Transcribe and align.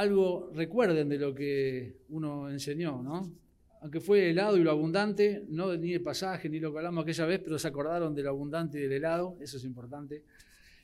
algo 0.00 0.50
recuerden 0.54 1.08
de 1.08 1.18
lo 1.18 1.34
que 1.34 1.98
uno 2.08 2.48
enseñó, 2.48 3.02
¿no? 3.02 3.30
Aunque 3.82 4.00
fue 4.00 4.24
el 4.24 4.30
helado 4.30 4.56
y 4.56 4.62
lo 4.62 4.70
abundante, 4.70 5.44
no 5.48 5.76
ni 5.76 5.92
el 5.92 6.02
pasaje 6.02 6.48
ni 6.48 6.58
lo 6.58 6.72
que 6.72 6.78
hablamos 6.78 7.02
aquella 7.02 7.26
vez, 7.26 7.40
pero 7.42 7.58
se 7.58 7.68
acordaron 7.68 8.14
del 8.14 8.26
abundante 8.26 8.78
y 8.78 8.82
del 8.82 8.92
helado, 8.92 9.36
eso 9.40 9.58
es 9.58 9.64
importante. 9.64 10.22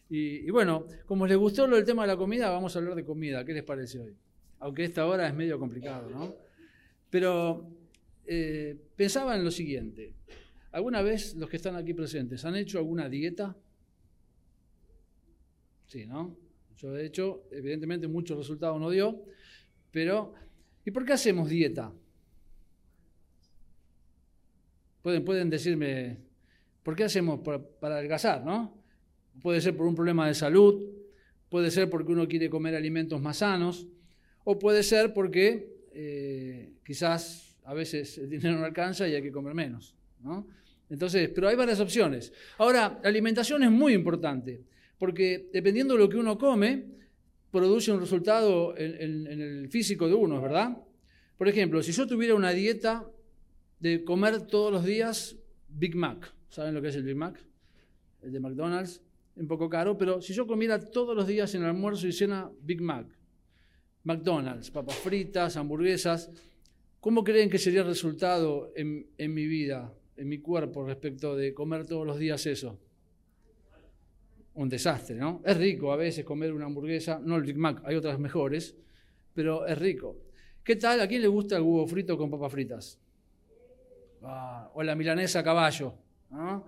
Y, 0.08 0.48
bueno, 0.50 0.86
como 1.04 1.26
les 1.26 1.36
gustó 1.36 1.66
lo 1.66 1.76
del 1.76 1.84
tema 1.84 2.02
de 2.02 2.08
la 2.08 2.16
comida, 2.16 2.48
vamos 2.50 2.76
a 2.76 2.78
hablar 2.78 2.94
de 2.94 3.04
comida. 3.04 3.44
¿Qué 3.44 3.52
les 3.52 3.64
parece 3.64 3.98
hoy? 3.98 4.14
Aunque 4.60 4.84
esta 4.84 5.04
hora 5.04 5.26
es 5.26 5.34
medio 5.34 5.58
complicado, 5.58 6.08
¿no? 6.08 6.34
Pero 7.10 7.68
eh, 8.24 8.76
pensaba 8.94 9.34
en 9.36 9.44
lo 9.44 9.50
siguiente. 9.50 10.14
¿Alguna 10.72 11.02
vez 11.02 11.34
los 11.34 11.50
que 11.50 11.56
están 11.56 11.74
aquí 11.74 11.92
presentes 11.92 12.44
han 12.44 12.54
hecho 12.54 12.78
alguna 12.78 13.08
dieta? 13.08 13.56
Sí, 15.86 16.06
¿no? 16.06 16.45
Yo 16.76 16.92
de 16.92 17.06
hecho, 17.06 17.44
evidentemente 17.50 18.08
muchos 18.08 18.36
resultados 18.36 18.80
no 18.80 18.90
dio, 18.90 19.24
pero 19.90 20.34
¿y 20.84 20.90
por 20.90 21.04
qué 21.04 21.14
hacemos 21.14 21.48
dieta? 21.48 21.92
Pueden, 25.02 25.24
pueden 25.24 25.48
decirme, 25.48 26.18
¿por 26.82 26.96
qué 26.96 27.04
hacemos 27.04 27.40
para, 27.40 27.62
para 27.62 27.96
adelgazar, 27.96 28.44
no? 28.44 28.82
Puede 29.40 29.60
ser 29.60 29.76
por 29.76 29.86
un 29.86 29.94
problema 29.94 30.26
de 30.26 30.34
salud, 30.34 30.84
puede 31.48 31.70
ser 31.70 31.88
porque 31.88 32.12
uno 32.12 32.26
quiere 32.28 32.50
comer 32.50 32.74
alimentos 32.74 33.20
más 33.20 33.38
sanos, 33.38 33.86
o 34.44 34.58
puede 34.58 34.82
ser 34.82 35.12
porque 35.12 35.76
eh, 35.92 36.74
quizás 36.84 37.56
a 37.64 37.74
veces 37.74 38.18
el 38.18 38.30
dinero 38.30 38.58
no 38.58 38.64
alcanza 38.64 39.08
y 39.08 39.14
hay 39.14 39.22
que 39.22 39.32
comer 39.32 39.54
menos. 39.54 39.94
Entonces, 40.88 41.30
pero 41.34 41.48
hay 41.48 41.56
varias 41.56 41.80
opciones. 41.80 42.32
Ahora, 42.58 43.00
la 43.02 43.08
alimentación 43.08 43.62
es 43.62 43.70
muy 43.70 43.92
importante, 43.92 44.62
porque 44.98 45.48
dependiendo 45.52 45.94
de 45.94 46.00
lo 46.00 46.08
que 46.08 46.16
uno 46.16 46.38
come, 46.38 46.84
produce 47.50 47.92
un 47.92 48.00
resultado 48.00 48.76
en, 48.76 49.26
el 49.26 49.68
físico 49.68 50.08
de 50.08 50.14
uno, 50.14 50.40
¿verdad? 50.40 50.76
Por 51.36 51.48
ejemplo, 51.48 51.82
si 51.82 51.92
yo 51.92 52.06
tuviera 52.06 52.34
una 52.34 52.50
dieta 52.50 53.10
de 53.78 54.04
comer 54.04 54.46
todos 54.46 54.72
los 54.72 54.84
días 54.84 55.36
Big 55.68 55.94
Mac, 55.94 56.32
¿saben 56.48 56.74
lo 56.74 56.80
que 56.80 56.88
es 56.88 56.96
el 56.96 57.02
Big 57.02 57.16
Mac? 57.16 57.38
El 58.22 58.32
de 58.32 58.40
McDonald's 58.40 59.02
un 59.36 59.46
poco 59.46 59.68
caro, 59.68 59.98
pero 59.98 60.22
si 60.22 60.32
yo 60.32 60.46
comiera 60.46 60.80
todos 60.80 61.14
los 61.14 61.26
días 61.26 61.54
en 61.54 61.62
almuerzo 61.62 62.06
y 62.08 62.12
cena 62.12 62.50
Big 62.62 62.80
Mac, 62.80 63.06
McDonald's, 64.04 64.70
papas 64.70 64.96
fritas, 64.96 65.56
hamburguesas, 65.58 66.30
¿cómo 67.00 67.22
creen 67.22 67.50
que 67.50 67.58
sería 67.58 67.80
el 67.80 67.86
resultado 67.86 68.72
en 68.74 69.34
mi 69.34 69.46
vida, 69.46 69.92
en 70.16 70.28
mi 70.28 70.38
cuerpo, 70.38 70.86
respecto 70.86 71.36
de 71.36 71.52
comer 71.52 71.86
todos 71.86 72.06
los 72.06 72.18
días 72.18 72.46
eso? 72.46 72.78
Un 74.56 74.68
desastre, 74.68 75.16
¿no? 75.16 75.42
Es 75.44 75.56
rico 75.56 75.92
a 75.92 75.96
veces 75.96 76.24
comer 76.24 76.52
una 76.52 76.66
hamburguesa, 76.66 77.20
no 77.22 77.36
el 77.36 77.42
Big 77.42 77.56
Mac, 77.56 77.82
hay 77.84 77.96
otras 77.96 78.18
mejores, 78.18 78.76
pero 79.32 79.66
es 79.66 79.78
rico. 79.78 80.16
¿Qué 80.64 80.76
tal? 80.76 81.00
¿A 81.00 81.08
quién 81.08 81.22
le 81.22 81.28
gusta 81.28 81.56
el 81.56 81.62
huevo 81.62 81.86
frito 81.86 82.16
con 82.18 82.30
papas 82.30 82.52
fritas? 82.52 82.98
Ah, 84.22 84.70
o 84.74 84.82
la 84.82 84.96
milanesa 84.96 85.40
a 85.40 85.44
caballo. 85.44 85.94
¿no? 86.30 86.66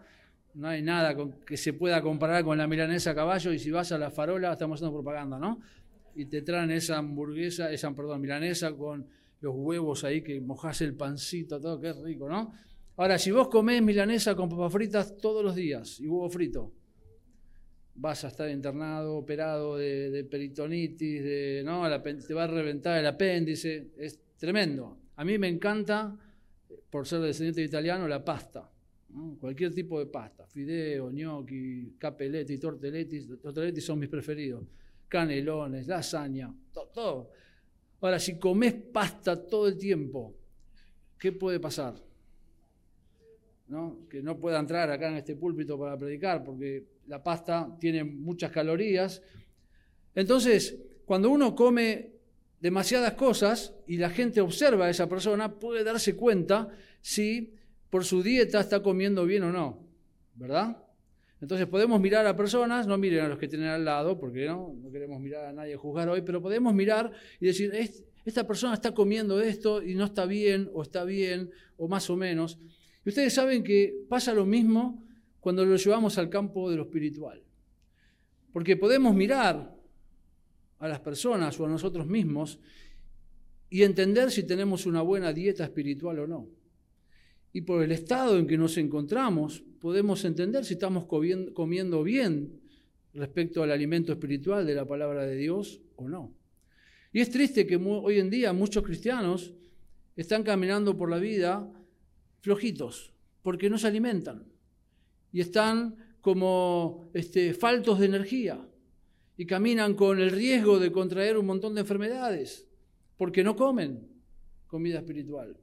no 0.54 0.68
hay 0.68 0.82
nada 0.82 1.16
que 1.46 1.56
se 1.56 1.72
pueda 1.72 2.02
comparar 2.02 2.44
con 2.44 2.58
la 2.58 2.66
milanesa 2.66 3.12
a 3.12 3.14
caballo 3.14 3.52
y 3.52 3.58
si 3.60 3.70
vas 3.70 3.92
a 3.92 3.98
la 3.98 4.10
farola, 4.10 4.52
estamos 4.52 4.78
haciendo 4.78 4.96
propaganda, 4.96 5.38
¿no? 5.38 5.60
Y 6.16 6.24
te 6.26 6.42
traen 6.42 6.72
esa 6.72 6.98
hamburguesa, 6.98 7.70
esa, 7.70 7.94
perdón, 7.94 8.20
milanesa 8.20 8.72
con 8.72 9.06
los 9.40 9.54
huevos 9.54 10.02
ahí 10.02 10.22
que 10.22 10.40
mojás 10.40 10.80
el 10.80 10.94
pancito, 10.94 11.60
todo, 11.60 11.80
es 11.80 11.96
rico, 11.98 12.28
¿no? 12.28 12.52
Ahora, 12.96 13.18
si 13.18 13.30
vos 13.30 13.48
comés 13.48 13.80
milanesa 13.82 14.34
con 14.34 14.48
papas 14.48 14.72
fritas 14.72 15.16
todos 15.18 15.44
los 15.44 15.54
días 15.54 16.00
y 16.00 16.08
huevo 16.08 16.28
frito, 16.28 16.72
vas 18.00 18.24
a 18.24 18.28
estar 18.28 18.48
internado, 18.48 19.16
operado 19.16 19.76
de, 19.76 20.26
peritonitis, 20.30 21.22
de, 21.22 21.62
¿no? 21.64 21.82
te 22.02 22.34
va 22.34 22.44
a 22.44 22.46
reventar 22.46 22.98
el 22.98 23.06
apéndice, 23.06 23.90
es 23.98 24.18
tremendo. 24.36 24.98
A 25.16 25.24
mí 25.24 25.36
me 25.38 25.48
encanta, 25.48 26.16
por 26.90 27.06
ser 27.06 27.20
descendiente 27.20 27.62
italiano, 27.62 28.06
la 28.06 28.24
pasta 28.24 28.70
Cualquier 29.40 29.72
tipo 29.72 29.98
de 29.98 30.06
pasta, 30.06 30.46
fideo, 30.46 31.10
gnocchi, 31.10 31.96
capelletti, 31.98 32.58
tortelletti, 32.58 33.38
tortelletti 33.40 33.80
son 33.80 33.98
mis 33.98 34.08
preferidos, 34.08 34.64
canelones, 35.08 35.86
lasaña, 35.86 36.54
todo, 36.72 37.30
Ahora, 38.00 38.20
si 38.20 38.38
comes 38.38 38.74
pasta 38.74 39.34
todo 39.46 39.66
el 39.66 39.76
tiempo, 39.76 40.36
¿qué 41.18 41.32
puede 41.32 41.58
pasar? 41.58 41.94
¿No? 43.66 44.06
Que 44.08 44.22
no 44.22 44.38
pueda 44.38 44.60
entrar 44.60 44.90
acá 44.90 45.08
en 45.08 45.16
este 45.16 45.34
púlpito 45.34 45.78
para 45.78 45.98
predicar, 45.98 46.44
porque 46.44 46.84
la 47.08 47.22
pasta 47.22 47.76
tiene 47.80 48.04
muchas 48.04 48.50
calorías. 48.50 49.22
Entonces, 50.14 50.76
cuando 51.04 51.30
uno 51.30 51.54
come 51.54 52.12
demasiadas 52.60 53.14
cosas 53.14 53.74
y 53.86 53.96
la 53.96 54.10
gente 54.10 54.40
observa 54.40 54.86
a 54.86 54.90
esa 54.90 55.08
persona, 55.08 55.58
puede 55.58 55.84
darse 55.84 56.16
cuenta 56.16 56.68
si 57.00 57.54
por 57.90 58.04
su 58.04 58.22
dieta 58.22 58.60
está 58.60 58.82
comiendo 58.82 59.24
bien 59.24 59.44
o 59.44 59.52
no, 59.52 59.86
¿verdad? 60.34 60.84
Entonces 61.40 61.66
podemos 61.66 62.00
mirar 62.00 62.26
a 62.26 62.36
personas, 62.36 62.86
no 62.86 62.98
miren 62.98 63.24
a 63.24 63.28
los 63.28 63.38
que 63.38 63.48
tienen 63.48 63.68
al 63.68 63.84
lado, 63.84 64.18
porque 64.18 64.46
no, 64.46 64.74
no 64.76 64.90
queremos 64.90 65.20
mirar 65.20 65.46
a 65.46 65.52
nadie 65.52 65.74
a 65.74 65.78
juzgar 65.78 66.08
hoy, 66.08 66.22
pero 66.22 66.42
podemos 66.42 66.74
mirar 66.74 67.12
y 67.40 67.46
decir, 67.46 67.72
esta 68.24 68.46
persona 68.46 68.74
está 68.74 68.92
comiendo 68.92 69.40
esto 69.40 69.82
y 69.82 69.94
no 69.94 70.04
está 70.04 70.26
bien, 70.26 70.68
o 70.74 70.82
está 70.82 71.04
bien, 71.04 71.50
o 71.76 71.88
más 71.88 72.10
o 72.10 72.16
menos. 72.16 72.58
Y 73.04 73.08
ustedes 73.08 73.32
saben 73.32 73.62
que 73.62 74.04
pasa 74.08 74.34
lo 74.34 74.44
mismo 74.44 75.07
cuando 75.40 75.64
lo 75.64 75.76
llevamos 75.76 76.18
al 76.18 76.28
campo 76.28 76.70
de 76.70 76.76
lo 76.76 76.82
espiritual. 76.82 77.42
Porque 78.52 78.76
podemos 78.76 79.14
mirar 79.14 79.76
a 80.78 80.88
las 80.88 81.00
personas 81.00 81.58
o 81.58 81.66
a 81.66 81.68
nosotros 81.68 82.06
mismos 82.06 82.58
y 83.70 83.82
entender 83.82 84.30
si 84.30 84.44
tenemos 84.44 84.86
una 84.86 85.02
buena 85.02 85.32
dieta 85.32 85.64
espiritual 85.64 86.20
o 86.20 86.26
no 86.26 86.58
y 87.52 87.62
por 87.62 87.82
el 87.82 87.92
estado 87.92 88.38
en 88.38 88.46
que 88.46 88.58
nos 88.58 88.76
encontramos, 88.76 89.64
podemos 89.80 90.24
entender 90.24 90.64
si 90.64 90.74
estamos 90.74 91.06
comiendo 91.06 92.02
bien 92.02 92.60
respecto 93.14 93.62
al 93.62 93.72
alimento 93.72 94.12
espiritual 94.12 94.66
de 94.66 94.74
la 94.74 94.86
palabra 94.86 95.24
de 95.24 95.36
Dios 95.36 95.80
o 95.96 96.08
no. 96.08 96.34
Y 97.12 97.20
es 97.20 97.30
triste 97.30 97.66
que 97.66 97.76
hoy 97.76 98.18
en 98.18 98.30
día 98.30 98.52
muchos 98.52 98.84
cristianos 98.84 99.54
están 100.14 100.42
caminando 100.42 100.96
por 100.96 101.10
la 101.10 101.18
vida 101.18 101.72
flojitos, 102.42 103.12
porque 103.42 103.70
no 103.70 103.78
se 103.78 103.86
alimentan 103.86 104.44
y 105.32 105.40
están 105.40 105.96
como 106.20 107.10
este, 107.14 107.54
faltos 107.54 107.98
de 107.98 108.06
energía 108.06 108.66
y 109.36 109.46
caminan 109.46 109.94
con 109.94 110.18
el 110.18 110.30
riesgo 110.30 110.78
de 110.78 110.90
contraer 110.90 111.38
un 111.38 111.46
montón 111.46 111.74
de 111.74 111.82
enfermedades 111.82 112.66
porque 113.16 113.42
no 113.44 113.56
comen 113.56 114.08
comida 114.66 114.98
espiritual. 114.98 115.56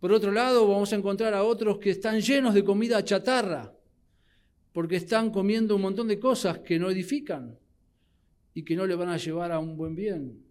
Por 0.00 0.12
otro 0.12 0.30
lado, 0.30 0.68
vamos 0.68 0.92
a 0.92 0.96
encontrar 0.96 1.34
a 1.34 1.42
otros 1.42 1.78
que 1.78 1.90
están 1.90 2.20
llenos 2.20 2.54
de 2.54 2.64
comida 2.64 3.02
chatarra, 3.02 3.74
porque 4.72 4.96
están 4.96 5.30
comiendo 5.30 5.76
un 5.76 5.82
montón 5.82 6.08
de 6.08 6.18
cosas 6.18 6.58
que 6.58 6.78
no 6.78 6.90
edifican 6.90 7.58
y 8.52 8.62
que 8.62 8.76
no 8.76 8.86
le 8.86 8.94
van 8.94 9.08
a 9.08 9.16
llevar 9.16 9.52
a 9.52 9.58
un 9.58 9.76
buen 9.76 9.94
bien. 9.94 10.42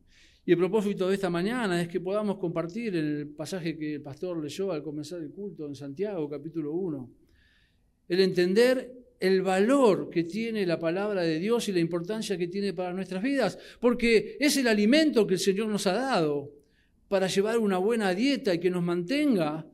Y 0.45 0.51
el 0.51 0.57
propósito 0.57 1.07
de 1.07 1.16
esta 1.16 1.29
mañana 1.29 1.81
es 1.81 1.87
que 1.87 1.99
podamos 1.99 2.37
compartir 2.37 2.95
el 2.95 3.29
pasaje 3.29 3.77
que 3.77 3.95
el 3.95 4.01
pastor 4.01 4.41
leyó 4.41 4.72
al 4.72 4.83
comenzar 4.83 5.22
el 5.22 5.31
culto 5.31 5.67
en 5.67 5.75
Santiago, 5.75 6.29
capítulo 6.29 6.73
1. 6.73 7.09
El 8.07 8.19
entender 8.19 8.93
el 9.19 9.41
valor 9.41 10.09
que 10.09 10.23
tiene 10.23 10.66
la 10.66 10.78
palabra 10.78 11.22
de 11.22 11.40
Dios 11.40 11.67
y 11.69 11.72
la 11.72 11.79
importancia 11.79 12.37
que 12.37 12.47
tiene 12.47 12.73
para 12.73 12.93
nuestras 12.93 13.23
vidas, 13.23 13.57
porque 13.79 14.37
es 14.40 14.57
el 14.57 14.67
alimento 14.67 15.25
que 15.25 15.35
el 15.35 15.40
Señor 15.40 15.67
nos 15.67 15.87
ha 15.87 15.93
dado 15.93 16.52
para 17.07 17.28
llevar 17.28 17.57
una 17.57 17.78
buena 17.78 18.13
dieta 18.13 18.53
y 18.53 18.59
que 18.59 18.69
nos 18.69 18.84
mantenga 18.84 19.66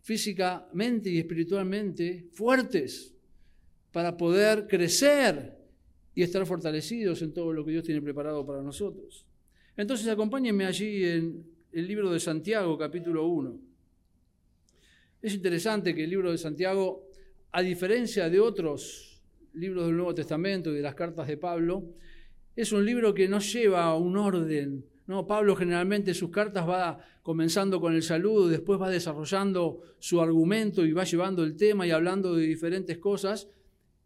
físicamente 0.00 1.10
y 1.10 1.18
espiritualmente 1.18 2.26
fuertes, 2.32 3.14
para 3.92 4.16
poder 4.16 4.66
crecer 4.66 5.56
y 6.14 6.22
estar 6.22 6.44
fortalecidos 6.46 7.22
en 7.22 7.32
todo 7.32 7.52
lo 7.52 7.64
que 7.64 7.72
Dios 7.72 7.84
tiene 7.84 8.02
preparado 8.02 8.44
para 8.44 8.62
nosotros. 8.62 9.24
Entonces 9.76 10.08
acompáñenme 10.08 10.66
allí 10.66 11.04
en 11.04 11.44
el 11.72 11.86
libro 11.86 12.10
de 12.10 12.20
Santiago, 12.20 12.76
capítulo 12.76 13.26
1. 13.26 13.58
Es 15.22 15.34
interesante 15.34 15.94
que 15.94 16.04
el 16.04 16.10
libro 16.10 16.30
de 16.30 16.38
Santiago, 16.38 17.07
a 17.52 17.62
diferencia 17.62 18.28
de 18.28 18.40
otros 18.40 19.22
libros 19.52 19.86
del 19.86 19.96
Nuevo 19.96 20.14
Testamento 20.14 20.70
y 20.70 20.76
de 20.76 20.82
las 20.82 20.94
cartas 20.94 21.26
de 21.26 21.36
Pablo, 21.36 21.84
es 22.54 22.72
un 22.72 22.84
libro 22.84 23.14
que 23.14 23.28
no 23.28 23.38
lleva 23.38 23.94
un 23.96 24.16
orden 24.16 24.84
no, 25.08 25.26
Pablo 25.26 25.56
generalmente 25.56 26.12
sus 26.12 26.28
cartas 26.28 26.68
va 26.68 26.98
comenzando 27.22 27.80
con 27.80 27.94
el 27.94 28.02
saludo, 28.02 28.46
después 28.46 28.78
va 28.78 28.90
desarrollando 28.90 29.80
su 29.98 30.20
argumento 30.20 30.84
y 30.84 30.92
va 30.92 31.04
llevando 31.04 31.44
el 31.44 31.56
tema 31.56 31.86
y 31.86 31.90
hablando 31.90 32.36
de 32.36 32.46
diferentes 32.46 32.98
cosas. 32.98 33.48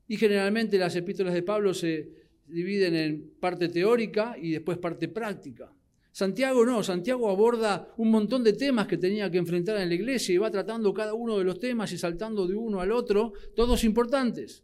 Y 0.07 0.17
generalmente 0.17 0.79
las 0.79 0.95
epístolas 0.95 1.35
de 1.35 1.43
Pablo 1.43 1.75
se 1.75 2.09
dividen 2.47 2.95
en 2.95 3.33
parte 3.41 3.69
teórica 3.69 4.37
y 4.41 4.53
después 4.53 4.79
parte 4.79 5.09
práctica. 5.09 5.73
Santiago 6.13 6.65
no, 6.67 6.83
Santiago 6.83 7.31
aborda 7.31 7.89
un 7.97 8.11
montón 8.11 8.45
de 8.45 8.53
temas 8.53 8.87
que 8.87 8.99
tenía 8.99 9.31
que 9.31 9.39
enfrentar 9.39 9.79
en 9.79 9.89
la 9.89 9.95
iglesia 9.95 10.35
y 10.35 10.39
va 10.39 10.51
tratando 10.51 10.93
cada 10.93 11.15
uno 11.15 11.39
de 11.39 11.45
los 11.45 11.59
temas 11.59 11.91
y 11.93 11.99
saltando 11.99 12.47
de 12.47 12.55
uno 12.55 12.81
al 12.81 12.93
otro, 12.93 13.33
todos 13.57 13.83
importantes. 13.83 14.63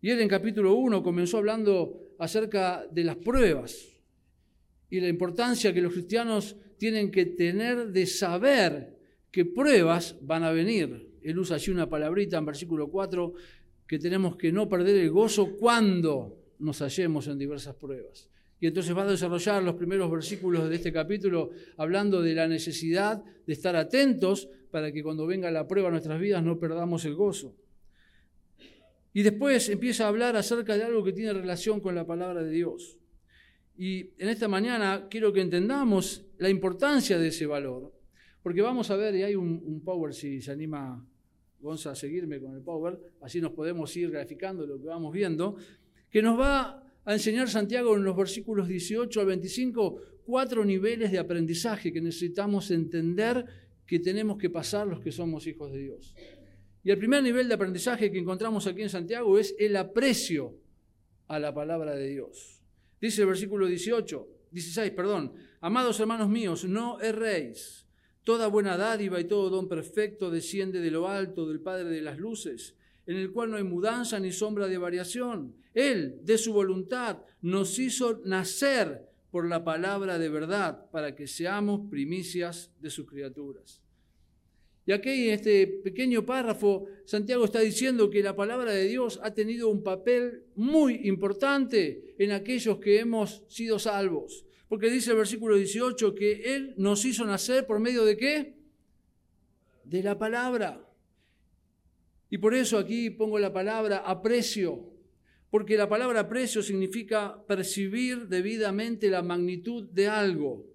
Y 0.00 0.10
él 0.10 0.20
en 0.20 0.28
capítulo 0.28 0.74
1 0.74 1.02
comenzó 1.02 1.38
hablando 1.38 2.14
acerca 2.18 2.84
de 2.90 3.04
las 3.04 3.16
pruebas, 3.16 3.98
y 4.90 5.00
la 5.00 5.08
importancia 5.08 5.72
que 5.72 5.82
los 5.82 5.92
cristianos 5.92 6.56
tienen 6.76 7.10
que 7.10 7.26
tener 7.26 7.92
de 7.92 8.06
saber 8.06 8.98
que 9.30 9.44
pruebas 9.44 10.16
van 10.22 10.42
a 10.44 10.50
venir. 10.50 11.18
Él 11.22 11.38
usa 11.38 11.56
allí 11.56 11.70
una 11.70 11.88
palabrita 11.88 12.38
en 12.38 12.46
versículo 12.46 12.88
4 12.88 13.34
que 13.86 13.98
tenemos 13.98 14.36
que 14.36 14.50
no 14.50 14.68
perder 14.68 14.96
el 14.96 15.10
gozo 15.10 15.56
cuando 15.56 16.54
nos 16.58 16.80
hallemos 16.80 17.26
en 17.28 17.38
diversas 17.38 17.74
pruebas. 17.74 18.28
Y 18.60 18.66
entonces 18.66 18.96
va 18.96 19.02
a 19.02 19.10
desarrollar 19.10 19.62
los 19.62 19.76
primeros 19.76 20.10
versículos 20.10 20.68
de 20.68 20.76
este 20.76 20.92
capítulo 20.92 21.50
hablando 21.76 22.20
de 22.20 22.34
la 22.34 22.48
necesidad 22.48 23.22
de 23.46 23.52
estar 23.52 23.76
atentos 23.76 24.48
para 24.70 24.92
que 24.92 25.02
cuando 25.02 25.26
venga 25.26 25.50
la 25.50 25.66
prueba 25.66 25.90
nuestras 25.90 26.20
vidas 26.20 26.42
no 26.42 26.58
perdamos 26.58 27.04
el 27.04 27.14
gozo. 27.14 27.54
Y 29.12 29.22
después 29.22 29.68
empieza 29.68 30.04
a 30.04 30.08
hablar 30.08 30.36
acerca 30.36 30.76
de 30.76 30.84
algo 30.84 31.02
que 31.02 31.12
tiene 31.12 31.32
relación 31.32 31.80
con 31.80 31.94
la 31.94 32.06
palabra 32.06 32.42
de 32.42 32.50
Dios. 32.50 32.98
Y 33.76 34.10
en 34.18 34.28
esta 34.28 34.48
mañana 34.48 35.06
quiero 35.08 35.32
que 35.32 35.40
entendamos 35.40 36.26
la 36.38 36.50
importancia 36.50 37.18
de 37.18 37.28
ese 37.28 37.46
valor, 37.46 37.92
porque 38.42 38.60
vamos 38.60 38.90
a 38.90 38.96
ver, 38.96 39.14
y 39.14 39.22
hay 39.22 39.36
un, 39.36 39.82
power, 39.84 40.12
si 40.12 40.40
se 40.40 40.50
anima 40.50 41.04
Gonza 41.60 41.92
a 41.92 41.94
seguirme 41.94 42.40
con 42.40 42.54
el 42.54 42.62
power, 42.62 42.98
así 43.20 43.40
nos 43.40 43.52
podemos 43.52 43.96
ir 43.96 44.10
graficando 44.10 44.66
lo 44.66 44.80
que 44.80 44.86
vamos 44.86 45.12
viendo, 45.12 45.56
que 46.10 46.22
nos 46.22 46.38
va 46.38 46.87
a 47.08 47.14
enseñar 47.14 47.48
Santiago 47.48 47.96
en 47.96 48.04
los 48.04 48.14
versículos 48.14 48.68
18 48.68 49.18
al 49.20 49.26
25 49.28 50.02
cuatro 50.26 50.62
niveles 50.62 51.10
de 51.10 51.18
aprendizaje 51.18 51.90
que 51.90 52.02
necesitamos 52.02 52.70
entender 52.70 53.46
que 53.86 53.98
tenemos 53.98 54.36
que 54.36 54.50
pasar 54.50 54.86
los 54.86 55.00
que 55.00 55.10
somos 55.10 55.46
hijos 55.46 55.72
de 55.72 55.78
Dios. 55.78 56.14
Y 56.84 56.90
el 56.90 56.98
primer 56.98 57.22
nivel 57.22 57.48
de 57.48 57.54
aprendizaje 57.54 58.12
que 58.12 58.18
encontramos 58.18 58.66
aquí 58.66 58.82
en 58.82 58.90
Santiago 58.90 59.38
es 59.38 59.54
el 59.58 59.76
aprecio 59.76 60.54
a 61.28 61.38
la 61.38 61.54
palabra 61.54 61.94
de 61.94 62.08
Dios. 62.08 62.60
Dice 63.00 63.22
el 63.22 63.28
versículo 63.28 63.66
18, 63.66 64.28
16, 64.50 64.90
perdón, 64.90 65.32
amados 65.62 65.98
hermanos 66.00 66.28
míos, 66.28 66.66
no 66.66 67.00
erréis. 67.00 67.86
Toda 68.22 68.48
buena 68.48 68.76
dádiva 68.76 69.18
y 69.18 69.24
todo 69.24 69.48
don 69.48 69.66
perfecto 69.66 70.30
desciende 70.30 70.82
de 70.82 70.90
lo 70.90 71.08
alto 71.08 71.48
del 71.48 71.60
Padre 71.60 71.88
de 71.88 72.02
las 72.02 72.18
Luces, 72.18 72.76
en 73.08 73.16
el 73.16 73.32
cual 73.32 73.50
no 73.50 73.56
hay 73.56 73.64
mudanza 73.64 74.20
ni 74.20 74.30
sombra 74.30 74.68
de 74.68 74.76
variación. 74.76 75.56
Él, 75.72 76.20
de 76.22 76.36
su 76.36 76.52
voluntad, 76.52 77.22
nos 77.40 77.78
hizo 77.78 78.20
nacer 78.26 79.08
por 79.30 79.48
la 79.48 79.64
palabra 79.64 80.18
de 80.18 80.28
verdad, 80.28 80.90
para 80.90 81.16
que 81.16 81.26
seamos 81.26 81.88
primicias 81.90 82.70
de 82.80 82.90
sus 82.90 83.06
criaturas. 83.06 83.80
Y 84.84 84.92
aquí 84.92 85.28
en 85.28 85.34
este 85.34 85.66
pequeño 85.66 86.24
párrafo, 86.26 86.86
Santiago 87.06 87.46
está 87.46 87.60
diciendo 87.60 88.10
que 88.10 88.22
la 88.22 88.36
palabra 88.36 88.72
de 88.72 88.84
Dios 88.84 89.18
ha 89.22 89.32
tenido 89.32 89.70
un 89.70 89.82
papel 89.82 90.44
muy 90.54 91.00
importante 91.04 92.14
en 92.18 92.32
aquellos 92.32 92.78
que 92.78 93.00
hemos 93.00 93.42
sido 93.48 93.78
salvos. 93.78 94.44
Porque 94.68 94.90
dice 94.90 95.12
el 95.12 95.16
versículo 95.16 95.56
18 95.56 96.14
que 96.14 96.54
Él 96.54 96.74
nos 96.76 97.06
hizo 97.06 97.24
nacer 97.24 97.66
por 97.66 97.80
medio 97.80 98.04
de 98.04 98.18
qué? 98.18 98.54
De 99.84 100.02
la 100.02 100.18
palabra. 100.18 100.87
Y 102.30 102.38
por 102.38 102.54
eso 102.54 102.78
aquí 102.78 103.10
pongo 103.10 103.38
la 103.38 103.52
palabra 103.52 103.98
aprecio, 103.98 104.90
porque 105.50 105.76
la 105.76 105.88
palabra 105.88 106.20
aprecio 106.20 106.62
significa 106.62 107.44
percibir 107.46 108.28
debidamente 108.28 109.08
la 109.08 109.22
magnitud 109.22 109.88
de 109.90 110.08
algo 110.08 110.68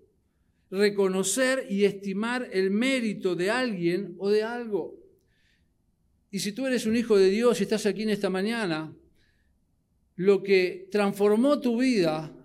reconocer 0.74 1.68
y 1.70 1.86
estimar 1.86 2.50
el 2.52 2.72
mérito 2.72 3.36
de 3.36 3.52
alguien 3.52 4.16
o 4.18 4.32
de 4.32 4.42
algo. 4.42 5.00
Y 6.32 6.40
si 6.40 6.52
tú 6.52 6.66
eres 6.66 6.88
un 6.88 6.96
hijo 6.96 7.16
de 7.16 7.30
Dios 7.30 7.60
y 7.60 7.64
estás 7.64 7.86
aquí 7.86 8.02
en 8.02 8.10
esta 8.10 8.32
mañana, 8.32 8.92
lo 10.16 10.42
que 10.42 10.88
transformó 10.90 11.60
tu 11.60 11.80
vida 11.80 12.36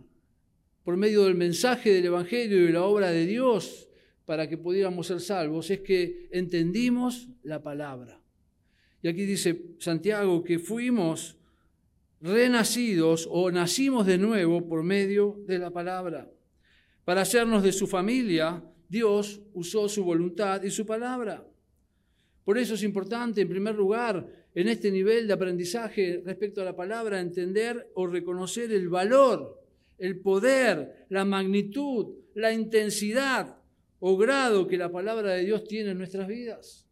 por 0.84 0.98
medio 0.98 1.24
del 1.24 1.36
mensaje 1.36 1.90
del 1.90 2.04
Evangelio 2.04 2.58
y 2.58 2.66
de 2.66 2.72
la 2.72 2.84
obra 2.84 3.10
de 3.10 3.24
Dios 3.24 3.88
para 4.26 4.46
que 4.46 4.58
pudiéramos 4.58 5.06
ser 5.06 5.20
salvos 5.20 5.70
es 5.70 5.80
que 5.80 6.28
entendimos 6.30 7.28
la 7.42 7.62
palabra. 7.62 8.17
Y 9.02 9.08
aquí 9.08 9.24
dice 9.24 9.62
Santiago 9.78 10.42
que 10.42 10.58
fuimos 10.58 11.36
renacidos 12.20 13.28
o 13.30 13.50
nacimos 13.50 14.06
de 14.06 14.18
nuevo 14.18 14.66
por 14.68 14.82
medio 14.82 15.40
de 15.46 15.58
la 15.58 15.70
palabra. 15.70 16.30
Para 17.04 17.22
hacernos 17.22 17.62
de 17.62 17.72
su 17.72 17.86
familia, 17.86 18.62
Dios 18.88 19.40
usó 19.54 19.88
su 19.88 20.04
voluntad 20.04 20.62
y 20.62 20.70
su 20.70 20.84
palabra. 20.84 21.46
Por 22.44 22.58
eso 22.58 22.74
es 22.74 22.82
importante, 22.82 23.42
en 23.42 23.48
primer 23.48 23.74
lugar, 23.74 24.26
en 24.54 24.68
este 24.68 24.90
nivel 24.90 25.26
de 25.26 25.34
aprendizaje 25.34 26.22
respecto 26.24 26.62
a 26.62 26.64
la 26.64 26.74
palabra, 26.74 27.20
entender 27.20 27.90
o 27.94 28.06
reconocer 28.06 28.72
el 28.72 28.88
valor, 28.88 29.62
el 29.98 30.18
poder, 30.20 31.06
la 31.10 31.24
magnitud, 31.24 32.14
la 32.34 32.52
intensidad 32.52 33.58
o 34.00 34.16
grado 34.16 34.66
que 34.66 34.78
la 34.78 34.90
palabra 34.90 35.32
de 35.34 35.44
Dios 35.44 35.64
tiene 35.64 35.90
en 35.90 35.98
nuestras 35.98 36.26
vidas. 36.26 36.87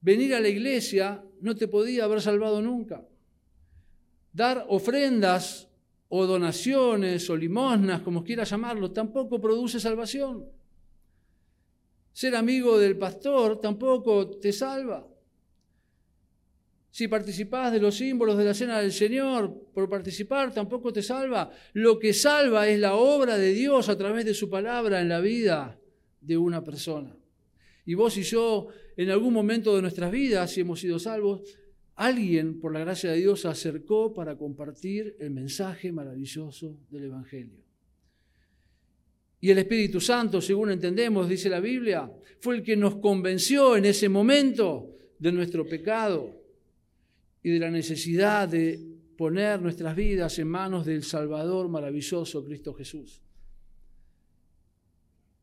Venir 0.00 0.34
a 0.34 0.40
la 0.40 0.48
iglesia 0.48 1.24
no 1.40 1.54
te 1.54 1.68
podía 1.68 2.04
haber 2.04 2.20
salvado 2.20 2.62
nunca. 2.62 3.06
Dar 4.32 4.64
ofrendas 4.68 5.68
o 6.08 6.26
donaciones 6.26 7.28
o 7.28 7.36
limosnas, 7.36 8.02
como 8.02 8.24
quieras 8.24 8.50
llamarlo, 8.50 8.92
tampoco 8.92 9.40
produce 9.40 9.80
salvación. 9.80 10.46
Ser 12.12 12.34
amigo 12.34 12.78
del 12.78 12.96
pastor 12.96 13.60
tampoco 13.60 14.38
te 14.38 14.52
salva. 14.52 15.06
Si 16.90 17.06
participás 17.06 17.70
de 17.70 17.80
los 17.80 17.96
símbolos 17.96 18.36
de 18.38 18.44
la 18.44 18.54
cena 18.54 18.80
del 18.80 18.92
Señor, 18.92 19.70
por 19.72 19.88
participar 19.88 20.52
tampoco 20.52 20.92
te 20.92 21.02
salva. 21.02 21.50
Lo 21.74 21.98
que 21.98 22.12
salva 22.12 22.66
es 22.66 22.80
la 22.80 22.94
obra 22.94 23.36
de 23.36 23.52
Dios 23.52 23.88
a 23.88 23.96
través 23.96 24.24
de 24.24 24.34
su 24.34 24.48
palabra 24.48 25.00
en 25.00 25.08
la 25.08 25.20
vida 25.20 25.78
de 26.20 26.36
una 26.36 26.64
persona. 26.64 27.14
Y 27.88 27.94
vos 27.94 28.18
y 28.18 28.22
yo, 28.22 28.68
en 28.98 29.08
algún 29.08 29.32
momento 29.32 29.74
de 29.74 29.80
nuestras 29.80 30.12
vidas, 30.12 30.50
si 30.50 30.60
hemos 30.60 30.78
sido 30.78 30.98
salvos, 30.98 31.40
alguien, 31.94 32.60
por 32.60 32.74
la 32.74 32.80
gracia 32.80 33.12
de 33.12 33.16
Dios, 33.16 33.40
se 33.40 33.48
acercó 33.48 34.12
para 34.12 34.36
compartir 34.36 35.16
el 35.18 35.30
mensaje 35.30 35.90
maravilloso 35.90 36.78
del 36.90 37.04
Evangelio. 37.04 37.64
Y 39.40 39.48
el 39.48 39.56
Espíritu 39.56 40.02
Santo, 40.02 40.42
según 40.42 40.70
entendemos, 40.70 41.30
dice 41.30 41.48
la 41.48 41.60
Biblia, 41.60 42.12
fue 42.40 42.56
el 42.56 42.62
que 42.62 42.76
nos 42.76 42.96
convenció 42.96 43.74
en 43.74 43.86
ese 43.86 44.10
momento 44.10 44.94
de 45.18 45.32
nuestro 45.32 45.66
pecado 45.66 46.38
y 47.42 47.48
de 47.52 47.58
la 47.58 47.70
necesidad 47.70 48.50
de 48.50 48.78
poner 49.16 49.62
nuestras 49.62 49.96
vidas 49.96 50.38
en 50.38 50.48
manos 50.48 50.84
del 50.84 51.04
Salvador 51.04 51.70
maravilloso, 51.70 52.44
Cristo 52.44 52.74
Jesús. 52.74 53.22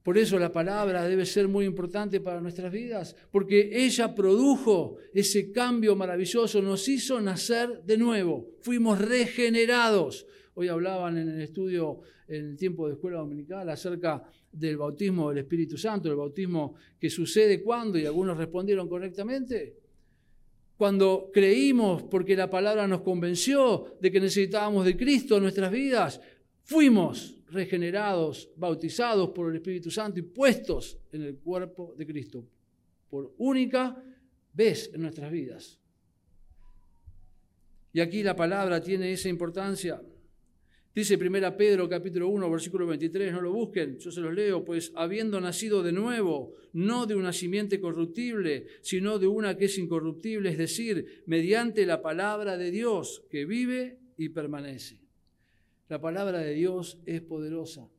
Por 0.06 0.20
eso 0.20 0.38
la 0.38 0.52
palabra 0.52 1.08
debe 1.08 1.26
ser 1.26 1.48
muy 1.48 1.66
importante 1.66 2.22
para 2.22 2.40
nuestras 2.40 2.72
vidas, 2.72 3.16
porque 3.32 3.72
ella 3.74 4.14
produjo 4.14 4.98
ese 5.12 5.52
cambio 5.52 5.96
maravilloso, 5.96 6.62
nos 6.62 6.88
hizo 6.88 7.20
nacer 7.20 7.82
de 7.84 7.98
nuevo, 7.98 8.52
fuimos 8.60 9.02
regenerados. 9.02 10.28
Hoy 10.54 10.68
hablaban 10.68 11.18
en 11.18 11.30
el 11.30 11.42
estudio, 11.42 12.02
en 12.28 12.52
el 12.52 12.56
tiempo 12.56 12.86
de 12.86 12.94
escuela 12.94 13.18
dominical, 13.18 13.68
acerca 13.68 14.22
del 14.52 14.78
bautismo 14.78 15.30
del 15.30 15.40
Espíritu 15.40 15.76
Santo, 15.76 16.08
el 16.08 16.18
bautismo 16.18 16.76
que 17.00 17.10
sucede 17.10 17.64
cuando, 17.64 17.98
y 17.98 18.06
algunos 18.06 18.38
respondieron 18.38 18.88
correctamente, 18.88 19.76
cuando 20.78 21.32
creímos 21.34 22.04
porque 22.04 22.36
la 22.36 22.48
palabra 22.48 22.88
nos 22.88 23.02
convenció 23.02 23.98
de 24.00 24.12
que 24.12 24.20
necesitábamos 24.20 24.86
de 24.86 24.96
Cristo 24.96 25.38
en 25.38 25.42
nuestras 25.42 25.72
vidas, 25.72 26.22
fuimos 26.62 27.40
regenerados, 27.56 28.52
bautizados 28.56 29.30
por 29.30 29.50
el 29.50 29.56
Espíritu 29.56 29.90
Santo 29.90 30.20
y 30.20 30.24
puestos 30.24 31.00
en 31.12 31.24
el 31.24 31.38
cuerpo 31.38 31.96
de 31.98 32.06
Cristo 32.06 32.46
por 33.10 33.34
única 33.38 34.04
vez 34.54 34.92
en 34.94 35.02
nuestras 35.02 35.32
vidas. 35.32 35.80
Y 37.94 38.02
aquí 38.02 38.24
la 38.24 38.36
palabra 38.36 38.82
tiene 38.82 39.12
esa 39.14 39.30
importancia. 39.30 40.02
Dice 40.94 41.16
1 41.16 41.58
Pedro 41.58 41.88
capítulo 41.88 42.28
1 42.28 42.52
versículo 42.52 42.88
23, 42.88 43.32
no 43.32 43.42
lo 43.42 43.54
busquen, 43.54 43.98
yo 43.98 44.12
se 44.12 44.20
los 44.20 44.34
leo, 44.34 44.66
pues 44.66 44.92
habiendo 44.96 45.40
nacido 45.40 45.82
de 45.82 45.94
nuevo, 45.94 46.56
no 46.74 47.06
de 47.06 47.16
una 47.16 47.32
simiente 47.32 47.80
corruptible, 47.80 48.68
sino 48.82 49.18
de 49.18 49.28
una 49.28 49.58
que 49.58 49.66
es 49.66 49.78
incorruptible, 49.78 50.50
es 50.50 50.58
decir, 50.58 51.24
mediante 51.26 51.86
la 51.86 52.02
palabra 52.02 52.58
de 52.58 52.72
Dios 52.72 53.24
que 53.30 53.46
vive 53.46 54.00
y 54.18 54.28
permanece. 54.30 55.05
La 55.88 56.02
palabra 56.02 56.40
de 56.40 56.54
Dios 56.54 57.00
es 57.06 57.22
poderosa. 57.22 57.90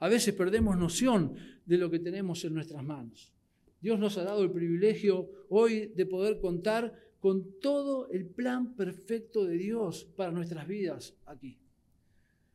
A 0.00 0.08
veces 0.08 0.34
perdemos 0.34 0.76
noción 0.76 1.34
de 1.66 1.78
lo 1.78 1.90
que 1.90 1.98
tenemos 1.98 2.44
en 2.44 2.54
nuestras 2.54 2.82
manos. 2.84 3.32
Dios 3.80 3.98
nos 3.98 4.18
ha 4.18 4.24
dado 4.24 4.42
el 4.42 4.50
privilegio 4.50 5.28
hoy 5.48 5.92
de 5.94 6.06
poder 6.06 6.40
contar 6.40 6.92
con 7.20 7.60
todo 7.60 8.08
el 8.10 8.26
plan 8.26 8.74
perfecto 8.74 9.44
de 9.44 9.56
Dios 9.56 10.08
para 10.16 10.32
nuestras 10.32 10.66
vidas 10.66 11.14
aquí. 11.26 11.58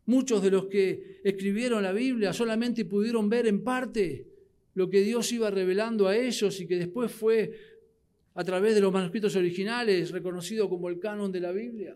Muchos 0.06 0.42
de 0.42 0.52
los 0.52 0.66
que 0.66 1.22
escribieron 1.24 1.84
la 1.84 1.94
Biblia 1.94 2.34
solamente 2.34 2.84
pudieron 2.84 3.30
ver 3.30 3.48
en 3.48 3.64
parte 3.64 4.28
lo 4.74 4.90
que 4.90 5.02
Dios 5.02 5.32
iba 5.32 5.50
revelando 5.50 6.08
a 6.08 6.18
ellos 6.18 6.60
y 6.60 6.68
que 6.68 6.78
después 6.78 7.12
fue 7.12 7.52
a 8.34 8.44
través 8.44 8.76
de 8.76 8.82
los 8.82 8.92
manuscritos 8.92 9.36
originales 9.36 10.12
reconocido 10.12 10.68
como 10.68 10.90
el 10.90 11.00
canon 11.00 11.32
de 11.32 11.40
la 11.40 11.52
Biblia. 11.52 11.96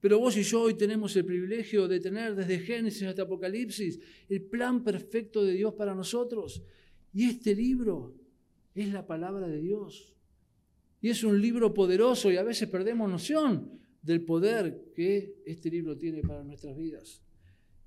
Pero 0.00 0.18
vos 0.18 0.36
y 0.36 0.42
yo 0.42 0.62
hoy 0.62 0.74
tenemos 0.74 1.14
el 1.16 1.26
privilegio 1.26 1.86
de 1.86 2.00
tener 2.00 2.34
desde 2.34 2.58
Génesis 2.58 3.02
hasta 3.02 3.22
Apocalipsis 3.22 4.00
el 4.28 4.42
plan 4.42 4.82
perfecto 4.82 5.44
de 5.44 5.52
Dios 5.52 5.74
para 5.74 5.94
nosotros. 5.94 6.62
Y 7.12 7.28
este 7.28 7.54
libro 7.54 8.14
es 8.74 8.92
la 8.92 9.06
palabra 9.06 9.46
de 9.46 9.60
Dios. 9.60 10.16
Y 11.02 11.10
es 11.10 11.22
un 11.22 11.40
libro 11.40 11.74
poderoso 11.74 12.30
y 12.30 12.36
a 12.36 12.42
veces 12.42 12.68
perdemos 12.68 13.10
noción 13.10 13.78
del 14.02 14.22
poder 14.22 14.92
que 14.94 15.42
este 15.44 15.70
libro 15.70 15.96
tiene 15.96 16.22
para 16.22 16.44
nuestras 16.44 16.76
vidas. 16.76 17.22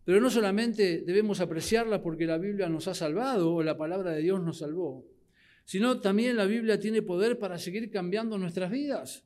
Pero 0.05 0.20
no 0.20 0.29
solamente 0.29 1.01
debemos 1.01 1.39
apreciarla 1.39 2.01
porque 2.01 2.25
la 2.25 2.38
Biblia 2.38 2.70
nos 2.70 2.88
ha 2.88 2.93
salvado 2.93 3.53
o 3.53 3.63
la 3.63 3.77
palabra 3.77 4.12
de 4.12 4.22
Dios 4.22 4.43
nos 4.43 4.60
salvó, 4.60 5.08
sino 5.65 6.00
también 6.00 6.36
la 6.36 6.46
Biblia 6.46 6.79
tiene 6.79 7.01
poder 7.01 7.39
para 7.39 7.58
seguir 7.58 7.89
cambiando 7.89 8.38
nuestras 8.38 8.70
vidas. 8.70 9.24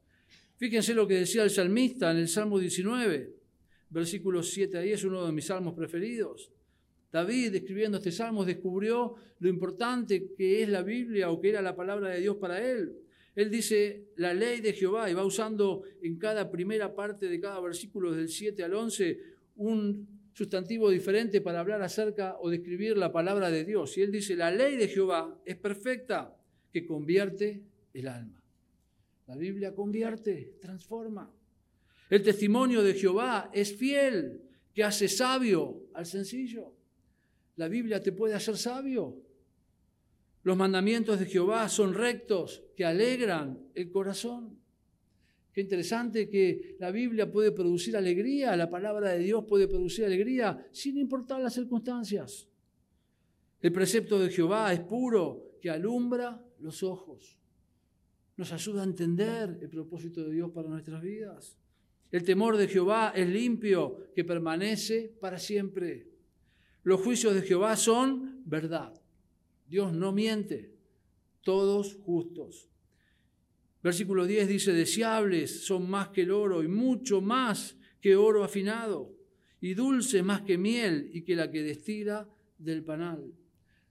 Fíjense 0.57 0.95
lo 0.95 1.07
que 1.07 1.13
decía 1.13 1.43
el 1.43 1.51
salmista 1.51 2.09
en 2.09 2.17
el 2.17 2.27
Salmo 2.27 2.57
19, 2.57 3.31
versículo 3.91 4.41
7 4.41 4.79
ahí 4.79 4.91
es 4.91 5.03
uno 5.03 5.25
de 5.25 5.31
mis 5.31 5.45
salmos 5.45 5.75
preferidos. 5.75 6.51
David, 7.11 7.55
escribiendo 7.55 7.97
este 7.97 8.11
salmo, 8.11 8.43
descubrió 8.43 9.15
lo 9.39 9.49
importante 9.49 10.33
que 10.35 10.63
es 10.63 10.69
la 10.69 10.81
Biblia 10.81 11.29
o 11.29 11.39
que 11.39 11.49
era 11.49 11.61
la 11.61 11.75
palabra 11.75 12.09
de 12.09 12.21
Dios 12.21 12.37
para 12.37 12.59
él. 12.59 12.91
Él 13.35 13.51
dice 13.51 14.07
la 14.15 14.33
ley 14.33 14.61
de 14.61 14.73
Jehová 14.73 15.09
y 15.09 15.13
va 15.13 15.23
usando 15.23 15.83
en 16.01 16.17
cada 16.17 16.49
primera 16.49 16.95
parte 16.95 17.29
de 17.29 17.39
cada 17.39 17.61
versículo, 17.61 18.11
del 18.11 18.27
7 18.27 18.63
al 18.63 18.73
11, 18.73 19.19
un 19.57 20.07
sustantivo 20.33 20.89
diferente 20.89 21.39
para 21.39 21.59
hablar 21.59 21.83
acerca 21.83 22.35
o 22.39 22.49
describir 22.49 22.97
la 22.97 23.11
palabra 23.11 23.51
de 23.51 23.63
Dios. 23.63 23.95
Y 23.97 24.01
él 24.01 24.11
dice, 24.11 24.35
la 24.35 24.49
ley 24.49 24.75
de 24.75 24.87
Jehová 24.87 25.39
es 25.45 25.55
perfecta, 25.55 26.35
que 26.73 26.85
convierte 26.85 27.61
el 27.93 28.07
alma. 28.07 28.43
La 29.27 29.36
Biblia 29.36 29.75
convierte, 29.75 30.57
transforma. 30.62 31.31
El 32.10 32.24
testimonio 32.24 32.81
de 32.81 32.93
Jehová 32.93 33.51
es 33.53 33.75
fiel, 33.75 34.41
que 34.74 34.84
hace 34.84 35.07
sabio 35.07 35.88
al 35.93 36.05
sencillo. 36.05 36.74
La 37.57 37.67
Biblia 37.67 38.01
te 38.01 38.12
puede 38.12 38.36
hacer 38.36 38.57
sabio. 38.57 39.17
Los 40.43 40.55
mandamientos 40.55 41.19
de 41.19 41.25
Jehová 41.25 41.67
son 41.67 41.93
rectos, 41.93 42.63
que 42.75 42.86
alegran 42.86 43.69
el 43.75 43.91
corazón. 43.91 44.57
Qué 45.51 45.62
interesante 45.62 46.29
que 46.29 46.77
la 46.79 46.91
Biblia 46.91 47.29
puede 47.29 47.51
producir 47.51 47.98
alegría, 47.98 48.55
la 48.55 48.69
palabra 48.69 49.10
de 49.10 49.19
Dios 49.19 49.43
puede 49.46 49.67
producir 49.67 50.05
alegría 50.05 50.67
sin 50.72 50.98
importar 50.98 51.41
las 51.41 51.55
circunstancias. 51.55 52.48
El 53.60 53.72
precepto 53.74 54.19
de 54.19 54.29
Jehová 54.29 54.72
es 54.72 54.79
puro, 54.81 55.57
que 55.60 55.69
alumbra 55.69 56.41
los 56.60 56.84
ojos. 56.84 57.37
Nos 58.38 58.53
ayuda 58.53 58.82
a 58.82 58.86
entender 58.86 59.58
el 59.62 59.70
propósito 59.70 60.24
de 60.24 60.32
Dios 60.32 60.51
para 60.51 60.70
nuestras 60.70 61.01
vidas. 61.01 61.58
El 62.12 62.24
temor 62.24 62.56
de 62.56 62.67
Jehová 62.67 63.12
es 63.15 63.27
limpio, 63.27 64.13
que 64.15 64.24
permanece 64.24 65.12
para 65.20 65.39
siempre. 65.39 66.08
Los 66.84 67.01
juicios 67.01 67.34
de 67.34 67.41
Jehová 67.41 67.75
son 67.75 68.44
verdad. 68.46 68.94
Dios 69.67 69.91
no 69.91 70.13
miente, 70.13 70.72
todos 71.41 71.96
justos. 71.96 72.70
Versículo 73.84 74.25
10 74.25 74.48
dice, 74.48 74.72
deseables 74.72 75.65
son 75.65 75.89
más 75.89 76.10
que 76.10 76.22
el 76.22 76.32
oro 76.32 76.63
y 76.63 76.67
mucho 76.67 77.22
más 77.22 77.75
que 78.00 78.15
oro 78.15 78.44
afinado, 78.44 79.13
y 79.60 79.74
dulce 79.74 80.22
más 80.24 80.41
que 80.41 80.58
miel 80.58 81.10
y 81.12 81.24
que 81.24 81.36
la 81.36 81.50
que 81.50 81.63
destila 81.63 82.29
del 82.58 82.84
panal. 82.84 83.34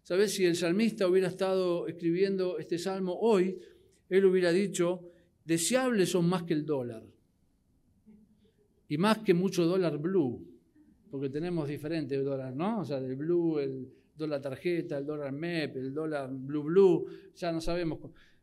¿Sabes? 0.02 0.34
Si 0.34 0.44
el 0.44 0.54
salmista 0.54 1.08
hubiera 1.08 1.28
estado 1.28 1.88
escribiendo 1.88 2.58
este 2.58 2.78
salmo 2.78 3.18
hoy, 3.20 3.58
él 4.08 4.24
hubiera 4.24 4.52
dicho, 4.52 5.10
deseables 5.44 6.10
son 6.10 6.28
más 6.28 6.42
que 6.44 6.54
el 6.54 6.64
dólar, 6.64 7.04
y 8.88 8.98
más 8.98 9.18
que 9.18 9.34
mucho 9.34 9.64
dólar 9.64 9.98
blue, 9.98 10.46
porque 11.10 11.28
tenemos 11.28 11.68
diferentes 11.68 12.24
dólares, 12.24 12.54
¿no? 12.54 12.80
O 12.80 12.84
sea, 12.84 12.98
el 12.98 13.16
blue, 13.16 13.58
el 13.58 13.88
dólar 14.16 14.40
tarjeta, 14.40 14.98
el 14.98 15.06
dólar 15.06 15.32
MEP, 15.32 15.76
el 15.76 15.92
dólar 15.92 16.30
blue 16.32 16.62
blue, 16.62 17.06
ya 17.34 17.52
no 17.52 17.60
sabemos. 17.60 17.98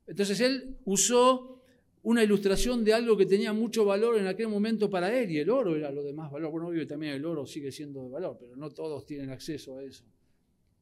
Entonces 0.05 0.39
él 0.41 0.77
usó 0.85 1.61
una 2.03 2.23
ilustración 2.23 2.83
de 2.83 2.93
algo 2.93 3.15
que 3.15 3.25
tenía 3.25 3.53
mucho 3.53 3.85
valor 3.85 4.17
en 4.17 4.27
aquel 4.27 4.49
momento 4.49 4.89
para 4.89 5.17
él, 5.17 5.31
y 5.31 5.37
el 5.37 5.49
oro 5.49 5.75
era 5.75 5.91
lo 5.91 6.03
de 6.03 6.13
más 6.13 6.29
valor. 6.29 6.51
Bueno, 6.51 6.67
obvio 6.67 6.85
también 6.85 7.13
el 7.13 7.25
oro 7.25 7.45
sigue 7.45 7.71
siendo 7.71 8.03
de 8.03 8.09
valor, 8.09 8.37
pero 8.39 8.55
no 8.55 8.69
todos 8.69 9.05
tienen 9.05 9.29
acceso 9.29 9.77
a 9.77 9.83
eso. 9.83 10.03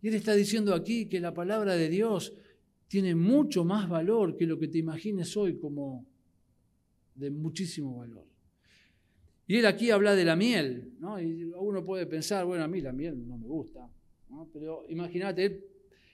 Y 0.01 0.07
él 0.07 0.15
está 0.15 0.33
diciendo 0.33 0.73
aquí 0.73 1.07
que 1.07 1.19
la 1.19 1.33
palabra 1.33 1.75
de 1.75 1.89
Dios 1.89 2.33
tiene 2.91 3.15
mucho 3.15 3.63
más 3.63 3.87
valor 3.87 4.35
que 4.35 4.45
lo 4.45 4.59
que 4.59 4.67
te 4.67 4.79
imagines 4.79 5.37
hoy 5.37 5.57
como 5.57 6.05
de 7.15 7.31
muchísimo 7.31 7.95
valor. 7.95 8.25
Y 9.47 9.55
él 9.59 9.65
aquí 9.65 9.91
habla 9.91 10.13
de 10.13 10.25
la 10.25 10.35
miel, 10.35 10.95
¿no? 10.99 11.17
Y 11.17 11.45
uno 11.45 11.85
puede 11.85 12.05
pensar, 12.05 12.43
bueno, 12.45 12.65
a 12.65 12.67
mí 12.67 12.81
la 12.81 12.91
miel 12.91 13.25
no 13.25 13.37
me 13.37 13.47
gusta, 13.47 13.89
¿no? 14.29 14.49
pero 14.51 14.83
imagínate, 14.89 15.69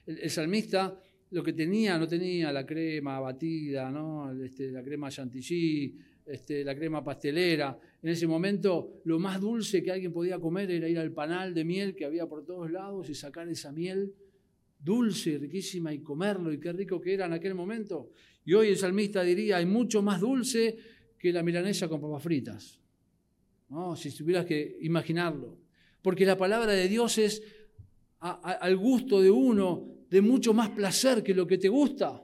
el, 0.06 0.30
salmista 0.30 0.96
lo 1.32 1.42
que 1.42 1.52
tenía, 1.52 1.98
no 1.98 2.06
tenía 2.06 2.52
la 2.52 2.64
crema 2.64 3.18
batida, 3.18 3.90
¿no? 3.90 4.30
Este, 4.40 4.70
la 4.70 4.84
crema 4.84 5.10
chantilly, 5.10 5.98
este, 6.26 6.62
la 6.62 6.76
crema 6.76 7.02
pastelera. 7.02 7.76
En 8.00 8.08
ese 8.08 8.28
momento 8.28 9.00
lo 9.02 9.18
más 9.18 9.40
dulce 9.40 9.82
que 9.82 9.90
alguien 9.90 10.12
podía 10.12 10.38
comer 10.38 10.70
era 10.70 10.88
ir 10.88 11.00
al 11.00 11.10
panal 11.10 11.52
de 11.54 11.64
miel 11.64 11.96
que 11.96 12.04
había 12.04 12.26
por 12.26 12.46
todos 12.46 12.70
lados 12.70 13.10
y 13.10 13.16
sacar 13.16 13.48
esa 13.48 13.72
miel 13.72 14.14
dulce, 14.78 15.38
riquísima 15.38 15.92
y 15.92 16.00
comerlo 16.00 16.52
y 16.52 16.60
qué 16.60 16.72
rico 16.72 17.00
que 17.00 17.14
era 17.14 17.26
en 17.26 17.32
aquel 17.32 17.54
momento. 17.54 18.10
Y 18.44 18.54
hoy 18.54 18.68
el 18.68 18.78
salmista 18.78 19.22
diría, 19.22 19.58
hay 19.58 19.66
mucho 19.66 20.02
más 20.02 20.20
dulce 20.20 20.78
que 21.18 21.32
la 21.32 21.42
milanesa 21.42 21.88
con 21.88 22.00
papas 22.00 22.22
fritas. 22.22 22.80
¿no? 23.68 23.96
Si 23.96 24.10
tuvieras 24.10 24.46
que 24.46 24.78
imaginarlo. 24.80 25.58
Porque 26.00 26.24
la 26.24 26.38
palabra 26.38 26.72
de 26.72 26.88
Dios 26.88 27.18
es 27.18 27.42
al 28.20 28.76
gusto 28.76 29.20
de 29.20 29.30
uno, 29.30 29.86
de 30.08 30.22
mucho 30.22 30.54
más 30.54 30.70
placer 30.70 31.22
que 31.22 31.34
lo 31.34 31.46
que 31.46 31.58
te 31.58 31.68
gusta, 31.68 32.22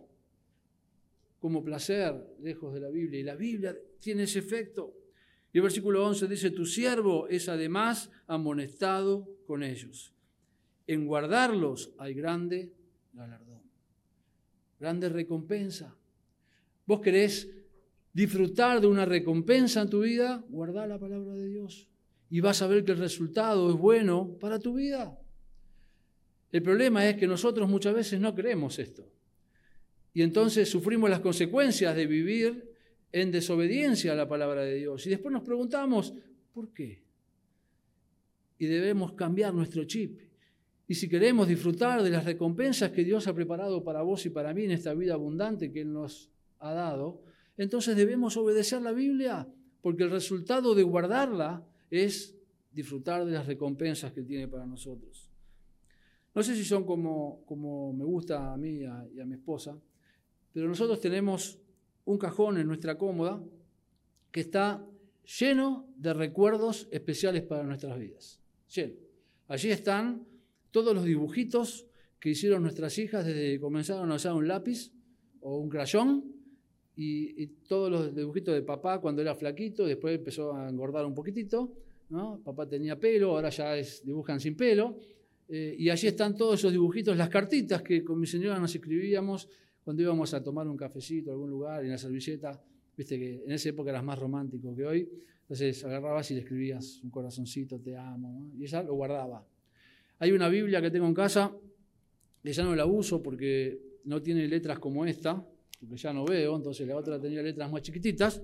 como 1.38 1.62
placer 1.62 2.36
lejos 2.40 2.72
de 2.72 2.80
la 2.80 2.88
Biblia. 2.88 3.20
Y 3.20 3.22
la 3.24 3.36
Biblia 3.36 3.76
tiene 4.00 4.22
ese 4.22 4.38
efecto. 4.38 4.94
Y 5.52 5.58
el 5.58 5.62
versículo 5.62 6.04
11 6.06 6.26
dice, 6.26 6.50
tu 6.50 6.64
siervo 6.64 7.28
es 7.28 7.48
además 7.48 8.10
amonestado 8.26 9.28
con 9.46 9.62
ellos. 9.62 10.13
En 10.86 11.06
guardarlos 11.06 11.92
hay 11.98 12.14
grande 12.14 12.72
galardón, 13.12 13.62
grande 14.78 15.08
recompensa. 15.08 15.96
¿Vos 16.86 17.00
querés 17.00 17.50
disfrutar 18.12 18.80
de 18.80 18.86
una 18.86 19.04
recompensa 19.04 19.82
en 19.82 19.90
tu 19.90 20.00
vida? 20.00 20.44
Guardá 20.48 20.86
la 20.86 20.98
palabra 20.98 21.34
de 21.34 21.48
Dios 21.48 21.88
y 22.30 22.40
vas 22.40 22.62
a 22.62 22.66
ver 22.66 22.84
que 22.84 22.92
el 22.92 22.98
resultado 22.98 23.70
es 23.70 23.76
bueno 23.76 24.36
para 24.40 24.58
tu 24.58 24.74
vida. 24.74 25.18
El 26.50 26.62
problema 26.62 27.08
es 27.08 27.16
que 27.16 27.26
nosotros 27.26 27.68
muchas 27.68 27.94
veces 27.94 28.20
no 28.20 28.34
creemos 28.34 28.78
esto. 28.78 29.10
Y 30.12 30.22
entonces 30.22 30.68
sufrimos 30.68 31.10
las 31.10 31.20
consecuencias 31.20 31.96
de 31.96 32.06
vivir 32.06 32.72
en 33.10 33.30
desobediencia 33.30 34.12
a 34.12 34.14
la 34.16 34.28
palabra 34.28 34.62
de 34.62 34.76
Dios. 34.76 35.06
Y 35.06 35.10
después 35.10 35.32
nos 35.32 35.42
preguntamos, 35.42 36.14
¿por 36.52 36.72
qué? 36.72 37.02
Y 38.58 38.66
debemos 38.66 39.12
cambiar 39.12 39.52
nuestro 39.52 39.84
chip. 39.84 40.20
Y 40.86 40.94
si 40.94 41.08
queremos 41.08 41.48
disfrutar 41.48 42.02
de 42.02 42.10
las 42.10 42.24
recompensas 42.24 42.90
que 42.90 43.04
Dios 43.04 43.26
ha 43.26 43.34
preparado 43.34 43.82
para 43.82 44.02
vos 44.02 44.26
y 44.26 44.30
para 44.30 44.52
mí 44.52 44.64
en 44.64 44.72
esta 44.72 44.92
vida 44.94 45.14
abundante 45.14 45.72
que 45.72 45.80
Él 45.80 45.92
nos 45.92 46.30
ha 46.58 46.72
dado, 46.72 47.22
entonces 47.56 47.96
debemos 47.96 48.36
obedecer 48.36 48.82
la 48.82 48.92
Biblia, 48.92 49.48
porque 49.80 50.02
el 50.02 50.10
resultado 50.10 50.74
de 50.74 50.82
guardarla 50.82 51.66
es 51.90 52.36
disfrutar 52.72 53.24
de 53.24 53.32
las 53.32 53.46
recompensas 53.46 54.12
que 54.12 54.22
tiene 54.22 54.48
para 54.48 54.66
nosotros. 54.66 55.30
No 56.34 56.42
sé 56.42 56.56
si 56.56 56.64
son 56.64 56.84
como, 56.84 57.44
como 57.46 57.92
me 57.92 58.04
gusta 58.04 58.52
a 58.52 58.56
mí 58.56 58.80
y 58.80 58.84
a, 58.84 59.24
mi 59.24 59.34
esposa, 59.34 59.78
pero 60.52 60.68
nosotros 60.68 61.00
tenemos 61.00 61.58
un 62.04 62.18
cajón 62.18 62.58
en 62.58 62.66
nuestra 62.66 62.98
cómoda 62.98 63.42
que 64.32 64.40
está 64.40 64.84
lleno 65.38 65.88
de 65.96 66.12
recuerdos 66.12 66.88
especiales 66.90 67.42
para 67.44 67.62
nuestras 67.62 67.98
vidas. 67.98 68.40
Allí 69.46 69.70
están 69.70 70.26
todos 70.74 70.92
los 70.92 71.04
dibujitos 71.04 71.86
que 72.18 72.30
hicieron 72.30 72.62
nuestras 72.62 72.98
hijas 72.98 73.24
desde 73.24 73.52
que 73.52 73.60
comenzaron 73.60 74.10
a 74.10 74.16
usar 74.16 74.32
un 74.34 74.48
lápiz 74.48 74.90
o 75.40 75.58
un 75.58 75.68
crayón 75.68 76.24
y, 76.96 77.46
todos 77.68 77.92
los 77.92 78.12
dibujitos 78.12 78.52
de 78.52 78.62
papá 78.62 79.00
cuando 79.00 79.22
era 79.22 79.36
flaquito, 79.36 79.86
después 79.86 80.18
empezó 80.18 80.52
a 80.52 80.68
engordar 80.68 81.06
un 81.06 81.14
poquitito, 81.14 81.72
¿no? 82.10 82.40
Papá 82.42 82.68
tenía 82.68 82.98
pelo, 82.98 83.30
ahora 83.30 83.50
ya 83.50 83.76
es, 83.76 84.04
dibujan 84.04 84.40
sin 84.40 84.56
pelo. 84.56 84.96
Eh, 85.48 85.76
y 85.78 85.90
allí 85.90 86.08
están 86.08 86.36
todos 86.36 86.58
esos 86.58 86.72
dibujitos, 86.72 87.16
las 87.16 87.28
cartitas 87.28 87.80
que 87.80 88.02
con 88.02 88.18
mi 88.18 88.26
señora 88.26 88.58
nos 88.58 88.74
escribíamos 88.74 89.48
cuando 89.84 90.02
íbamos 90.02 90.34
a 90.34 90.42
tomar 90.42 90.66
un 90.66 90.76
cafecito 90.76 91.30
a 91.30 91.34
algún 91.34 91.50
lugar 91.50 91.84
en 91.84 91.90
la 91.90 91.98
servilleta, 91.98 92.60
viste 92.96 93.16
que 93.16 93.44
en 93.44 93.52
esa 93.52 93.68
época 93.68 93.90
eras 93.90 94.02
más 94.02 94.18
romántico 94.18 94.74
que 94.74 94.84
hoy, 94.84 95.08
entonces 95.42 95.84
agarrabas 95.84 96.32
y 96.32 96.34
le 96.34 96.40
escribías 96.40 97.00
un 97.04 97.10
corazoncito, 97.10 97.78
te 97.78 97.96
amo, 97.96 98.50
y 98.58 98.64
ella 98.64 98.82
lo 98.82 98.94
guardaba. 98.94 99.46
Hay 100.18 100.32
una 100.32 100.48
Biblia 100.48 100.80
que 100.80 100.90
tengo 100.90 101.06
en 101.06 101.14
casa, 101.14 101.54
que 102.42 102.52
ya 102.52 102.64
no 102.64 102.74
la 102.74 102.86
uso 102.86 103.22
porque 103.22 103.78
no 104.04 104.22
tiene 104.22 104.46
letras 104.48 104.78
como 104.78 105.04
esta, 105.06 105.44
porque 105.80 105.96
ya 105.96 106.12
no 106.12 106.24
veo, 106.24 106.56
entonces 106.56 106.86
la 106.86 106.96
otra 106.96 107.20
tenía 107.20 107.42
letras 107.42 107.70
más 107.70 107.82
chiquititas, 107.82 108.42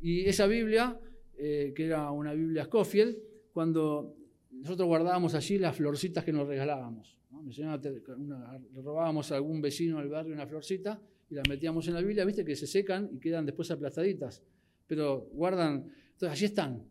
y 0.00 0.26
esa 0.26 0.46
Biblia 0.46 0.98
eh, 1.36 1.72
que 1.74 1.86
era 1.86 2.10
una 2.12 2.32
Biblia 2.32 2.64
Scofield, 2.64 3.16
cuando 3.52 4.16
nosotros 4.52 4.86
guardábamos 4.86 5.34
allí 5.34 5.58
las 5.58 5.76
florcitas 5.76 6.24
que 6.24 6.32
nos 6.32 6.46
regalábamos. 6.46 7.16
le 7.44 8.82
robábamos 8.82 9.32
a 9.32 9.36
algún 9.36 9.60
vecino 9.60 9.98
del 9.98 10.08
barrio 10.08 10.32
una 10.32 10.46
florcita 10.46 11.00
y 11.28 11.34
la 11.34 11.42
metíamos 11.48 11.88
en 11.88 11.94
la 11.94 12.00
Biblia, 12.00 12.24
viste 12.24 12.44
que 12.44 12.54
se 12.54 12.66
secan 12.66 13.10
y 13.12 13.18
quedan 13.18 13.44
después 13.44 13.70
aplastaditas, 13.70 14.42
pero 14.86 15.28
guardan, 15.32 15.90
entonces 16.12 16.30
allí 16.30 16.44
están. 16.44 16.84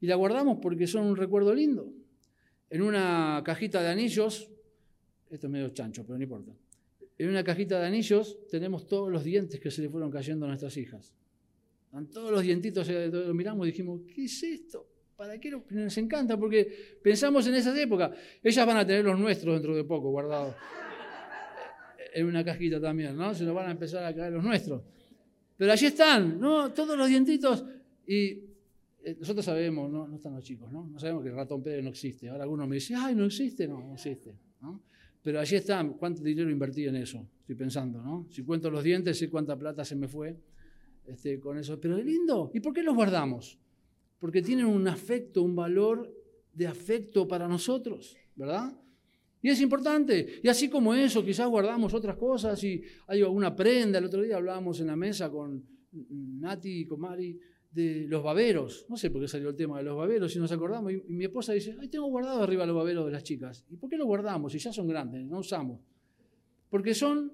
Y 0.00 0.06
la 0.06 0.14
guardamos 0.14 0.58
porque 0.62 0.86
son 0.86 1.06
un 1.06 1.16
recuerdo 1.16 1.52
lindo. 1.52 1.92
En 2.70 2.82
una 2.82 3.42
cajita 3.44 3.82
de 3.82 3.88
anillos, 3.88 4.50
esto 5.30 5.46
es 5.46 5.50
medio 5.50 5.70
chancho, 5.70 6.04
pero 6.04 6.18
no 6.18 6.22
importa. 6.22 6.52
En 7.16 7.28
una 7.28 7.42
cajita 7.42 7.80
de 7.80 7.86
anillos 7.86 8.46
tenemos 8.48 8.86
todos 8.86 9.10
los 9.10 9.24
dientes 9.24 9.58
que 9.58 9.70
se 9.70 9.82
le 9.82 9.88
fueron 9.88 10.10
cayendo 10.10 10.44
a 10.46 10.48
nuestras 10.48 10.76
hijas. 10.76 11.14
Están 11.86 12.06
todos 12.10 12.30
los 12.30 12.42
dientitos, 12.42 12.88
eh, 12.88 13.08
lo 13.08 13.34
miramos 13.34 13.66
y 13.66 13.70
dijimos, 13.70 14.02
¿qué 14.14 14.24
es 14.24 14.42
esto? 14.42 14.86
¿Para 15.16 15.40
qué 15.40 15.50
nos 15.70 15.98
encanta? 15.98 16.38
Porque 16.38 16.98
pensamos 17.02 17.46
en 17.48 17.54
esas 17.54 17.76
épocas. 17.76 18.16
Ellas 18.42 18.66
van 18.66 18.76
a 18.76 18.86
tener 18.86 19.04
los 19.04 19.18
nuestros 19.18 19.54
dentro 19.54 19.74
de 19.74 19.84
poco 19.84 20.10
guardados 20.10 20.54
en 22.12 22.26
una 22.26 22.44
cajita 22.44 22.80
también, 22.80 23.16
¿no? 23.16 23.34
Se 23.34 23.44
nos 23.44 23.54
van 23.54 23.68
a 23.68 23.70
empezar 23.70 24.04
a 24.04 24.14
caer 24.14 24.32
los 24.32 24.44
nuestros. 24.44 24.82
Pero 25.56 25.72
allí 25.72 25.86
están, 25.86 26.38
¿no? 26.38 26.72
Todos 26.72 26.96
los 26.96 27.08
dientitos. 27.08 27.64
Y 28.06 28.26
eh, 28.26 28.47
nosotros 29.18 29.44
sabemos, 29.44 29.90
¿no? 29.90 30.06
no 30.06 30.16
están 30.16 30.34
los 30.34 30.44
chicos, 30.44 30.70
¿no? 30.70 30.86
No 30.86 30.98
sabemos 30.98 31.22
que 31.22 31.30
el 31.30 31.36
ratón 31.36 31.62
Pérez 31.62 31.82
no 31.82 31.90
existe. 31.90 32.28
Ahora 32.28 32.44
alguno 32.44 32.66
me 32.66 32.76
dice, 32.76 32.94
ay, 32.96 33.14
no 33.14 33.24
existe. 33.24 33.66
No, 33.66 33.80
no 33.80 33.94
existe. 33.94 34.34
¿no? 34.60 34.82
Pero 35.22 35.40
allí 35.40 35.56
están, 35.56 35.94
¿cuánto 35.94 36.22
dinero 36.22 36.50
invertí 36.50 36.86
en 36.86 36.96
eso? 36.96 37.26
Estoy 37.40 37.54
pensando, 37.54 38.02
¿no? 38.02 38.26
Si 38.30 38.42
cuento 38.42 38.70
los 38.70 38.82
dientes, 38.82 39.18
sé 39.18 39.30
cuánta 39.30 39.56
plata 39.58 39.84
se 39.84 39.96
me 39.96 40.08
fue 40.08 40.36
este, 41.06 41.40
con 41.40 41.58
eso. 41.58 41.80
Pero 41.80 41.96
es 41.96 42.04
lindo. 42.04 42.50
¿Y 42.54 42.60
por 42.60 42.72
qué 42.72 42.82
los 42.82 42.94
guardamos? 42.94 43.58
Porque 44.18 44.42
tienen 44.42 44.66
un 44.66 44.86
afecto, 44.88 45.42
un 45.42 45.54
valor 45.54 46.12
de 46.52 46.66
afecto 46.66 47.26
para 47.26 47.46
nosotros, 47.46 48.16
¿verdad? 48.34 48.76
Y 49.40 49.48
es 49.48 49.60
importante. 49.60 50.40
Y 50.42 50.48
así 50.48 50.68
como 50.68 50.92
eso, 50.94 51.24
quizás 51.24 51.48
guardamos 51.48 51.94
otras 51.94 52.16
cosas 52.16 52.62
y 52.64 52.82
hay 53.06 53.22
alguna 53.22 53.54
prenda. 53.54 53.98
El 53.98 54.06
otro 54.06 54.22
día 54.22 54.36
hablábamos 54.36 54.80
en 54.80 54.88
la 54.88 54.96
mesa 54.96 55.30
con 55.30 55.64
Nati 55.92 56.80
y 56.80 56.86
con 56.86 57.00
Mari 57.00 57.38
de 57.70 58.06
los 58.08 58.22
baberos. 58.22 58.86
No 58.88 58.96
sé 58.96 59.10
por 59.10 59.20
qué 59.20 59.28
salió 59.28 59.50
el 59.50 59.56
tema 59.56 59.78
de 59.78 59.84
los 59.84 59.96
baberos, 59.96 60.32
si 60.32 60.38
nos 60.38 60.50
acordamos. 60.52 60.92
Y, 60.92 61.02
mi 61.08 61.24
esposa 61.24 61.52
dice, 61.52 61.76
ay, 61.80 61.88
tengo 61.88 62.06
guardado 62.06 62.42
arriba 62.42 62.66
los 62.66 62.76
baberos 62.76 63.06
de 63.06 63.12
las 63.12 63.22
chicas. 63.22 63.64
¿Y 63.70 63.76
por 63.76 63.90
qué 63.90 63.96
los 63.96 64.06
guardamos? 64.06 64.52
Si 64.52 64.58
ya 64.58 64.72
son 64.72 64.88
grandes, 64.88 65.24
no 65.26 65.38
usamos. 65.38 65.80
Porque 66.70 66.94
son 66.94 67.32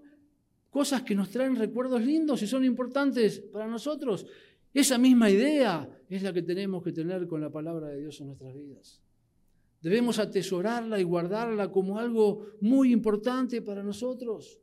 cosas 0.71 1.03
que 1.03 1.15
nos 1.15 1.31
traen 1.31 1.57
recuerdos 1.57 2.03
lindos 2.03 2.43
y 2.43 2.47
son 2.47 2.65
importantes 2.65 3.41
para 3.41 3.67
nosotros. 3.67 4.27
Esa 4.73 4.99
misma 4.99 5.31
idea 5.31 5.89
es 6.09 6.23
la 6.23 6.33
que 6.33 6.43
tenemos 6.43 6.83
que 6.83 6.93
tener 6.93 7.29
con 7.29 7.41
la 7.41 7.51
palabra 7.51 7.89
de 7.89 8.01
Dios 8.01 8.21
en 8.21 8.27
nuestras 8.27 8.55
vidas. 8.55 9.01
Debemos 9.81 10.19
atesorarla 10.19 10.99
y 10.99 11.05
guardarla 11.05 11.71
como 11.71 11.99
algo 11.99 12.47
muy 12.61 12.91
importante 12.91 13.63
para 13.63 13.83
nosotros, 13.83 14.59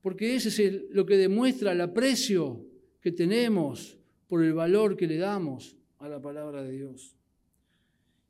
porque 0.00 0.34
ese 0.34 0.48
es 0.48 0.82
lo 0.90 1.04
que 1.04 1.16
demuestra 1.16 1.72
el 1.72 1.80
aprecio 1.82 2.64
que 3.00 3.12
tenemos 3.12 3.98
por 4.34 4.42
el 4.42 4.52
valor 4.52 4.96
que 4.96 5.06
le 5.06 5.16
damos 5.16 5.76
a 6.00 6.08
la 6.08 6.20
palabra 6.20 6.60
de 6.64 6.72
Dios. 6.72 7.14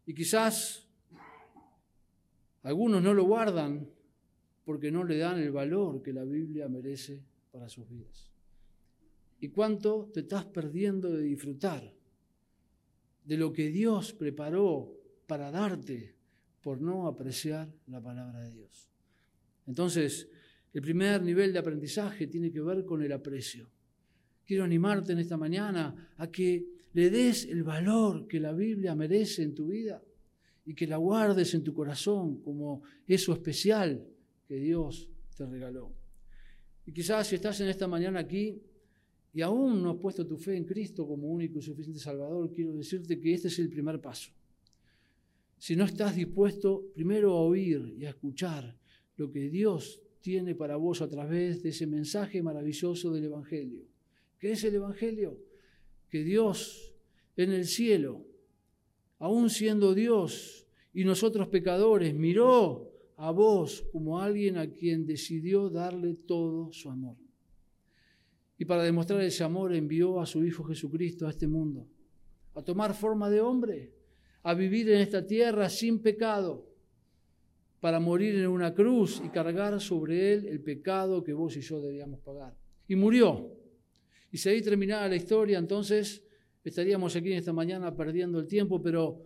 Y 0.05 0.13
quizás 0.13 0.87
algunos 2.63 3.03
no 3.03 3.15
lo 3.15 3.25
guardan 3.25 3.89
porque 4.67 4.91
no 4.91 5.03
le 5.03 5.17
dan 5.17 5.39
el 5.39 5.51
valor 5.51 6.03
que 6.03 6.13
la 6.13 6.25
Biblia 6.25 6.69
merece 6.69 7.25
para 7.51 7.71
sus 7.71 7.89
vidas. 7.89 8.31
¿Y 9.41 9.49
cuánto 9.49 10.11
te 10.13 10.21
estás 10.21 10.45
perdiendo 10.45 11.11
de 11.11 11.23
disfrutar 11.23 11.91
de 13.25 13.37
lo 13.39 13.51
que 13.51 13.71
Dios 13.71 14.13
preparó 14.13 14.93
para 15.27 15.51
darte 15.51 16.17
por 16.61 16.83
no 16.83 17.07
apreciar 17.07 17.73
la 17.87 18.03
palabra 18.03 18.41
de 18.41 18.51
Dios? 18.51 18.91
Entonces, 19.67 20.29
el 20.75 20.83
primer 20.83 21.23
nivel 21.23 21.55
de 21.55 21.61
aprendizaje 21.61 22.27
tiene 22.27 22.53
que 22.53 22.61
ver 22.61 22.85
con 22.85 23.03
el 23.03 23.13
aprecio. 23.13 23.71
Quiero 24.47 24.65
animarte 24.65 25.13
en 25.13 25.19
esta 25.19 25.37
mañana 25.37 26.13
a 26.19 26.31
que 26.31 26.67
le 26.93 27.11
des 27.11 27.47
el 27.47 27.63
valor 27.63 28.27
que 28.27 28.39
la 28.39 28.53
Biblia 28.53 28.95
merece 28.95 29.43
en 29.43 29.55
tu 29.55 29.69
vida 29.69 30.03
y 30.67 30.75
que 30.75 30.87
la 30.87 30.97
guardes 30.97 31.55
en 31.55 31.63
tu 31.63 31.75
corazón 31.75 32.41
como 32.41 32.83
eso 33.07 33.33
especial 33.33 34.07
que 34.47 34.57
Dios 34.57 35.09
te 35.37 35.47
regaló. 35.47 35.93
Y 36.87 36.93
quizás 36.93 37.27
si 37.27 37.37
estás 37.37 37.61
en 37.61 37.69
esta 37.69 37.89
mañana 37.89 38.21
aquí 38.21 38.61
y 39.33 39.41
aún 39.41 39.83
no 39.83 39.91
has 39.91 39.97
puesto 39.97 40.27
tu 40.27 40.37
fe 40.37 40.57
en 40.57 40.65
Cristo 40.65 41.07
como 41.07 41.29
único 41.29 41.59
y 41.59 41.63
suficiente 41.63 41.99
Salvador, 41.99 42.53
quiero 42.53 42.75
decirte 42.75 43.19
que 43.19 43.35
este 43.35 43.49
es 43.49 43.59
el 43.59 43.69
primer 43.69 44.01
paso. 44.01 44.31
Si 45.59 45.75
no 45.75 45.85
estás 45.85 46.15
dispuesto 46.15 46.91
primero 46.95 47.33
a 47.33 47.41
oír 47.41 47.95
y 47.99 48.05
a 48.05 48.11
escuchar 48.11 48.77
lo 49.17 49.31
que 49.31 49.49
Dios 49.49 50.03
tiene 50.21 50.55
para 50.55 50.77
vos 50.77 51.01
a 51.03 51.09
través 51.09 51.63
de 51.63 51.71
ese 51.71 51.87
mensaje 51.87 52.43
maravilloso 52.43 53.13
del 53.13 53.25
Evangelio, 53.25 53.94
¿Qué 54.39 54.53
es 54.53 54.65
el 54.65 54.75
Evangelio? 54.75 55.39
Que 56.09 56.23
Dios 56.23 56.95
en 57.37 57.53
el 57.53 57.67
cielo, 57.67 58.25
aún 59.19 59.51
siendo 59.51 59.95
Dios 59.95 60.67
y 60.93 61.05
nosotros 61.05 61.49
pecadores, 61.49 62.15
miró 62.15 62.93
a 63.17 63.31
vos 63.31 63.85
como 63.93 64.21
alguien 64.21 64.59
a 64.59 64.71
quien 64.71 65.07
decidió 65.07 65.69
darle 65.71 66.15
todo 66.15 66.73
su 66.73 66.91
amor. 66.91 67.17
Y 68.59 68.65
para 68.65 68.85
demostrar 68.85 69.21
ese 69.23 69.45
amor 69.45 69.75
envió 69.75 70.21
a 70.21 70.27
su 70.27 70.45
Hijo 70.45 70.65
Jesucristo 70.65 71.27
a 71.27 71.31
este 71.31 71.47
mundo, 71.47 71.87
a 72.55 72.63
tomar 72.63 72.95
forma 72.95 73.29
de 73.29 73.41
hombre, 73.41 73.93
a 74.43 74.55
vivir 74.55 74.89
en 74.91 75.01
esta 75.01 75.27
tierra 75.27 75.69
sin 75.69 76.01
pecado, 76.01 76.67
para 77.81 78.01
morir 78.01 78.37
en 78.37 78.47
una 78.47 78.73
cruz 78.73 79.21
y 79.25 79.29
cargar 79.29 79.81
sobre 79.81 80.33
él 80.33 80.47
el 80.47 80.61
pecado 80.61 81.23
que 81.23 81.33
vos 81.33 81.57
y 81.57 81.61
yo 81.61 81.83
debíamos 81.83 82.21
pagar. 82.21 82.57
Y 82.89 82.97
murió 82.97 83.51
y 84.35 84.39
si 84.39 84.49
ahí 84.49 84.61
terminara 84.63 85.09
la 85.09 85.15
historia, 85.15 85.61
entonces 85.61 86.25
estaríamos 86.65 87.15
aquí 87.15 87.31
en 87.31 87.39
esta 87.39 87.53
mañana 87.53 87.95
perdiendo 87.95 88.41
el 88.41 88.49
tiempo, 88.49 88.83
pero 88.83 89.25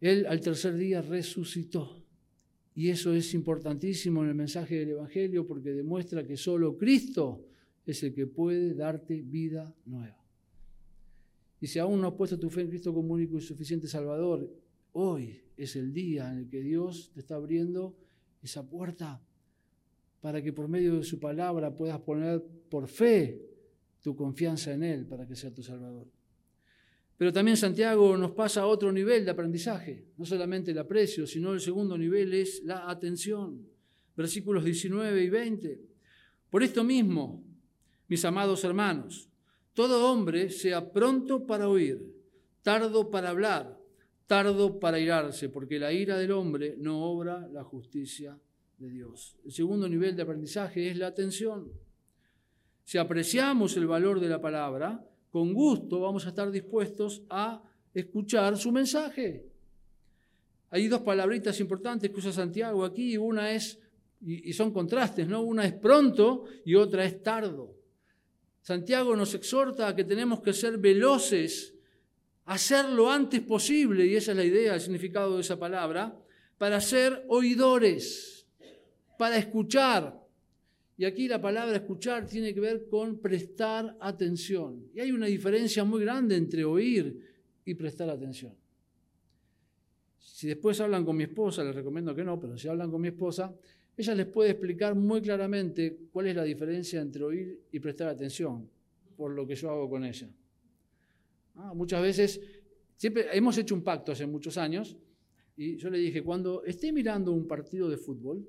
Él 0.00 0.24
al 0.24 0.40
tercer 0.40 0.76
día 0.76 1.02
resucitó. 1.02 2.02
Y 2.74 2.88
eso 2.88 3.12
es 3.12 3.34
importantísimo 3.34 4.22
en 4.22 4.30
el 4.30 4.34
mensaje 4.34 4.78
del 4.78 4.92
Evangelio 4.92 5.46
porque 5.46 5.74
demuestra 5.74 6.26
que 6.26 6.38
solo 6.38 6.78
Cristo 6.78 7.44
es 7.84 8.02
el 8.02 8.14
que 8.14 8.26
puede 8.26 8.72
darte 8.72 9.20
vida 9.20 9.76
nueva. 9.84 10.24
Y 11.60 11.66
si 11.66 11.78
aún 11.78 12.00
no 12.00 12.08
has 12.08 12.14
puesto 12.14 12.38
tu 12.38 12.48
fe 12.48 12.62
en 12.62 12.68
Cristo 12.68 12.94
como 12.94 13.12
único 13.12 13.36
y 13.36 13.42
suficiente 13.42 13.86
Salvador, 13.88 14.50
hoy 14.92 15.38
es 15.54 15.76
el 15.76 15.92
día 15.92 16.32
en 16.32 16.38
el 16.38 16.48
que 16.48 16.62
Dios 16.62 17.10
te 17.12 17.20
está 17.20 17.34
abriendo 17.34 17.94
esa 18.40 18.66
puerta 18.66 19.22
para 20.22 20.40
que 20.40 20.54
por 20.54 20.66
medio 20.66 20.96
de 20.96 21.04
su 21.04 21.20
palabra 21.20 21.76
puedas 21.76 22.00
poner 22.00 22.42
por 22.70 22.88
fe 22.88 23.51
tu 24.02 24.14
confianza 24.14 24.72
en 24.72 24.82
Él 24.82 25.06
para 25.06 25.26
que 25.26 25.36
sea 25.36 25.54
tu 25.54 25.62
Salvador. 25.62 26.08
Pero 27.16 27.32
también 27.32 27.56
Santiago 27.56 28.16
nos 28.16 28.32
pasa 28.32 28.62
a 28.62 28.66
otro 28.66 28.90
nivel 28.90 29.24
de 29.24 29.30
aprendizaje, 29.30 30.06
no 30.18 30.26
solamente 30.26 30.72
el 30.72 30.78
aprecio, 30.78 31.26
sino 31.26 31.52
el 31.52 31.60
segundo 31.60 31.96
nivel 31.96 32.34
es 32.34 32.62
la 32.64 32.90
atención. 32.90 33.64
Versículos 34.16 34.64
19 34.64 35.22
y 35.22 35.30
20. 35.30 35.80
Por 36.50 36.62
esto 36.62 36.82
mismo, 36.82 37.44
mis 38.08 38.24
amados 38.24 38.64
hermanos, 38.64 39.30
todo 39.72 40.10
hombre 40.10 40.50
sea 40.50 40.92
pronto 40.92 41.46
para 41.46 41.68
oír, 41.68 42.12
tardo 42.62 43.08
para 43.08 43.30
hablar, 43.30 43.78
tardo 44.26 44.80
para 44.80 44.98
irarse, 44.98 45.48
porque 45.48 45.78
la 45.78 45.92
ira 45.92 46.18
del 46.18 46.32
hombre 46.32 46.74
no 46.76 47.04
obra 47.04 47.48
la 47.52 47.64
justicia 47.64 48.38
de 48.78 48.90
Dios. 48.90 49.38
El 49.44 49.52
segundo 49.52 49.88
nivel 49.88 50.16
de 50.16 50.22
aprendizaje 50.22 50.90
es 50.90 50.98
la 50.98 51.06
atención. 51.06 51.70
Si 52.84 52.98
apreciamos 52.98 53.76
el 53.76 53.86
valor 53.86 54.20
de 54.20 54.28
la 54.28 54.40
palabra, 54.40 55.04
con 55.30 55.54
gusto 55.54 56.00
vamos 56.00 56.26
a 56.26 56.30
estar 56.30 56.50
dispuestos 56.50 57.22
a 57.30 57.62
escuchar 57.94 58.56
su 58.56 58.72
mensaje. 58.72 59.46
Hay 60.70 60.88
dos 60.88 61.02
palabritas 61.02 61.58
importantes 61.60 62.10
que 62.10 62.18
usa 62.18 62.32
Santiago 62.32 62.84
aquí, 62.84 63.16
una 63.16 63.52
es, 63.52 63.78
y 64.20 64.52
son 64.52 64.72
contrastes, 64.72 65.28
¿no? 65.28 65.42
Una 65.42 65.64
es 65.64 65.74
pronto 65.74 66.44
y 66.64 66.74
otra 66.74 67.04
es 67.04 67.22
tardo. 67.22 67.76
Santiago 68.62 69.16
nos 69.16 69.34
exhorta 69.34 69.88
a 69.88 69.96
que 69.96 70.04
tenemos 70.04 70.40
que 70.40 70.52
ser 70.52 70.78
veloces, 70.78 71.74
hacer 72.44 72.88
lo 72.90 73.10
antes 73.10 73.40
posible, 73.40 74.06
y 74.06 74.14
esa 74.14 74.30
es 74.30 74.36
la 74.36 74.44
idea, 74.44 74.74
el 74.74 74.80
significado 74.80 75.34
de 75.34 75.40
esa 75.40 75.58
palabra, 75.58 76.16
para 76.58 76.80
ser 76.80 77.24
oidores, 77.28 78.46
para 79.18 79.36
escuchar, 79.36 80.21
y 80.96 81.04
aquí 81.04 81.26
la 81.26 81.40
palabra 81.40 81.76
escuchar 81.76 82.26
tiene 82.26 82.52
que 82.52 82.60
ver 82.60 82.86
con 82.88 83.18
prestar 83.18 83.96
atención. 84.00 84.88
Y 84.94 85.00
hay 85.00 85.10
una 85.10 85.26
diferencia 85.26 85.84
muy 85.84 86.02
grande 86.02 86.36
entre 86.36 86.64
oír 86.64 87.18
y 87.64 87.74
prestar 87.74 88.10
atención. 88.10 88.54
Si 90.18 90.46
después 90.46 90.80
hablan 90.80 91.04
con 91.04 91.16
mi 91.16 91.24
esposa, 91.24 91.64
les 91.64 91.74
recomiendo 91.74 92.14
que 92.14 92.24
no, 92.24 92.38
pero 92.38 92.58
si 92.58 92.68
hablan 92.68 92.90
con 92.90 93.00
mi 93.00 93.08
esposa, 93.08 93.54
ella 93.96 94.14
les 94.14 94.26
puede 94.26 94.50
explicar 94.50 94.94
muy 94.94 95.20
claramente 95.20 96.08
cuál 96.12 96.28
es 96.28 96.36
la 96.36 96.44
diferencia 96.44 97.00
entre 97.00 97.24
oír 97.24 97.60
y 97.72 97.80
prestar 97.80 98.08
atención, 98.08 98.68
por 99.16 99.32
lo 99.32 99.46
que 99.46 99.54
yo 99.54 99.70
hago 99.70 99.88
con 99.88 100.04
ella. 100.04 100.28
Ah, 101.56 101.74
muchas 101.74 102.02
veces, 102.02 102.40
siempre 102.96 103.26
hemos 103.32 103.56
hecho 103.58 103.74
un 103.74 103.82
pacto 103.82 104.12
hace 104.12 104.26
muchos 104.26 104.56
años, 104.56 104.96
y 105.56 105.76
yo 105.76 105.90
le 105.90 105.98
dije, 105.98 106.22
cuando 106.22 106.64
esté 106.64 106.92
mirando 106.92 107.32
un 107.32 107.46
partido 107.46 107.88
de 107.88 107.96
fútbol, 107.96 108.48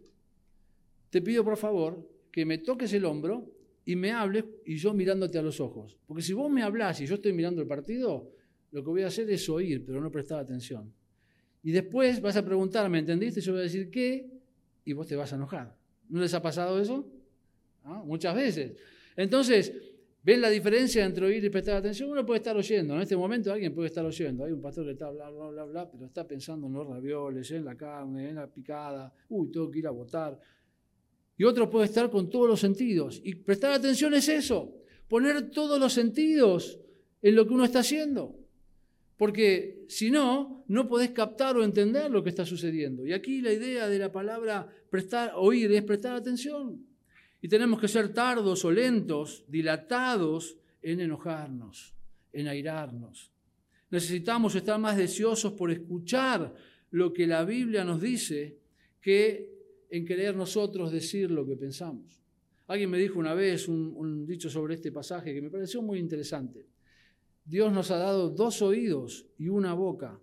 te 1.09 1.21
pido 1.21 1.43
por 1.43 1.57
favor 1.57 2.12
que 2.33 2.45
me 2.45 2.57
toques 2.57 2.91
el 2.93 3.05
hombro 3.05 3.47
y 3.85 3.95
me 3.95 4.11
hables 4.11 4.43
y 4.65 4.75
yo 4.75 4.91
mirándote 4.93 5.37
a 5.37 5.43
los 5.43 5.59
ojos. 5.59 5.99
Porque 6.07 6.23
si 6.23 6.33
vos 6.33 6.51
me 6.51 6.63
hablas 6.63 6.99
y 6.99 7.05
yo 7.05 7.15
estoy 7.15 7.31
mirando 7.31 7.61
el 7.61 7.67
partido, 7.67 8.31
lo 8.71 8.83
que 8.83 8.89
voy 8.89 9.03
a 9.03 9.07
hacer 9.07 9.29
es 9.29 9.47
oír, 9.49 9.85
pero 9.85 10.01
no 10.01 10.09
prestar 10.09 10.39
atención. 10.39 10.91
Y 11.61 11.71
después 11.71 12.19
vas 12.21 12.35
a 12.35 12.43
preguntar, 12.43 12.89
¿me 12.89 12.97
entendiste? 12.97 13.39
Yo 13.39 13.51
voy 13.53 13.61
a 13.61 13.63
decir 13.65 13.91
qué 13.91 14.31
y 14.83 14.93
vos 14.93 15.05
te 15.05 15.15
vas 15.15 15.31
a 15.31 15.35
enojar. 15.35 15.77
¿No 16.09 16.21
les 16.21 16.33
ha 16.33 16.41
pasado 16.41 16.81
eso? 16.81 17.07
¿Ah? 17.83 18.01
Muchas 18.03 18.35
veces. 18.35 18.73
Entonces, 19.15 19.71
¿ven 20.23 20.41
la 20.41 20.49
diferencia 20.49 21.05
entre 21.05 21.27
oír 21.27 21.45
y 21.45 21.51
prestar 21.51 21.75
atención? 21.75 22.09
Uno 22.09 22.25
puede 22.25 22.39
estar 22.39 22.57
oyendo, 22.57 22.95
en 22.95 23.01
este 23.01 23.15
momento 23.15 23.53
alguien 23.53 23.75
puede 23.75 23.89
estar 23.89 24.03
oyendo. 24.03 24.43
Hay 24.43 24.53
un 24.53 24.61
pastor 24.61 24.85
que 24.85 24.93
está 24.93 25.11
bla, 25.11 25.29
bla, 25.29 25.49
bla, 25.49 25.65
bla, 25.65 25.91
pero 25.91 26.07
está 26.07 26.27
pensando 26.27 26.65
en 26.65 26.73
los 26.73 26.87
ravioles, 26.87 27.51
en 27.51 27.63
la 27.63 27.75
carne, 27.75 28.29
en 28.29 28.35
la 28.37 28.47
picada. 28.47 29.13
Uy, 29.29 29.51
tengo 29.51 29.69
que 29.69 29.77
ir 29.77 29.87
a 29.87 29.91
votar. 29.91 30.39
Y 31.43 31.45
otro 31.45 31.69
puede 31.69 31.87
estar 31.87 32.09
con 32.09 32.29
todos 32.29 32.47
los 32.47 32.61
sentidos. 32.61 33.19
Y 33.21 33.35
prestar 33.35 33.73
atención 33.73 34.13
es 34.13 34.29
eso, 34.29 34.77
poner 35.09 35.51
todos 35.51 35.77
los 35.77 35.91
sentidos 35.91 36.79
en 37.21 37.35
lo 37.35 37.45
que 37.45 37.53
uno 37.53 37.65
está 37.65 37.79
haciendo. 37.79 38.39
Porque 39.17 39.83
si 39.89 40.09
no, 40.09 40.63
no 40.69 40.87
podés 40.87 41.09
captar 41.09 41.57
o 41.57 41.63
entender 41.65 42.09
lo 42.09 42.23
que 42.23 42.29
está 42.29 42.45
sucediendo. 42.45 43.05
Y 43.05 43.11
aquí 43.11 43.41
la 43.41 43.51
idea 43.51 43.89
de 43.89 43.99
la 43.99 44.09
palabra 44.09 44.69
prestar, 44.89 45.33
oír 45.35 45.69
es 45.73 45.83
prestar 45.83 46.15
atención. 46.15 46.87
Y 47.41 47.49
tenemos 47.49 47.81
que 47.81 47.89
ser 47.89 48.13
tardos 48.13 48.63
o 48.63 48.71
lentos, 48.71 49.43
dilatados 49.49 50.55
en 50.81 51.01
enojarnos, 51.01 51.93
en 52.31 52.47
airarnos. 52.47 53.33
Necesitamos 53.89 54.55
estar 54.55 54.79
más 54.79 54.95
deseosos 54.95 55.51
por 55.51 55.71
escuchar 55.71 56.55
lo 56.91 57.11
que 57.11 57.27
la 57.27 57.43
Biblia 57.43 57.83
nos 57.83 57.99
dice 57.99 58.59
que 59.01 59.52
en 59.93 60.07
querer 60.07 60.35
nosotros 60.35 60.91
decir 60.91 61.29
lo 61.29 61.45
que 61.45 61.55
pensamos. 61.55 62.19
Alguien 62.65 62.89
me 62.89 62.97
dijo 62.97 63.19
una 63.19 63.35
vez 63.35 63.67
un, 63.67 64.25
dicho 64.25 64.49
sobre 64.49 64.73
este 64.73 64.91
pasaje 64.91 65.35
que 65.35 65.39
me 65.39 65.51
pareció 65.51 65.83
muy 65.83 65.99
interesante. 65.99 66.65
Dios 67.45 67.71
nos 67.71 67.91
ha 67.91 67.97
dado 67.97 68.31
dos 68.31 68.63
oídos 68.63 69.27
y 69.37 69.49
una 69.49 69.75
boca 69.75 70.19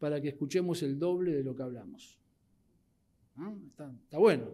para 0.00 0.20
que 0.20 0.30
escuchemos 0.30 0.82
el 0.82 0.98
doble 0.98 1.32
de 1.32 1.44
lo 1.44 1.54
que 1.54 1.62
hablamos. 1.62 2.18
Está, 3.70 3.94
está, 4.02 4.18
bueno. 4.18 4.48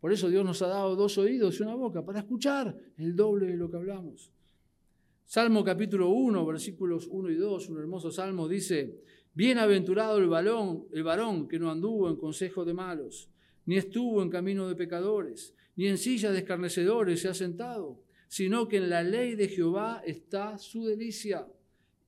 Por 0.00 0.10
eso 0.10 0.30
Dios 0.30 0.42
nos 0.42 0.62
ha 0.62 0.68
dado 0.68 0.96
dos 0.96 1.18
oídos 1.18 1.60
y 1.60 1.64
una 1.64 1.74
boca 1.74 2.02
para 2.02 2.20
escuchar 2.20 2.74
el 2.96 3.14
doble 3.14 3.48
de 3.48 3.58
lo 3.58 3.70
que 3.70 3.76
hablamos. 3.76 4.32
Salmo 5.26 5.62
capítulo 5.62 6.08
1, 6.08 6.46
versículos 6.46 7.06
1 7.10 7.30
y 7.30 7.34
2, 7.34 7.68
un 7.68 7.78
hermoso 7.78 8.10
salmo, 8.10 8.48
dice, 8.48 9.02
Bienaventurado 9.34 10.16
el 10.16 10.28
varón, 10.28 10.86
el 10.92 11.02
varón 11.02 11.46
que 11.46 11.58
no 11.58 11.70
anduvo 11.70 12.08
en 12.08 12.16
consejo 12.16 12.64
de 12.64 12.72
malos 12.72 13.28
ni 13.68 13.76
estuvo 13.76 14.22
en 14.22 14.30
camino 14.30 14.66
de 14.66 14.74
pecadores, 14.74 15.54
ni 15.76 15.88
en 15.88 15.98
silla 15.98 16.32
de 16.32 16.38
escarnecedores 16.38 17.20
se 17.20 17.28
ha 17.28 17.34
sentado, 17.34 18.02
sino 18.26 18.66
que 18.66 18.78
en 18.78 18.88
la 18.88 19.02
ley 19.02 19.34
de 19.34 19.46
Jehová 19.46 20.02
está 20.06 20.56
su 20.56 20.86
delicia, 20.86 21.46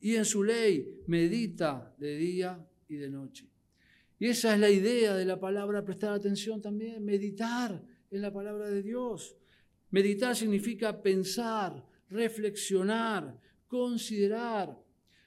y 0.00 0.14
en 0.14 0.24
su 0.24 0.42
ley 0.42 1.02
medita 1.06 1.94
de 1.98 2.16
día 2.16 2.66
y 2.88 2.94
de 2.94 3.10
noche. 3.10 3.46
Y 4.18 4.28
esa 4.28 4.54
es 4.54 4.60
la 4.60 4.70
idea 4.70 5.14
de 5.14 5.26
la 5.26 5.38
palabra 5.38 5.84
prestar 5.84 6.14
atención 6.14 6.62
también, 6.62 7.04
meditar 7.04 7.84
en 8.10 8.22
la 8.22 8.32
palabra 8.32 8.70
de 8.70 8.82
Dios. 8.82 9.36
Meditar 9.90 10.34
significa 10.34 11.02
pensar, 11.02 11.86
reflexionar, 12.08 13.38
considerar. 13.68 14.82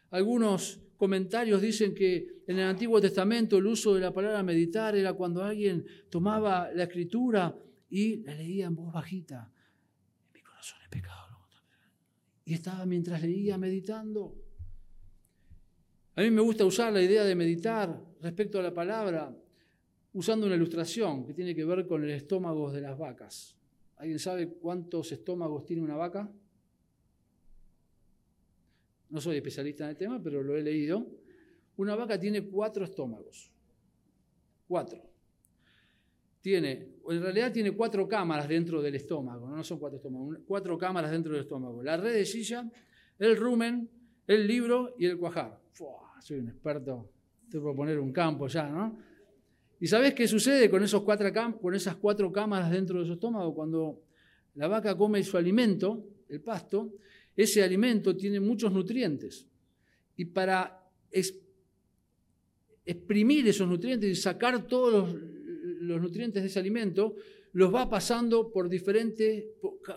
Algunos 0.10 0.82
comentarios 0.98 1.62
dicen 1.62 1.94
que 1.94 2.33
en 2.48 2.60
el 2.60 2.66
Antiguo 2.66 3.00
Testamento 3.00 3.58
el 3.58 3.66
uso 3.68 3.96
de 3.96 4.02
la 4.02 4.14
palabra 4.14 4.44
meditar 4.44 4.96
era 4.96 5.14
cuando 5.14 5.44
alguien 5.44 5.86
tomaba 6.10 6.72
la 6.74 6.84
escritura 6.84 7.58
y 7.90 8.18
la 8.24 8.36
leía 8.36 8.66
en 8.66 8.76
voz 8.76 8.94
bajita. 8.94 9.52
Mi 10.34 10.42
corazón 10.42 10.80
es 10.84 10.90
pecado. 10.90 11.24
Y 12.46 12.54
estaba 12.54 12.86
mientras 12.86 13.22
leía 13.22 13.58
meditando. 13.58 14.36
A 16.16 16.22
mí 16.22 16.30
me 16.30 16.42
gusta 16.42 16.66
usar 16.66 16.92
la 16.92 17.02
idea 17.02 17.24
de 17.24 17.36
meditar 17.36 18.04
respecto 18.22 18.60
a 18.60 18.64
la 18.64 18.74
palabra 18.74 19.36
usando 20.12 20.46
una 20.46 20.56
ilustración 20.56 21.26
que 21.26 21.34
tiene 21.34 21.56
que 21.56 21.64
ver 21.64 21.88
con 21.88 22.04
el 22.04 22.12
estómago 22.12 22.72
de 22.72 22.82
las 22.82 22.98
vacas. 22.98 23.56
¿Alguien 23.96 24.20
sabe 24.20 24.50
cuántos 24.50 25.12
estómagos 25.12 25.66
tiene 25.66 25.82
una 25.82 25.96
vaca? 25.96 26.30
no 29.14 29.22
soy 29.22 29.38
especialista 29.38 29.84
en 29.84 29.92
el 29.92 29.96
tema, 29.96 30.22
pero 30.22 30.42
lo 30.42 30.58
he 30.58 30.64
leído, 30.64 31.06
una 31.78 31.96
vaca 31.96 32.20
tiene 32.20 32.44
cuatro 32.44 32.84
estómagos. 32.84 33.52
Cuatro. 34.68 35.02
Tiene, 36.42 36.90
en 37.10 37.22
realidad 37.22 37.54
tiene 37.54 37.72
cuatro 37.72 38.08
cámaras 38.08 38.48
dentro 38.48 38.82
del 38.82 38.96
estómago, 38.96 39.50
no, 39.50 39.64
son 39.64 39.80
cuatro 39.80 39.98
estómagos, 39.98 40.40
cuatro 40.46 40.78
cámaras 40.78 41.12
dentro 41.12 41.34
del 41.34 41.44
estómago. 41.44 41.82
La 41.82 41.96
redecilla, 41.96 42.70
el 43.18 43.38
rumen, 43.38 43.90
el 44.28 44.46
libro 44.46 44.94
y 44.98 45.06
el 45.06 45.18
cuajar. 45.18 45.60
soy 46.20 46.40
un 46.40 46.50
experto, 46.50 47.10
te 47.50 47.60
puedo 47.60 47.76
poner 47.76 48.00
un 48.00 48.12
campo 48.12 48.48
ya, 48.48 48.68
¿no? 48.68 48.98
¿Y 49.80 49.88
sabes 49.88 50.14
qué 50.14 50.28
sucede 50.28 50.70
con, 50.70 50.84
esos 50.84 51.04
cuatro, 51.04 51.30
con 51.60 51.76
esas 51.76 51.96
cuatro 51.96 52.32
cámaras 52.32 52.72
dentro 52.72 53.00
de 53.00 53.06
su 53.06 53.14
estómago? 53.14 53.54
Cuando 53.54 54.02
la 54.56 54.68
vaca 54.68 54.98
come 54.98 55.24
su 55.24 55.38
alimento, 55.38 56.08
el 56.30 56.42
pasto, 56.42 56.94
ese 57.36 57.64
alimento 57.64 58.16
tiene 58.16 58.40
muchos 58.40 58.72
nutrientes. 58.72 59.48
Y 60.16 60.26
para 60.26 60.90
exprimir 62.86 63.48
esos 63.48 63.68
nutrientes 63.68 64.10
y 64.10 64.16
sacar 64.16 64.68
todos 64.68 65.14
los, 65.14 66.02
nutrientes 66.02 66.44
de 66.44 66.48
ese 66.48 66.60
alimento, 66.60 67.16
los 67.54 67.74
va 67.74 67.90
pasando 67.90 68.52
por 68.52 68.68
diferentes, 68.68 69.46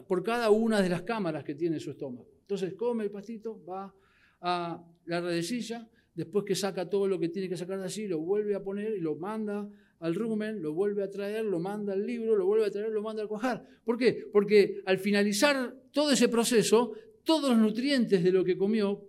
por, 0.06 0.22
cada 0.22 0.50
una 0.50 0.82
de 0.82 0.88
las 0.88 1.02
cámaras 1.02 1.42
que 1.44 1.54
tiene 1.54 1.80
su 1.80 1.90
estómago. 1.90 2.28
Entonces 2.40 2.74
come 2.74 3.04
el 3.04 3.10
pastito, 3.10 3.64
va 3.64 3.92
a 4.40 4.84
la 5.06 5.20
redecilla, 5.20 5.88
después 6.14 6.44
que 6.44 6.54
saca 6.54 6.88
todo 6.88 7.08
lo 7.08 7.18
que 7.18 7.28
tiene 7.28 7.48
que 7.48 7.56
sacar 7.56 7.78
de 7.78 7.84
allí, 7.84 8.06
lo 8.06 8.20
vuelve 8.20 8.54
a 8.54 8.62
poner 8.62 8.94
y 8.96 9.00
lo 9.00 9.16
manda 9.16 9.68
al 10.00 10.14
rumen, 10.14 10.62
lo 10.62 10.74
vuelve 10.74 11.02
a 11.02 11.10
traer, 11.10 11.44
lo 11.44 11.58
manda 11.58 11.94
al 11.94 12.06
libro, 12.06 12.36
lo 12.36 12.46
vuelve 12.46 12.66
a 12.66 12.70
traer, 12.70 12.90
lo 12.90 13.02
manda 13.02 13.22
al 13.22 13.28
cuajar. 13.28 13.66
¿Por 13.84 13.96
qué? 13.96 14.26
Porque 14.32 14.82
al 14.84 14.98
finalizar 14.98 15.74
todo 15.92 16.10
ese 16.10 16.28
proceso, 16.28 16.92
todos 17.24 17.50
los 17.50 17.58
nutrientes 17.58 18.22
de 18.22 18.32
lo 18.32 18.44
que 18.44 18.56
comió 18.56 19.02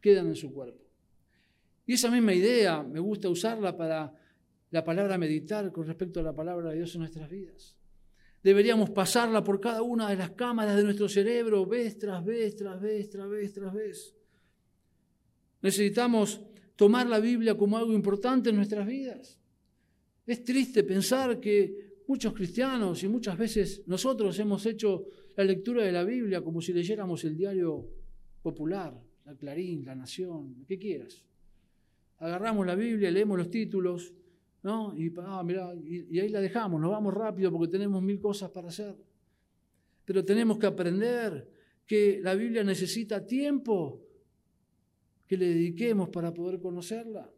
quedan 0.00 0.28
en 0.28 0.36
su 0.36 0.52
cuerpo. 0.52 0.87
Y 1.88 1.94
esa 1.94 2.10
misma 2.10 2.34
idea 2.34 2.82
me 2.82 3.00
gusta 3.00 3.30
usarla 3.30 3.74
para 3.74 4.12
la 4.70 4.84
palabra 4.84 5.16
meditar 5.16 5.72
con 5.72 5.86
respecto 5.86 6.20
a 6.20 6.22
la 6.22 6.34
palabra 6.34 6.68
de 6.68 6.76
Dios 6.76 6.94
en 6.94 7.00
nuestras 7.00 7.30
vidas. 7.30 7.78
Deberíamos 8.42 8.90
pasarla 8.90 9.42
por 9.42 9.58
cada 9.58 9.80
una 9.80 10.10
de 10.10 10.16
las 10.16 10.32
cámaras 10.32 10.76
de 10.76 10.84
nuestro 10.84 11.08
cerebro, 11.08 11.64
vez 11.64 11.98
tras 11.98 12.22
vez, 12.22 12.56
tras 12.56 12.78
vez, 12.78 13.08
tras 13.08 13.30
vez, 13.30 13.52
tras 13.54 13.72
vez. 13.72 14.14
Necesitamos 15.62 16.42
tomar 16.76 17.06
la 17.06 17.20
Biblia 17.20 17.56
como 17.56 17.78
algo 17.78 17.94
importante 17.94 18.50
en 18.50 18.56
nuestras 18.56 18.86
vidas. 18.86 19.38
Es 20.26 20.44
triste 20.44 20.84
pensar 20.84 21.40
que 21.40 22.02
muchos 22.06 22.34
cristianos 22.34 23.02
y 23.02 23.08
muchas 23.08 23.38
veces 23.38 23.82
nosotros 23.86 24.38
hemos 24.38 24.66
hecho 24.66 25.06
la 25.38 25.44
lectura 25.44 25.84
de 25.84 25.92
la 25.92 26.04
Biblia 26.04 26.42
como 26.42 26.60
si 26.60 26.74
leyéramos 26.74 27.24
el 27.24 27.34
diario 27.34 27.88
popular, 28.42 28.94
la 29.24 29.34
Clarín, 29.36 29.86
la 29.86 29.94
Nación, 29.94 30.54
lo 30.58 30.66
que 30.66 30.78
quieras. 30.78 31.24
Agarramos 32.18 32.66
la 32.66 32.74
Biblia, 32.74 33.10
leemos 33.10 33.38
los 33.38 33.50
títulos, 33.50 34.12
¿no? 34.62 34.94
Y, 34.96 35.12
ah, 35.18 35.44
y, 35.84 36.18
ahí 36.18 36.28
la 36.28 36.40
dejamos, 36.40 36.80
nos 36.80 36.90
vamos 36.90 37.14
rápido 37.14 37.52
porque 37.52 37.70
tenemos 37.70 38.02
mil 38.02 38.20
cosas 38.20 38.50
para 38.50 38.68
hacer. 38.68 38.96
Pero 40.04 40.24
tenemos 40.24 40.58
que 40.58 40.66
aprender 40.66 41.48
que 41.86 42.20
la 42.22 42.34
Biblia 42.34 42.64
necesita 42.64 43.24
tiempo 43.24 44.02
que 45.26 45.36
le 45.36 45.46
dediquemos 45.46 46.08
para 46.08 46.32
poder 46.32 46.60
conocerla. 46.60 47.30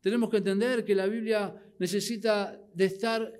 Tenemos 0.00 0.30
que 0.30 0.38
entender 0.38 0.84
que 0.84 0.94
la 0.94 1.06
Biblia 1.06 1.54
necesita 1.78 2.58
de 2.72 2.84
estar 2.84 3.32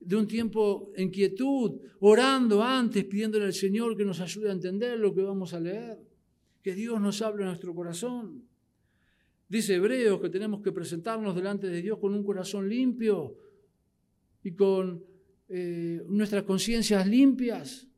de 0.00 0.16
un 0.16 0.26
tiempo 0.26 0.90
en 0.96 1.10
quietud, 1.10 1.80
orando 2.00 2.62
antes, 2.62 3.04
pidiéndole 3.04 3.44
al 3.44 3.52
Señor 3.52 3.96
que 3.96 4.04
nos 4.04 4.20
ayude 4.20 4.48
a 4.48 4.52
entender 4.52 4.98
lo 4.98 5.14
que 5.14 5.22
vamos 5.22 5.54
a 5.54 5.60
leer, 5.60 5.98
que 6.62 6.74
Dios 6.74 7.00
nos 7.00 7.22
hable 7.22 7.42
en 7.42 7.48
nuestro 7.48 7.74
corazón. 7.74 8.49
Dice 9.50 9.74
Hebreos 9.74 10.20
que 10.20 10.30
tenemos 10.30 10.62
que 10.62 10.70
presentarnos 10.70 11.34
delante 11.34 11.66
de 11.66 11.82
Dios 11.82 11.98
con 11.98 12.14
un 12.14 12.22
corazón 12.22 12.68
limpio 12.68 13.36
y 14.44 14.52
con 14.52 15.04
eh, 15.48 16.04
nuestras 16.06 16.44
conciencias 16.44 17.04
limpias 17.04 17.88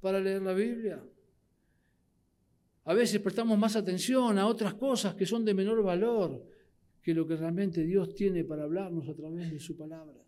para 0.00 0.20
leer 0.20 0.42
la 0.42 0.54
Biblia. 0.54 1.04
A 2.84 2.94
veces 2.94 3.20
prestamos 3.20 3.58
más 3.58 3.74
atención 3.74 4.38
a 4.38 4.46
otras 4.46 4.74
cosas 4.74 5.16
que 5.16 5.26
son 5.26 5.44
de 5.44 5.54
menor 5.54 5.82
valor 5.82 6.40
que 7.02 7.12
lo 7.12 7.26
que 7.26 7.34
realmente 7.34 7.82
Dios 7.82 8.14
tiene 8.14 8.44
para 8.44 8.62
hablarnos 8.62 9.08
a 9.08 9.14
través 9.14 9.50
de 9.50 9.58
su 9.58 9.76
palabra. 9.76 10.22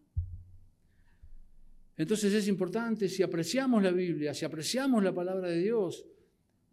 Entonces 1.97 2.35
es 2.35 2.49
importante, 2.49 3.09
si 3.09 3.23
apreciamos 3.23 3.81
la 3.81 3.93
Biblia, 3.93 4.35
si 4.35 4.45
apreciamos 4.45 5.05
la 5.05 5.15
palabra 5.15 5.51
de 5.51 5.59
Dios, 5.61 6.05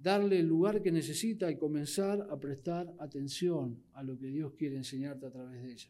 darle 0.01 0.39
el 0.39 0.47
lugar 0.47 0.81
que 0.81 0.91
necesita 0.91 1.51
y 1.51 1.57
comenzar 1.57 2.27
a 2.29 2.39
prestar 2.39 2.93
atención 2.99 3.83
a 3.93 4.03
lo 4.03 4.17
que 4.17 4.27
Dios 4.27 4.53
quiere 4.53 4.75
enseñarte 4.75 5.27
a 5.27 5.31
través 5.31 5.61
de 5.61 5.71
ella. 5.71 5.89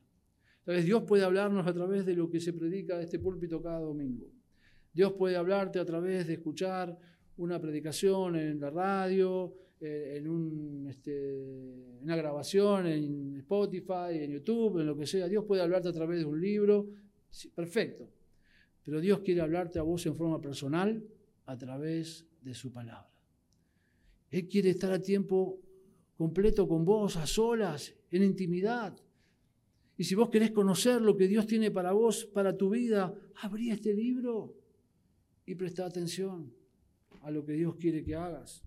Entonces 0.60 0.86
Dios 0.86 1.04
puede 1.04 1.24
hablarnos 1.24 1.66
a 1.66 1.74
través 1.74 2.06
de 2.06 2.14
lo 2.14 2.30
que 2.30 2.40
se 2.40 2.54
predica 2.54 2.98
de 2.98 3.06
este 3.06 3.20
púlpito 3.20 3.62
cada 3.62 3.80
domingo. 3.80 4.28
Dios 4.94 5.14
puede 5.14 5.38
hablarte 5.38 5.80
a 5.80 5.86
través 5.86 6.28
de 6.28 6.34
escuchar 6.34 6.98
una 7.38 7.60
predicación 7.60 8.36
en 8.36 8.60
la 8.60 8.70
radio, 8.70 9.56
eh, 9.80 10.18
en 10.18 10.88
este, 10.88 11.98
una 12.02 12.16
grabación 12.16 12.88
en 12.88 13.38
Spotify, 13.38 14.12
en 14.12 14.32
YouTube, 14.32 14.80
en 14.80 14.88
lo 14.88 14.98
que 14.98 15.08
sea. 15.08 15.28
Dios 15.28 15.46
puede 15.46 15.62
hablarte 15.62 15.88
a 15.88 15.94
través 15.94 16.20
de 16.20 16.26
un 16.26 16.40
libro. 16.40 16.90
perfecto. 17.56 18.10
Pero 18.84 19.00
Dios 19.00 19.22
quiere 19.22 19.42
hablarte 19.42 19.80
a 19.80 19.84
vos 19.84 20.06
en 20.06 20.16
forma 20.16 20.42
personal 20.42 21.04
a 21.46 21.58
través 21.58 22.28
de 22.42 22.54
su 22.54 22.72
palabra. 22.72 23.11
Él 24.32 24.48
quiere 24.48 24.72
estar 24.72 24.92
a 24.92 25.02
tiempo 25.02 25.60
completo 26.16 26.68
con 26.68 26.86
vos, 26.86 27.18
a 27.18 27.28
solas, 27.28 27.94
en 28.10 28.24
intimidad. 28.24 28.98
Y 29.98 30.04
si 30.06 30.16
vos 30.16 30.30
querés 30.30 30.52
conocer 30.52 31.02
lo 31.02 31.16
que 31.16 31.28
Dios 31.28 31.46
tiene 31.46 31.70
para 31.70 31.92
vos, 31.92 32.26
para 32.26 32.58
tu 32.58 32.70
vida, 32.70 33.14
abrí 33.42 33.70
este 33.70 33.94
libro 33.94 34.56
y 35.46 35.56
presta 35.56 35.86
atención 35.86 36.52
a 37.22 37.30
lo 37.30 37.46
que 37.46 37.54
Dios 37.54 37.76
quiere 37.76 38.04
que 38.04 38.16
hagas. 38.16 38.64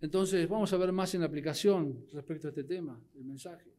Entonces, 0.00 0.48
vamos 0.48 0.72
a 0.72 0.76
ver 0.76 0.92
más 0.92 1.14
en 1.14 1.20
la 1.20 1.26
aplicación 1.26 2.06
respecto 2.12 2.46
a 2.46 2.50
este 2.50 2.64
tema, 2.64 3.00
el 3.16 3.24
mensaje. 3.24 3.72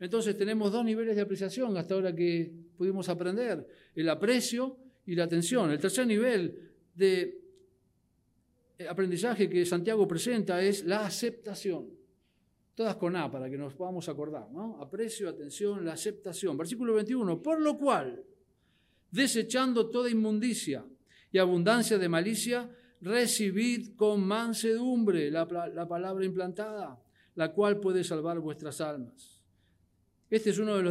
Entonces, 0.00 0.36
tenemos 0.36 0.72
dos 0.72 0.84
niveles 0.84 1.14
de 1.14 1.22
apreciación 1.22 1.76
hasta 1.76 1.94
ahora 1.94 2.14
que 2.14 2.52
pudimos 2.76 3.08
aprender, 3.08 3.66
el 3.94 4.08
aprecio 4.08 4.76
y 5.06 5.14
la 5.14 5.24
atención. 5.24 5.70
El 5.70 5.78
tercer 5.78 6.06
nivel 6.06 6.72
de 6.94 7.40
aprendizaje 8.88 9.48
que 9.48 9.66
Santiago 9.66 10.06
presenta 10.06 10.62
es 10.62 10.84
la 10.84 11.06
aceptación. 11.06 11.88
Todas 12.74 12.96
con 12.96 13.16
A 13.16 13.30
para 13.30 13.50
que 13.50 13.58
nos 13.58 13.74
podamos 13.74 14.08
acordar, 14.08 14.50
¿no? 14.52 14.80
Aprecio, 14.80 15.28
atención, 15.28 15.84
la 15.84 15.92
aceptación. 15.92 16.56
Versículo 16.56 16.94
21, 16.94 17.42
por 17.42 17.60
lo 17.60 17.76
cual, 17.76 18.22
desechando 19.10 19.90
toda 19.90 20.08
inmundicia 20.08 20.84
y 21.30 21.38
abundancia 21.38 21.98
de 21.98 22.08
malicia, 22.08 22.70
recibid 23.00 23.96
con 23.96 24.22
mansedumbre 24.26 25.30
la, 25.30 25.44
la 25.74 25.88
palabra 25.88 26.24
implantada, 26.24 27.02
la 27.34 27.52
cual 27.52 27.80
puede 27.80 28.04
salvar 28.04 28.38
vuestras 28.40 28.80
almas. 28.80 29.40
Este 30.30 30.50
es 30.50 30.58
uno 30.60 30.76
de 30.76 30.82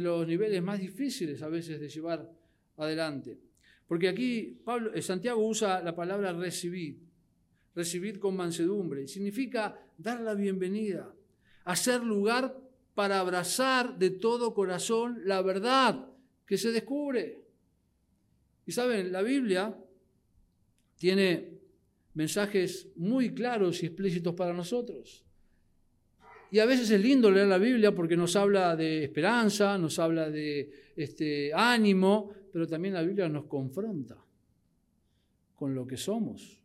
los, 0.00 0.26
niveles 0.28 0.62
más 0.62 0.78
difíciles 0.78 1.42
a 1.42 1.48
veces 1.48 1.80
de 1.80 1.88
llevar 1.88 2.30
adelante. 2.76 3.36
Porque 3.88 4.08
aquí 4.08 4.62
eh, 4.94 5.02
Santiago 5.02 5.44
usa 5.44 5.82
la 5.82 5.96
palabra 5.96 6.32
recibir 6.32 7.07
recibir 7.78 8.18
con 8.18 8.36
mansedumbre. 8.36 9.06
Significa 9.06 9.80
dar 9.96 10.20
la 10.20 10.34
bienvenida, 10.34 11.14
hacer 11.64 12.02
lugar 12.02 12.58
para 12.94 13.20
abrazar 13.20 13.96
de 13.96 14.10
todo 14.10 14.52
corazón 14.52 15.20
la 15.24 15.40
verdad 15.42 16.10
que 16.44 16.58
se 16.58 16.72
descubre. 16.72 17.40
Y 18.66 18.72
saben, 18.72 19.12
la 19.12 19.22
Biblia 19.22 19.78
tiene 20.96 21.52
mensajes 22.14 22.88
muy 22.96 23.32
claros 23.32 23.80
y 23.82 23.86
explícitos 23.86 24.34
para 24.34 24.52
nosotros. 24.52 25.24
Y 26.50 26.58
a 26.58 26.66
veces 26.66 26.90
es 26.90 27.00
lindo 27.00 27.30
leer 27.30 27.46
la 27.46 27.58
Biblia 27.58 27.94
porque 27.94 28.16
nos 28.16 28.34
habla 28.34 28.74
de 28.74 29.04
esperanza, 29.04 29.78
nos 29.78 30.00
habla 30.00 30.28
de 30.30 30.92
este, 30.96 31.52
ánimo, 31.54 32.32
pero 32.52 32.66
también 32.66 32.94
la 32.94 33.02
Biblia 33.02 33.28
nos 33.28 33.44
confronta 33.44 34.16
con 35.54 35.74
lo 35.76 35.86
que 35.86 35.96
somos. 35.96 36.58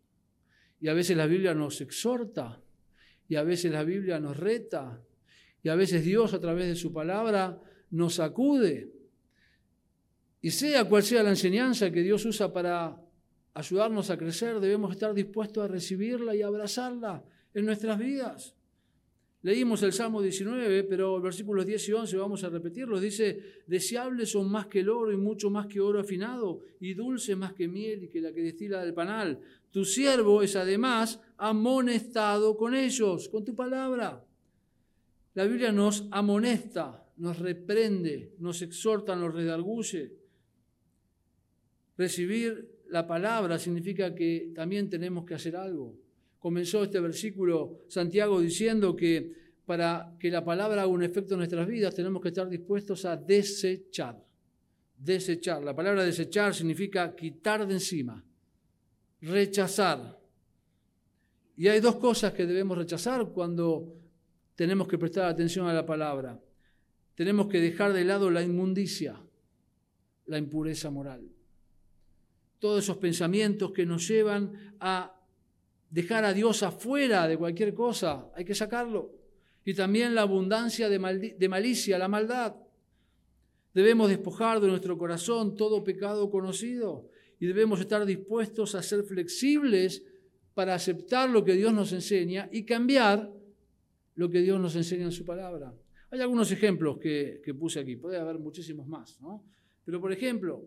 Y 0.84 0.90
a 0.90 0.94
veces 0.94 1.16
la 1.16 1.28
Biblia 1.28 1.54
nos 1.54 1.80
exhorta, 1.80 2.62
y 3.30 3.38
a 3.38 3.44
veces 3.44 3.72
la 3.72 3.86
Biblia 3.86 4.20
nos 4.20 4.36
reta, 4.36 5.02
y 5.64 5.70
a 5.70 5.76
veces 5.76 6.04
Dios 6.04 6.34
a 6.34 6.42
través 6.42 6.68
de 6.68 6.76
su 6.76 6.92
palabra 6.92 7.58
nos 7.92 8.20
acude. 8.20 8.92
Y 10.42 10.52
sea 10.52 10.84
cual 10.84 11.02
sea 11.04 11.24
la 11.24 11.30
enseñanza 11.30 11.90
que 11.90 12.02
Dios 12.02 12.26
usa 12.26 12.52
para 12.52 13.02
ayudarnos 13.54 14.10
a 14.10 14.18
crecer, 14.18 14.60
debemos 14.60 14.92
estar 14.92 15.14
dispuestos 15.14 15.64
a 15.64 15.70
recibirla 15.70 16.36
y 16.36 16.42
abrazarla 16.42 17.24
en 17.54 17.66
nuestras 17.66 17.98
vidas. 17.98 18.54
Leímos 19.44 19.84
el 19.84 19.92
Salmo 19.92 20.22
19, 20.22 20.86
pero 20.86 21.20
versículos 21.20 21.66
10 21.66 21.90
y 21.90 21.92
11 21.92 22.18
vamos 22.18 22.46
a 22.46 22.50
repetirlos. 22.50 23.02
Dice, 23.02 23.62
deseables 23.68 24.32
son 24.32 24.50
más 24.50 24.68
que 24.68 24.80
el 24.80 24.90
oro 24.90 25.12
y 25.12 25.18
mucho 25.18 25.50
más 25.50 25.68
que 25.68 25.82
oro 25.82 26.00
afinado, 26.00 26.62
y 26.80 26.94
dulce 26.94 27.36
más 27.36 27.52
que 27.52 27.68
miel 27.68 28.06
y 28.06 28.08
que 28.08 28.22
la 28.22 28.32
que 28.32 28.42
destila 28.42 28.82
del 28.82 28.94
panal. 28.94 29.42
Tu 29.70 29.84
siervo 29.84 30.42
es 30.42 30.56
además 30.56 31.20
amonestado 31.38 32.56
con 32.56 32.74
ellos, 32.74 33.28
con 33.28 33.44
tu 33.44 33.54
palabra. 33.54 34.26
La 35.34 35.44
Biblia 35.44 35.74
nos 35.74 36.08
amonesta, 36.12 37.06
nos 37.18 37.38
reprende, 37.38 38.36
nos 38.40 38.62
exhorta, 38.62 39.14
nos 39.14 39.34
redarguye. 39.34 40.14
Recibir 41.98 42.86
la 42.88 43.06
palabra 43.06 43.60
significa 43.60 44.16
que 44.16 44.54
también 44.56 44.90
tenemos 44.90 45.26
que 45.26 45.34
hacer 45.34 45.58
algo 45.58 46.03
comenzó 46.44 46.84
este 46.84 47.00
versículo 47.00 47.86
Santiago 47.88 48.42
diciendo 48.42 48.98
que 48.98 49.32
para 49.66 50.14
que 50.20 50.30
la 50.30 50.44
palabra 50.44 50.82
haga 50.82 50.92
un 50.92 51.02
efecto 51.02 51.36
en 51.36 51.38
nuestras 51.38 51.66
vidas 51.66 51.96
tenemos 51.96 52.22
que 52.22 52.28
estar 52.28 52.50
dispuestos 52.50 53.06
a 53.06 53.16
desechar. 53.16 54.22
Desechar. 54.98 55.64
La 55.64 55.74
palabra 55.74 56.04
desechar 56.04 56.54
significa 56.54 57.16
quitar 57.16 57.66
de 57.66 57.76
encima, 57.76 58.22
rechazar. 59.22 60.20
Y 61.56 61.70
hay 61.70 61.80
dos 61.80 61.96
cosas 61.96 62.34
que 62.34 62.46
debemos 62.46 62.78
rechazar 62.78 63.26
cuando 63.30 63.96
tenemos 64.54 64.86
que 64.90 64.98
prestar 64.98 65.30
atención 65.30 65.68
a 65.68 65.74
la 65.74 65.86
palabra. 65.86 66.38
Tenemos 67.16 67.48
que 67.48 67.62
dejar 67.62 67.94
de 67.94 68.04
lado 68.04 68.30
la 68.30 68.44
inmundicia, 68.44 69.16
la 70.26 70.38
impureza 70.38 70.90
moral. 70.90 71.26
Todos 72.60 72.84
esos 72.84 72.98
pensamientos 72.98 73.72
que 73.72 73.86
nos 73.86 74.06
llevan 74.06 74.76
a 74.82 75.23
dejar 75.94 76.26
a 76.26 76.34
Dios 76.34 76.64
afuera 76.64 77.28
de 77.28 77.38
cualquier 77.38 77.76
cosa, 77.76 78.28
hay 78.36 78.44
que 78.44 78.56
sacarlo. 78.56 79.12
Y 79.64 79.76
también 79.76 80.16
la 80.16 80.24
abundancia 80.24 80.90
de, 80.90 81.36
de 81.38 81.50
malicia, 81.50 82.00
la 82.00 82.08
maldad. 82.08 82.56
Debemos 83.76 84.10
despojar 84.10 84.60
de 84.60 84.68
nuestro 84.68 84.98
corazón 84.98 85.56
todo 85.56 85.84
pecado 85.84 86.32
conocido 86.32 87.10
y 87.40 87.46
debemos 87.46 87.80
estar 87.80 88.04
dispuestos 88.08 88.74
a 88.74 88.82
ser 88.82 89.04
flexibles 89.04 90.04
para 90.56 90.74
aceptar 90.74 91.30
lo 91.30 91.44
que 91.44 91.54
Dios 91.54 91.72
nos 91.74 91.94
enseña 91.94 92.50
y 92.52 92.66
cambiar 92.66 93.32
lo 94.16 94.30
que 94.32 94.42
Dios 94.42 94.60
nos 94.60 94.76
enseña 94.76 95.06
en 95.06 95.12
su 95.12 95.24
palabra. 95.26 95.76
Hay 96.10 96.22
algunos 96.22 96.52
ejemplos 96.52 96.98
que, 96.98 97.40
que 97.46 97.54
puse 97.54 97.80
aquí, 97.80 97.98
puede 97.98 98.18
haber 98.18 98.40
muchísimos 98.40 98.88
más, 98.88 99.22
¿no? 99.22 99.46
Pero 99.86 100.02
por 100.02 100.12
ejemplo, 100.12 100.66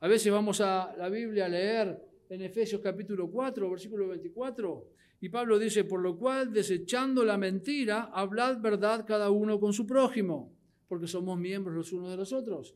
a 0.00 0.08
veces 0.08 0.32
vamos 0.32 0.60
a 0.60 0.94
la 0.96 1.08
Biblia 1.08 1.46
a 1.46 1.48
leer 1.48 2.13
en 2.28 2.42
Efesios 2.42 2.80
capítulo 2.80 3.30
4, 3.30 3.70
versículo 3.70 4.08
24. 4.08 4.88
Y 5.20 5.28
Pablo 5.28 5.58
dice, 5.58 5.84
por 5.84 6.00
lo 6.00 6.18
cual, 6.18 6.52
desechando 6.52 7.24
la 7.24 7.38
mentira, 7.38 8.10
hablad 8.12 8.60
verdad 8.60 9.04
cada 9.06 9.30
uno 9.30 9.58
con 9.58 9.72
su 9.72 9.86
prójimo, 9.86 10.52
porque 10.88 11.06
somos 11.06 11.38
miembros 11.38 11.74
los 11.74 11.92
unos 11.92 12.10
de 12.10 12.16
los 12.16 12.32
otros. 12.32 12.74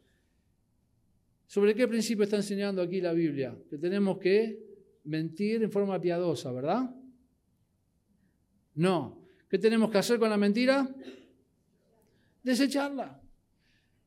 ¿Sobre 1.46 1.74
qué 1.74 1.88
principio 1.88 2.24
está 2.24 2.36
enseñando 2.36 2.82
aquí 2.82 3.00
la 3.00 3.12
Biblia? 3.12 3.56
Que 3.70 3.78
tenemos 3.78 4.18
que 4.18 4.58
mentir 5.04 5.62
en 5.62 5.70
forma 5.70 6.00
piadosa, 6.00 6.52
¿verdad? 6.52 6.94
No. 8.74 9.18
¿Qué 9.48 9.58
tenemos 9.58 9.90
que 9.90 9.98
hacer 9.98 10.18
con 10.18 10.28
la 10.28 10.36
mentira? 10.36 10.94
Desecharla. 12.42 13.20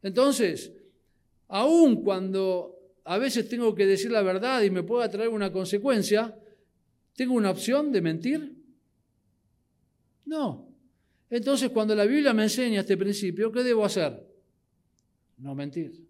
Entonces, 0.04 0.72
aun 1.48 2.04
cuando 2.04 2.81
a 3.04 3.18
veces 3.18 3.50
tengo 3.50 3.74
que 3.74 3.86
decir 3.86 4.12
la 4.12 4.22
verdad 4.22 4.62
y 4.62 4.70
me 4.70 4.84
pueda 4.84 5.10
traer 5.10 5.30
una 5.30 5.52
consecuencia, 5.52 6.38
¿tengo 7.16 7.34
una 7.34 7.52
opción 7.52 7.92
de 7.92 8.02
mentir? 8.02 8.56
No. 10.26 10.70
Entonces, 11.30 11.70
cuando 11.70 11.96
la 11.96 12.06
Biblia 12.06 12.34
me 12.34 12.44
enseña 12.44 12.82
este 12.82 12.98
principio, 12.98 13.52
¿qué 13.52 13.64
debo 13.64 13.86
hacer? 13.86 14.28
No 15.38 15.56
mentir. 15.56 16.08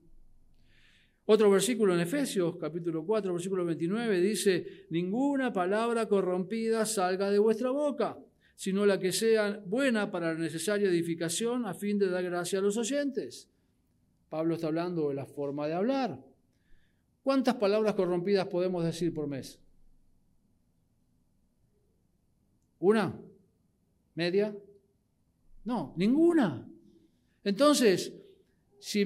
Otro 1.25 1.49
versículo 1.49 1.93
en 1.93 2.01
Efesios, 2.01 2.57
capítulo 2.57 3.05
4, 3.05 3.31
versículo 3.31 3.63
29, 3.63 4.19
dice, 4.19 4.87
ninguna 4.89 5.53
palabra 5.53 6.07
corrompida 6.07 6.85
salga 6.85 7.29
de 7.29 7.39
vuestra 7.39 7.69
boca, 7.69 8.17
sino 8.55 8.85
la 8.85 8.99
que 8.99 9.11
sea 9.11 9.61
buena 9.65 10.11
para 10.11 10.33
la 10.33 10.39
necesaria 10.39 10.89
edificación 10.89 11.65
a 11.65 11.73
fin 11.73 11.97
de 11.97 12.09
dar 12.09 12.23
gracia 12.23 12.59
a 12.59 12.61
los 12.61 12.75
oyentes. 12.75 13.47
Pablo 14.27 14.55
está 14.55 14.67
hablando 14.67 15.09
de 15.09 15.15
la 15.15 15.25
forma 15.25 15.67
de 15.67 15.73
hablar. 15.73 16.30
¿Cuántas 17.23 17.55
palabras 17.55 17.93
corrompidas 17.93 18.47
podemos 18.47 18.83
decir 18.83 19.13
por 19.13 19.27
mes? 19.27 19.59
¿Una? 22.79 23.15
¿Media? 24.15 24.55
No, 25.65 25.93
ninguna. 25.97 26.67
Entonces, 27.43 28.13
si 28.79 29.05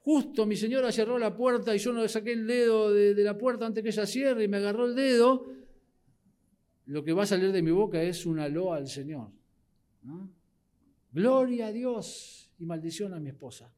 justo 0.00 0.46
mi 0.46 0.56
señora 0.56 0.92
cerró 0.92 1.18
la 1.18 1.34
puerta 1.34 1.74
y 1.74 1.78
yo 1.78 1.92
no 1.92 2.02
le 2.02 2.08
saqué 2.08 2.32
el 2.32 2.46
dedo 2.46 2.92
de, 2.92 3.14
la 3.24 3.36
puerta 3.36 3.66
antes 3.66 3.82
que 3.82 3.88
ella 3.88 4.06
cierre 4.06 4.44
y 4.44 4.48
me 4.48 4.58
agarró 4.58 4.84
el 4.84 4.94
dedo, 4.94 5.46
lo 6.86 7.02
que 7.02 7.12
va 7.12 7.22
a 7.22 7.26
salir 7.26 7.50
de 7.50 7.62
mi 7.62 7.70
boca 7.70 8.02
es 8.02 8.26
una 8.26 8.48
loa 8.48 8.76
al 8.76 8.88
Señor. 8.88 9.30
Gloria 11.12 11.68
a 11.68 11.72
Dios 11.72 12.50
y 12.58 12.66
maldición 12.66 13.14
a 13.14 13.20
mi 13.20 13.30
esposa. 13.30 13.72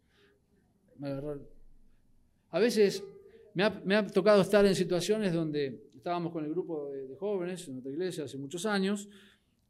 A 2.51 2.59
veces 2.59 3.05
me 3.55 3.97
ha, 3.97 4.07
tocado 4.07 4.43
estar 4.43 4.65
en 4.67 4.75
situaciones 4.75 5.33
donde 5.33 5.89
estábamos 5.95 6.33
con 6.33 6.45
el 6.45 6.51
grupo 6.51 6.91
de, 6.91 7.17
jóvenes 7.17 7.67
en 7.69 7.79
otra 7.79 7.91
iglesia 7.91 8.25
hace 8.25 8.39
muchos 8.39 8.65
años 8.67 9.09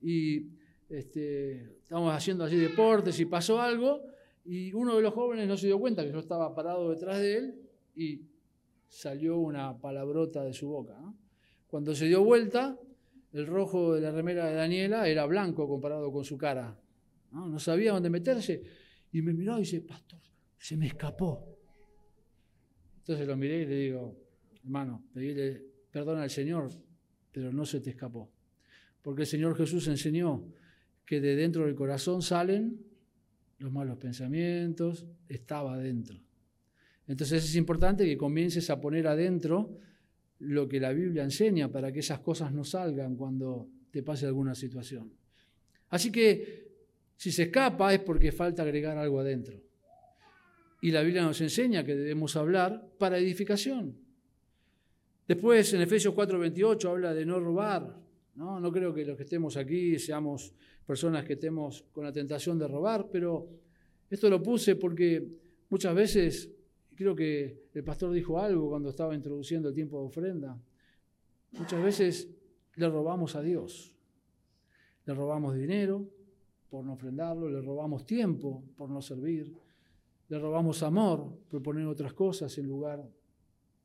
y 0.00 0.46
este, 0.88 1.78
estábamos 1.82 2.14
haciendo 2.14 2.44
allí 2.44 2.56
deportes 2.56 3.18
y 3.20 3.24
pasó 3.24 3.60
algo 3.60 4.02
y 4.44 4.72
uno 4.72 4.96
de 4.96 5.02
los 5.02 5.14
jóvenes 5.14 5.48
no 5.48 5.56
se 5.56 5.66
dio 5.66 5.78
cuenta 5.78 6.04
que 6.04 6.12
yo 6.12 6.18
estaba 6.18 6.54
parado 6.54 6.90
detrás 6.90 7.18
de 7.18 7.36
él 7.36 7.54
y 7.94 8.22
salió 8.88 9.38
una 9.38 9.78
palabrota 9.78 10.44
de 10.44 10.52
su 10.52 10.68
boca. 10.68 10.96
Cuando 11.66 11.94
se 11.94 12.06
dio 12.06 12.24
vuelta, 12.24 12.78
el 13.32 13.46
rojo 13.46 13.94
de 13.94 14.00
la 14.00 14.10
remera 14.10 14.46
de 14.46 14.54
Daniela 14.54 15.06
era 15.06 15.26
blanco 15.26 15.68
comparado 15.68 16.10
con 16.10 16.24
su 16.24 16.38
cara. 16.38 16.78
No, 17.30 17.58
sabía 17.58 17.92
dónde 17.92 18.08
meterse. 18.08 18.62
Y 19.12 19.20
me 19.22 19.34
miró 19.34 19.56
y 19.58 19.60
dice, 19.60 19.82
pastor, 19.82 20.20
se 20.56 20.76
me 20.76 20.86
escapó. 20.86 21.57
Entonces 23.08 23.26
lo 23.26 23.38
miré 23.38 23.62
y 23.62 23.64
le 23.66 23.74
digo, 23.74 24.20
hermano, 24.62 25.02
pedile 25.14 25.64
perdón 25.90 26.18
al 26.18 26.28
Señor, 26.28 26.68
pero 27.32 27.50
no 27.50 27.64
se 27.64 27.80
te 27.80 27.88
escapó. 27.88 28.30
Porque 29.00 29.22
el 29.22 29.26
Señor 29.26 29.56
Jesús 29.56 29.88
enseñó 29.88 30.44
que 31.06 31.18
de 31.18 31.34
dentro 31.34 31.64
del 31.64 31.74
corazón 31.74 32.20
salen 32.20 32.84
los 33.60 33.72
malos 33.72 33.96
pensamientos, 33.96 35.06
estaba 35.26 35.72
adentro. 35.72 36.20
Entonces 37.06 37.42
es 37.42 37.56
importante 37.56 38.04
que 38.04 38.18
comiences 38.18 38.68
a 38.68 38.78
poner 38.78 39.06
adentro 39.06 39.78
lo 40.40 40.68
que 40.68 40.78
la 40.78 40.92
Biblia 40.92 41.24
enseña 41.24 41.72
para 41.72 41.90
que 41.90 42.00
esas 42.00 42.18
cosas 42.18 42.52
no 42.52 42.62
salgan 42.62 43.16
cuando 43.16 43.70
te 43.90 44.02
pase 44.02 44.26
alguna 44.26 44.54
situación. 44.54 45.14
Así 45.88 46.12
que 46.12 46.68
si 47.16 47.32
se 47.32 47.44
escapa 47.44 47.94
es 47.94 48.00
porque 48.00 48.32
falta 48.32 48.64
agregar 48.64 48.98
algo 48.98 49.18
adentro. 49.18 49.62
Y 50.80 50.90
la 50.90 51.02
Biblia 51.02 51.22
nos 51.22 51.40
enseña 51.40 51.84
que 51.84 51.94
debemos 51.94 52.36
hablar 52.36 52.88
para 52.98 53.18
edificación. 53.18 53.96
Después 55.26 55.72
en 55.74 55.82
Efesios 55.82 56.14
4:28 56.14 56.88
habla 56.88 57.14
de 57.14 57.26
no 57.26 57.40
robar. 57.40 57.96
¿no? 58.34 58.60
no 58.60 58.70
creo 58.70 58.94
que 58.94 59.04
los 59.04 59.16
que 59.16 59.24
estemos 59.24 59.56
aquí 59.56 59.98
seamos 59.98 60.54
personas 60.86 61.24
que 61.24 61.32
estemos 61.34 61.84
con 61.92 62.04
la 62.04 62.12
tentación 62.12 62.58
de 62.58 62.68
robar, 62.68 63.08
pero 63.10 63.48
esto 64.08 64.30
lo 64.30 64.42
puse 64.42 64.76
porque 64.76 65.26
muchas 65.68 65.94
veces 65.94 66.50
Creo 66.98 67.14
que 67.14 67.68
el 67.74 67.84
pastor 67.84 68.12
dijo 68.12 68.40
algo 68.40 68.70
cuando 68.70 68.88
estaba 68.88 69.14
introduciendo 69.14 69.68
el 69.68 69.74
tiempo 69.76 70.00
de 70.00 70.06
ofrenda. 70.08 70.60
Muchas 71.52 71.80
veces 71.80 72.28
le 72.74 72.88
robamos 72.88 73.36
a 73.36 73.40
Dios. 73.40 73.94
Le 75.06 75.14
robamos 75.14 75.54
dinero 75.54 76.04
por 76.68 76.84
no 76.84 76.94
ofrendarlo, 76.94 77.48
le 77.48 77.60
robamos 77.60 78.04
tiempo 78.04 78.64
por 78.76 78.90
no 78.90 79.00
servir, 79.00 79.54
le 80.28 80.38
robamos 80.38 80.82
amor 80.82 81.40
por 81.48 81.62
poner 81.62 81.86
otras 81.86 82.12
cosas 82.12 82.56
en 82.58 82.66
lugar 82.66 83.08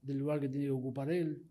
del 0.01 0.17
lugar 0.17 0.39
que 0.39 0.49
tiene 0.49 0.65
que 0.65 0.71
ocupar 0.71 1.09
Él. 1.09 1.41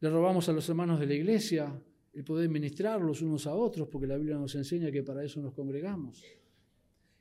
Le 0.00 0.10
robamos 0.10 0.48
a 0.48 0.52
los 0.52 0.68
hermanos 0.68 1.00
de 1.00 1.06
la 1.06 1.14
iglesia 1.14 1.80
el 2.12 2.24
poder 2.24 2.48
ministrarlos 2.48 3.22
unos 3.22 3.46
a 3.46 3.54
otros, 3.54 3.88
porque 3.88 4.06
la 4.06 4.16
Biblia 4.16 4.36
nos 4.36 4.54
enseña 4.54 4.90
que 4.90 5.02
para 5.02 5.24
eso 5.24 5.40
nos 5.40 5.52
congregamos. 5.52 6.22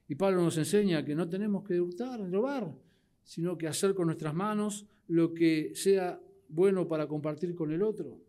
Y 0.08 0.16
Pablo 0.16 0.44
nos 0.44 0.58
enseña 0.58 1.04
que 1.04 1.16
no 1.16 1.28
tenemos 1.28 1.64
que 1.64 1.80
hurtar, 1.80 2.30
robar, 2.30 2.76
sino 3.24 3.58
que 3.58 3.68
hacer 3.68 3.96
con 3.96 4.08
nuestras 4.08 4.34
manos 4.34 4.86
lo 5.08 5.34
que 5.34 5.72
sea 5.74 6.22
bueno 6.50 6.88
para 6.88 7.08
compartir 7.08 7.56
con 7.56 7.72
el 7.72 7.82
otro. 7.82 8.20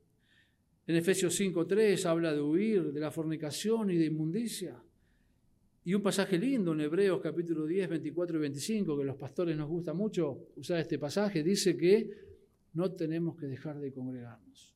En 0.86 0.96
Efesios 0.96 1.38
5.3 1.38 2.04
habla 2.06 2.32
de 2.32 2.40
huir 2.40 2.92
de 2.92 3.00
la 3.00 3.10
fornicación 3.10 3.90
y 3.90 3.96
de 3.96 4.06
inmundicia. 4.06 4.82
Y 5.86 5.92
un 5.92 6.00
pasaje 6.00 6.38
lindo 6.38 6.72
en 6.72 6.80
Hebreos 6.80 7.20
capítulo 7.20 7.66
10, 7.66 7.90
24 7.90 8.38
y 8.38 8.40
25, 8.40 8.96
que 8.96 9.04
los 9.04 9.16
pastores 9.16 9.54
nos 9.54 9.68
gusta 9.68 9.92
mucho 9.92 10.48
usar 10.56 10.80
este 10.80 10.98
pasaje, 10.98 11.42
dice 11.42 11.76
que 11.76 12.08
no 12.72 12.92
tenemos 12.92 13.36
que 13.36 13.46
dejar 13.46 13.78
de 13.78 13.92
congregarnos. 13.92 14.74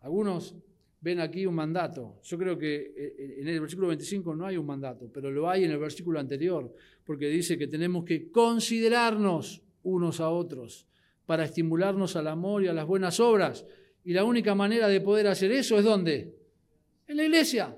Algunos 0.00 0.56
ven 1.00 1.20
aquí 1.20 1.46
un 1.46 1.54
mandato. 1.54 2.18
Yo 2.24 2.36
creo 2.38 2.58
que 2.58 2.74
eh, 2.74 3.14
eh, 3.16 3.36
en 3.38 3.46
el 3.46 3.60
versículo 3.60 3.86
25 3.86 4.34
no 4.34 4.46
hay 4.46 4.56
un 4.56 4.66
mandato, 4.66 5.08
pero 5.12 5.30
lo 5.30 5.48
hay 5.48 5.62
en 5.62 5.70
el 5.70 5.78
versículo 5.78 6.18
anterior, 6.18 6.74
porque 7.04 7.28
dice 7.28 7.56
que 7.56 7.68
tenemos 7.68 8.04
que 8.04 8.28
considerarnos 8.32 9.62
unos 9.84 10.18
a 10.18 10.30
otros 10.30 10.88
para 11.24 11.44
estimularnos 11.44 12.16
al 12.16 12.26
amor 12.26 12.64
y 12.64 12.66
a 12.66 12.72
las 12.72 12.86
buenas 12.86 13.20
obras. 13.20 13.64
Y 14.04 14.12
la 14.12 14.24
única 14.24 14.56
manera 14.56 14.88
de 14.88 15.00
poder 15.00 15.28
hacer 15.28 15.52
eso 15.52 15.78
es 15.78 15.84
¿dónde? 15.84 16.34
En 17.06 17.16
la 17.16 17.22
iglesia. 17.22 17.76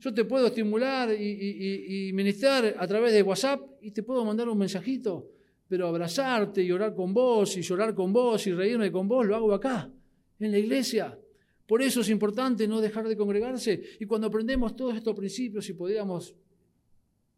Yo 0.00 0.14
te 0.14 0.24
puedo 0.24 0.46
estimular 0.46 1.10
y, 1.12 2.10
ministrar 2.14 2.74
a 2.78 2.86
través 2.86 3.12
de 3.12 3.22
WhatsApp 3.22 3.60
y 3.80 3.90
te 3.90 4.02
puedo 4.02 4.24
mandar 4.24 4.48
un 4.48 4.58
mensajito, 4.58 5.30
pero 5.66 5.88
abrazarte 5.88 6.62
y 6.62 6.70
orar 6.70 6.94
con 6.94 7.12
vos 7.12 7.56
y 7.56 7.62
llorar 7.62 7.94
con 7.94 8.12
vos 8.12 8.46
y 8.46 8.52
reírme 8.52 8.92
con 8.92 9.08
vos 9.08 9.26
lo 9.26 9.34
hago 9.34 9.52
acá, 9.52 9.90
en 10.38 10.52
la 10.52 10.58
iglesia. 10.58 11.18
Por 11.66 11.82
eso 11.82 12.00
es 12.00 12.08
importante 12.10 12.66
no 12.66 12.80
dejar 12.80 13.08
de 13.08 13.16
congregarse. 13.16 13.82
Y 14.00 14.06
cuando 14.06 14.28
aprendemos 14.28 14.74
todos 14.74 14.96
estos 14.96 15.14
principios 15.14 15.68
y 15.68 15.74
podríamos 15.74 16.34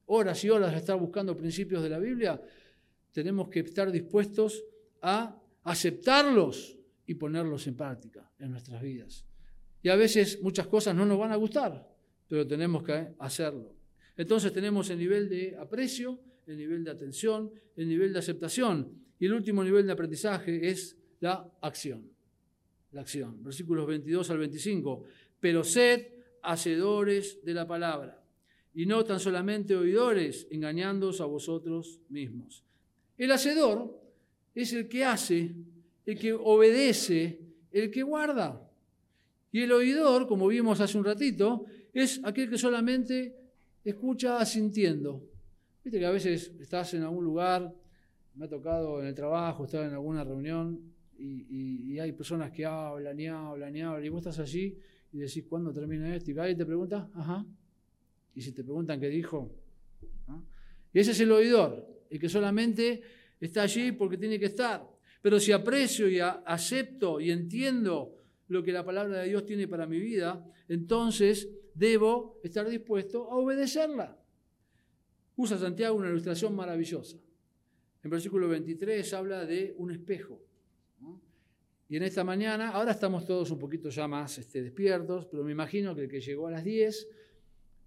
horas 0.06 0.44
y 0.44 0.50
horas 0.50 0.74
estar 0.74 0.98
buscando 0.98 1.36
principios 1.36 1.82
de 1.82 1.88
la 1.88 1.98
Biblia, 1.98 2.40
tenemos 3.10 3.48
que 3.48 3.60
estar 3.60 3.90
dispuestos 3.90 4.62
a 5.00 5.36
aceptarlos 5.64 6.78
y 7.06 7.14
ponerlos 7.14 7.66
en 7.66 7.76
práctica 7.76 8.30
en 8.38 8.50
nuestras 8.50 8.82
vidas. 8.82 9.24
Y 9.82 9.88
a 9.88 9.96
veces 9.96 10.40
muchas 10.42 10.66
cosas 10.66 10.94
no 10.94 11.06
nos 11.06 11.18
van 11.18 11.32
a 11.32 11.36
gustar, 11.36 11.88
pero 12.30 12.46
tenemos 12.46 12.82
que 12.82 13.08
hacerlo. 13.18 13.74
Entonces 14.16 14.54
tenemos 14.54 14.88
el 14.88 14.98
nivel 14.98 15.28
de 15.28 15.54
aprecio, 15.58 16.18
el 16.46 16.56
nivel 16.56 16.82
de 16.82 16.92
atención, 16.92 17.50
el 17.76 17.86
nivel 17.86 18.14
de 18.14 18.20
aceptación. 18.20 18.90
Y 19.18 19.26
el 19.26 19.34
último 19.34 19.62
nivel 19.62 19.84
de 19.84 19.92
aprendizaje 19.92 20.70
es 20.70 20.96
la 21.20 21.46
acción 21.60 22.10
la 22.92 23.02
acción. 23.02 23.42
Versículos 23.42 23.86
22 23.86 24.30
al 24.30 24.38
25. 24.38 25.04
Pero 25.38 25.64
sed 25.64 26.06
hacedores 26.42 27.44
de 27.44 27.54
la 27.54 27.66
palabra 27.66 28.22
y 28.72 28.86
no 28.86 29.04
tan 29.04 29.18
solamente 29.18 29.76
oidores, 29.76 30.46
engañándoos 30.50 31.20
a 31.20 31.24
vosotros 31.24 32.00
mismos. 32.08 32.64
El 33.18 33.32
hacedor 33.32 34.00
es 34.54 34.72
el 34.72 34.88
que 34.88 35.04
hace, 35.04 35.54
el 36.06 36.18
que 36.18 36.32
obedece, 36.32 37.40
el 37.72 37.90
que 37.90 38.02
guarda. 38.02 38.66
Y 39.52 39.62
el 39.62 39.72
oidor, 39.72 40.28
como 40.28 40.46
vimos 40.46 40.80
hace 40.80 40.96
un 40.96 41.04
ratito, 41.04 41.66
es 41.92 42.20
aquel 42.24 42.48
que 42.50 42.58
solamente 42.58 43.36
escucha 43.84 44.38
asintiendo. 44.38 45.28
Viste 45.84 45.98
que 45.98 46.06
a 46.06 46.10
veces 46.10 46.52
estás 46.60 46.94
en 46.94 47.02
algún 47.02 47.24
lugar, 47.24 47.74
me 48.34 48.44
ha 48.44 48.48
tocado 48.48 49.00
en 49.00 49.06
el 49.06 49.14
trabajo, 49.14 49.64
estar 49.64 49.84
en 49.84 49.92
alguna 49.92 50.24
reunión, 50.24 50.80
y, 51.22 51.98
hay 51.98 52.12
personas 52.12 52.50
que 52.50 52.64
hablan 52.64 53.20
y 53.20 53.26
hablan 53.26 53.76
y 53.76 53.82
hablan, 53.82 54.04
y 54.04 54.08
vos 54.08 54.20
estás 54.20 54.38
allí 54.38 54.78
y 55.12 55.18
decís, 55.18 55.44
¿cuándo 55.46 55.72
termina 55.72 56.14
esto? 56.14 56.30
Y 56.30 56.38
alguien 56.38 56.56
te 56.56 56.64
pregunta, 56.64 57.10
ajá. 57.14 57.44
Y 58.34 58.40
si 58.40 58.52
te 58.52 58.64
preguntan 58.64 58.98
qué 58.98 59.08
dijo, 59.08 59.54
y 60.92 60.98
ese 60.98 61.10
es 61.10 61.20
el 61.20 61.30
oidor, 61.32 61.86
el 62.08 62.18
que 62.18 62.28
solamente 62.28 63.02
está 63.38 63.62
allí 63.62 63.92
porque 63.92 64.16
tiene 64.16 64.38
que 64.38 64.46
estar. 64.46 64.88
Pero 65.22 65.38
si 65.38 65.52
aprecio 65.52 66.08
y 66.08 66.20
acepto 66.20 67.20
y 67.20 67.30
entiendo 67.30 68.16
lo 68.48 68.62
que 68.62 68.72
la 68.72 68.84
palabra 68.84 69.18
de 69.18 69.28
Dios 69.28 69.44
tiene 69.44 69.68
para 69.68 69.86
mi 69.86 70.00
vida, 70.00 70.44
entonces 70.68 71.48
debo 71.80 72.38
estar 72.44 72.68
dispuesto 72.68 73.30
a 73.30 73.36
obedecerla. 73.36 74.14
Usa 75.36 75.56
Santiago 75.56 75.96
una 75.96 76.10
ilustración 76.10 76.54
maravillosa. 76.54 77.16
En 78.02 78.10
versículo 78.10 78.48
23 78.48 79.14
habla 79.14 79.46
de 79.46 79.74
un 79.78 79.90
espejo. 79.90 80.42
Y 81.88 81.96
en 81.96 82.02
esta 82.02 82.22
mañana, 82.22 82.68
ahora 82.68 82.92
estamos 82.92 83.24
todos 83.24 83.50
un 83.50 83.58
poquito 83.58 83.88
ya 83.88 84.06
más 84.06 84.38
este, 84.38 84.62
despiertos, 84.62 85.26
pero 85.26 85.42
me 85.42 85.52
imagino 85.52 85.94
que 85.94 86.02
el 86.02 86.08
que 86.08 86.20
llegó 86.20 86.46
a 86.46 86.50
las 86.50 86.62
10, 86.62 87.08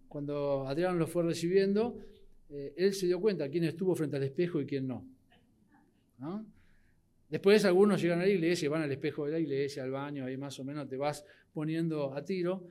cuando 0.10 0.68
Adrián 0.68 0.98
lo 0.98 1.06
fue 1.08 1.24
recibiendo, 1.24 2.00
eh, 2.50 2.74
él 2.76 2.94
se 2.94 3.06
dio 3.06 3.22
cuenta 3.22 3.48
quién 3.48 3.64
estuvo 3.64 3.96
frente 3.96 4.18
al 4.18 4.24
espejo 4.24 4.60
y 4.60 4.66
quién 4.66 4.88
no. 4.88 5.08
Después 7.30 7.64
algunos 7.64 8.02
llegan 8.02 8.20
a 8.20 8.24
la 8.24 8.30
iglesia 8.30 8.70
van 8.70 8.82
al 8.82 8.92
espejo 8.92 9.26
de 9.26 9.34
la 9.34 9.40
iglesia, 9.40 9.84
al 9.84 9.92
baño, 9.92 10.26
ahí 10.26 10.36
más 10.36 10.60
o 10.60 10.64
menos 10.64 10.88
te 10.90 10.98
vas 10.98 11.24
poniendo 11.54 12.14
a 12.14 12.26
tiro. 12.26 12.68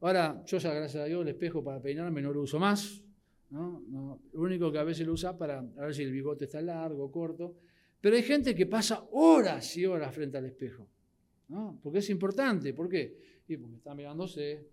Ahora, 0.00 0.42
yo 0.46 0.58
ya 0.58 0.72
gracias 0.72 1.02
a 1.02 1.06
Dios 1.06 1.22
el 1.22 1.28
espejo 1.28 1.62
para 1.62 1.80
peinarme 1.80 2.22
no 2.22 2.32
lo 2.32 2.42
uso 2.42 2.58
más. 2.58 3.02
¿no? 3.50 3.82
lo 4.32 4.40
único 4.40 4.70
que 4.70 4.78
a 4.78 4.84
veces 4.84 5.04
lo 5.04 5.12
usa 5.12 5.36
para 5.36 5.60
ver 5.60 5.92
si 5.92 6.02
el 6.02 6.12
bigote 6.12 6.44
está 6.44 6.62
largo 6.62 7.04
o 7.04 7.10
corto. 7.10 7.56
Pero 8.00 8.16
hay 8.16 8.22
gente 8.22 8.54
que 8.54 8.66
pasa 8.66 9.06
horas 9.12 9.76
y 9.76 9.84
horas 9.84 10.14
frente 10.14 10.38
al 10.38 10.46
espejo. 10.46 10.86
¿no? 11.48 11.78
Porque 11.82 11.98
es 11.98 12.10
importante. 12.10 12.72
¿Por 12.72 12.88
qué? 12.88 13.42
Y 13.48 13.56
porque 13.56 13.76
está 13.76 13.94
mirándose, 13.94 14.68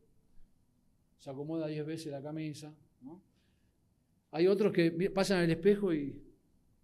se 1.17 1.30
acomoda 1.30 1.67
diez 1.67 1.86
veces 1.86 2.11
la 2.11 2.21
camisa. 2.21 2.73
¿no? 3.01 3.21
Hay 4.32 4.47
otros 4.47 4.71
que 4.71 4.91
pasan 5.13 5.39
al 5.39 5.49
espejo 5.49 5.93
y 5.93 6.21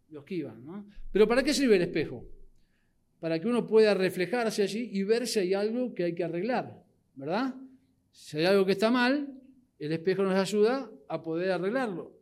lo 0.09 0.21
esquivan. 0.21 0.65
¿no? 0.65 0.85
Pero 1.11 1.27
¿para 1.27 1.43
qué 1.43 1.53
sirve 1.53 1.75
el 1.75 1.83
espejo? 1.83 2.25
para 3.23 3.39
que 3.39 3.47
uno 3.47 3.65
pueda 3.65 3.93
reflejarse 3.93 4.63
allí 4.63 4.89
y 4.91 5.01
ver 5.03 5.27
si 5.27 5.39
hay 5.39 5.53
algo 5.53 5.93
que 5.93 6.03
hay 6.03 6.13
que 6.13 6.25
arreglar, 6.25 6.83
¿verdad? 7.15 7.55
Si 8.13 8.37
hay 8.37 8.45
algo 8.45 8.65
que 8.65 8.73
está 8.73 8.91
mal, 8.91 9.27
el 9.79 9.91
espejo 9.91 10.21
nos 10.23 10.35
ayuda 10.35 10.89
a 11.09 11.21
poder 11.21 11.51
arreglarlo. 11.51 12.15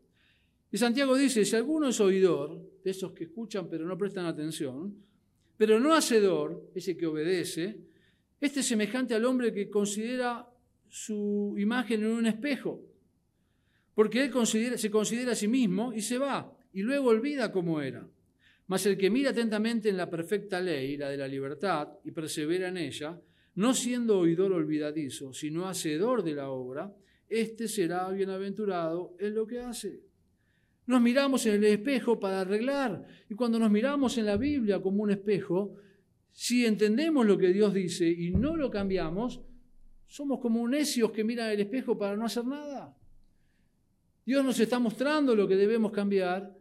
Y 0.71 0.77
Santiago 0.77 1.17
dice, 1.17 1.43
si 1.43 1.55
alguno 1.55 1.89
es 1.89 1.99
oidor, 1.99 2.59
de 2.81 2.91
esos 2.91 3.11
que 3.11 3.25
escuchan 3.25 3.67
pero 3.69 3.85
no 3.85 3.97
prestan 3.97 4.25
atención, 4.25 4.95
pero 5.57 5.79
no 5.79 5.93
hacedor, 5.93 6.71
ese 6.73 6.95
que 6.95 7.05
obedece, 7.05 7.77
este 8.39 8.61
es 8.61 8.65
semejante 8.65 9.13
al 9.13 9.25
hombre 9.25 9.53
que 9.53 9.69
considera 9.69 10.47
su 10.87 11.53
imagen 11.57 12.03
en 12.03 12.11
un 12.11 12.25
espejo, 12.25 12.81
porque 13.93 14.23
él 14.23 14.31
se 14.79 14.89
considera 14.89 15.33
a 15.33 15.35
sí 15.35 15.47
mismo 15.49 15.93
y 15.93 16.01
se 16.01 16.17
va, 16.17 16.57
y 16.71 16.81
luego 16.81 17.09
olvida 17.09 17.51
cómo 17.51 17.81
era. 17.81 18.07
Mas 18.67 18.85
el 18.85 18.97
que 18.97 19.09
mira 19.09 19.31
atentamente 19.31 19.89
en 19.89 19.97
la 19.97 20.09
perfecta 20.09 20.61
ley, 20.61 20.95
la 20.95 21.09
de 21.09 21.17
la 21.17 21.27
libertad, 21.27 21.89
y 22.05 22.11
persevera 22.11 22.69
en 22.69 22.77
ella, 22.77 23.19
no 23.55 23.73
siendo 23.73 24.19
oidor 24.19 24.53
olvidadizo, 24.53 25.33
sino 25.33 25.67
hacedor 25.67 26.23
de 26.23 26.35
la 26.35 26.49
obra, 26.49 26.95
éste 27.27 27.67
será 27.67 28.09
bienaventurado 28.09 29.15
en 29.19 29.35
lo 29.35 29.45
que 29.47 29.59
hace. 29.59 30.01
Nos 30.85 31.01
miramos 31.01 31.45
en 31.45 31.55
el 31.55 31.63
espejo 31.65 32.19
para 32.19 32.41
arreglar. 32.41 33.05
Y 33.29 33.35
cuando 33.35 33.59
nos 33.59 33.71
miramos 33.71 34.17
en 34.17 34.25
la 34.25 34.37
Biblia 34.37 34.81
como 34.81 35.03
un 35.03 35.11
espejo, 35.11 35.75
si 36.31 36.65
entendemos 36.65 37.25
lo 37.25 37.37
que 37.37 37.53
Dios 37.53 37.73
dice 37.73 38.09
y 38.09 38.31
no 38.31 38.55
lo 38.55 38.69
cambiamos, 38.69 39.41
somos 40.07 40.39
como 40.39 40.67
necios 40.67 41.11
que 41.11 41.23
miran 41.23 41.51
el 41.51 41.61
espejo 41.61 41.97
para 41.97 42.17
no 42.17 42.25
hacer 42.25 42.45
nada. 42.45 42.97
Dios 44.25 44.43
nos 44.43 44.59
está 44.59 44.79
mostrando 44.79 45.35
lo 45.35 45.47
que 45.47 45.55
debemos 45.55 45.91
cambiar. 45.91 46.53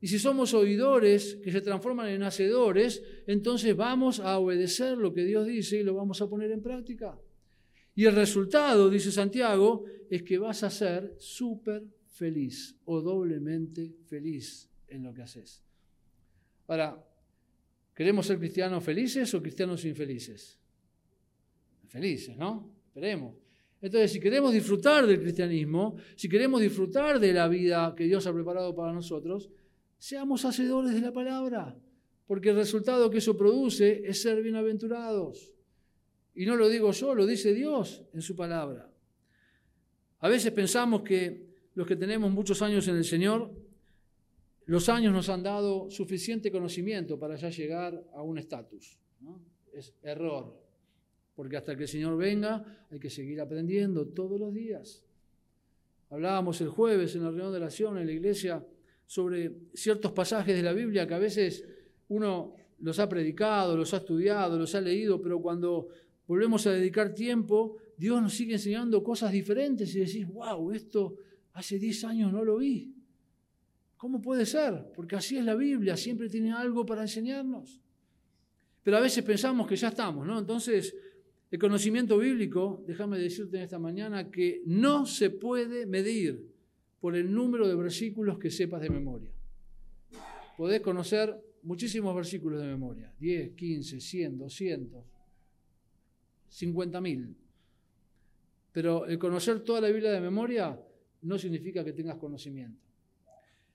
Y 0.00 0.06
si 0.06 0.18
somos 0.18 0.54
oidores 0.54 1.38
que 1.42 1.50
se 1.50 1.60
transforman 1.60 2.08
en 2.08 2.22
hacedores, 2.22 3.02
entonces 3.26 3.74
vamos 3.74 4.20
a 4.20 4.38
obedecer 4.38 4.96
lo 4.96 5.12
que 5.12 5.24
Dios 5.24 5.46
dice 5.46 5.78
y 5.78 5.82
lo 5.82 5.94
vamos 5.94 6.22
a 6.22 6.28
poner 6.28 6.52
en 6.52 6.62
práctica. 6.62 7.18
Y 7.96 8.04
el 8.04 8.14
resultado, 8.14 8.88
dice 8.88 9.10
Santiago, 9.10 9.84
es 10.08 10.22
que 10.22 10.38
vas 10.38 10.62
a 10.62 10.70
ser 10.70 11.16
súper 11.18 11.82
feliz 12.06 12.76
o 12.84 13.00
doblemente 13.00 13.96
feliz 14.06 14.68
en 14.86 15.02
lo 15.02 15.12
que 15.12 15.22
haces. 15.22 15.64
Ahora, 16.68 17.04
¿queremos 17.94 18.26
ser 18.26 18.38
cristianos 18.38 18.84
felices 18.84 19.34
o 19.34 19.42
cristianos 19.42 19.84
infelices? 19.84 20.60
Felices, 21.88 22.36
¿no? 22.36 22.70
Esperemos. 22.86 23.34
Entonces, 23.80 24.12
si 24.12 24.20
queremos 24.20 24.52
disfrutar 24.52 25.06
del 25.06 25.20
cristianismo, 25.20 25.96
si 26.14 26.28
queremos 26.28 26.60
disfrutar 26.60 27.18
de 27.18 27.32
la 27.32 27.48
vida 27.48 27.94
que 27.96 28.04
Dios 28.04 28.26
ha 28.26 28.32
preparado 28.32 28.74
para 28.74 28.92
nosotros, 28.92 29.50
seamos 29.98 30.44
hacedores 30.44 30.94
de 30.94 31.00
la 31.00 31.12
palabra, 31.12 31.76
porque 32.26 32.50
el 32.50 32.56
resultado 32.56 33.10
que 33.10 33.18
eso 33.18 33.36
produce 33.36 34.02
es 34.06 34.22
ser 34.22 34.42
bienaventurados. 34.42 35.52
Y 36.34 36.46
no 36.46 36.56
lo 36.56 36.68
digo 36.68 36.92
yo, 36.92 37.14
lo 37.14 37.26
dice 37.26 37.52
Dios 37.52 38.04
en 38.12 38.22
su 38.22 38.36
palabra. 38.36 38.90
A 40.20 40.28
veces 40.28 40.52
pensamos 40.52 41.02
que 41.02 41.48
los 41.74 41.86
que 41.86 41.96
tenemos 41.96 42.30
muchos 42.30 42.62
años 42.62 42.86
en 42.88 42.96
el 42.96 43.04
Señor, 43.04 43.50
los 44.66 44.88
años 44.88 45.12
nos 45.12 45.28
han 45.28 45.42
dado 45.42 45.90
suficiente 45.90 46.50
conocimiento 46.52 47.18
para 47.18 47.36
ya 47.36 47.50
llegar 47.50 48.04
a 48.12 48.22
un 48.22 48.38
estatus. 48.38 48.98
Es 49.72 49.94
error, 50.02 50.60
porque 51.34 51.56
hasta 51.56 51.76
que 51.76 51.82
el 51.82 51.88
Señor 51.88 52.16
venga 52.16 52.86
hay 52.90 52.98
que 52.98 53.10
seguir 53.10 53.40
aprendiendo 53.40 54.06
todos 54.08 54.38
los 54.38 54.52
días. 54.52 55.04
Hablábamos 56.10 56.60
el 56.60 56.68
jueves 56.68 57.14
en 57.14 57.22
la 57.22 57.30
reunión 57.30 57.52
de 57.52 57.58
oración 57.58 57.98
en 57.98 58.06
la 58.06 58.12
iglesia 58.12 58.64
sobre 59.08 59.50
ciertos 59.74 60.12
pasajes 60.12 60.54
de 60.54 60.62
la 60.62 60.72
Biblia 60.72 61.08
que 61.08 61.14
a 61.14 61.18
veces 61.18 61.64
uno 62.06 62.54
los 62.78 63.00
ha 63.00 63.08
predicado, 63.08 63.76
los 63.76 63.92
ha 63.92 63.96
estudiado, 63.96 64.56
los 64.56 64.76
ha 64.76 64.80
leído, 64.80 65.20
pero 65.20 65.42
cuando 65.42 65.88
volvemos 66.28 66.64
a 66.68 66.70
dedicar 66.70 67.12
tiempo, 67.12 67.78
Dios 67.96 68.22
nos 68.22 68.34
sigue 68.34 68.52
enseñando 68.52 69.02
cosas 69.02 69.32
diferentes 69.32 69.92
y 69.96 69.98
decís, 69.98 70.28
wow, 70.28 70.70
esto 70.70 71.16
Hace 71.58 71.76
10 71.76 72.04
años 72.04 72.32
no 72.32 72.44
lo 72.44 72.58
vi. 72.58 72.94
¿Cómo 73.96 74.22
puede 74.22 74.46
ser? 74.46 74.92
Porque 74.94 75.16
así 75.16 75.38
es 75.38 75.44
la 75.44 75.56
Biblia, 75.56 75.96
siempre 75.96 76.28
tiene 76.28 76.52
algo 76.52 76.86
para 76.86 77.02
enseñarnos. 77.02 77.80
Pero 78.84 78.96
a 78.96 79.00
veces 79.00 79.24
pensamos 79.24 79.66
que 79.66 79.74
ya 79.74 79.88
estamos, 79.88 80.24
¿no? 80.24 80.38
Entonces, 80.38 80.94
el 81.50 81.58
conocimiento 81.58 82.16
bíblico, 82.16 82.84
déjame 82.86 83.18
decirte 83.18 83.56
en 83.56 83.64
esta 83.64 83.80
mañana 83.80 84.30
que 84.30 84.62
no 84.66 85.04
se 85.04 85.30
puede 85.30 85.84
medir 85.84 86.48
por 87.00 87.16
el 87.16 87.32
número 87.32 87.68
de 87.68 87.74
versículos 87.74 88.38
que 88.38 88.50
sepas 88.50 88.80
de 88.80 88.90
memoria. 88.90 89.30
Podés 90.56 90.80
conocer 90.80 91.38
muchísimos 91.62 92.14
versículos 92.14 92.60
de 92.60 92.66
memoria, 92.66 93.12
10, 93.18 93.52
15, 93.54 94.00
100, 94.00 94.38
200, 94.38 95.04
50 96.48 97.00
mil. 97.00 97.36
Pero 98.72 99.06
el 99.06 99.18
conocer 99.18 99.60
toda 99.60 99.80
la 99.80 99.88
Biblia 99.88 100.10
de 100.12 100.20
memoria 100.20 100.80
no 101.22 101.38
significa 101.38 101.84
que 101.84 101.92
tengas 101.92 102.16
conocimiento. 102.16 102.80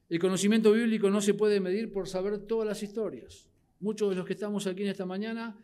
El 0.09 0.19
conocimiento 0.19 0.71
bíblico 0.71 1.09
no 1.09 1.21
se 1.21 1.33
puede 1.33 1.59
medir 1.59 1.91
por 1.91 2.07
saber 2.07 2.39
todas 2.39 2.67
las 2.67 2.83
historias. 2.83 3.47
Muchos 3.79 4.09
de 4.09 4.15
los 4.15 4.25
que 4.25 4.33
estamos 4.33 4.67
aquí 4.67 4.83
en 4.83 4.89
esta 4.89 5.05
mañana 5.05 5.57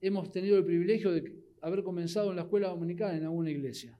hemos 0.00 0.30
tenido 0.30 0.56
el 0.56 0.64
privilegio 0.64 1.10
de 1.10 1.42
haber 1.60 1.82
comenzado 1.82 2.30
en 2.30 2.36
la 2.36 2.42
escuela 2.42 2.68
dominical 2.68 3.16
en 3.16 3.24
alguna 3.24 3.50
iglesia. 3.50 3.98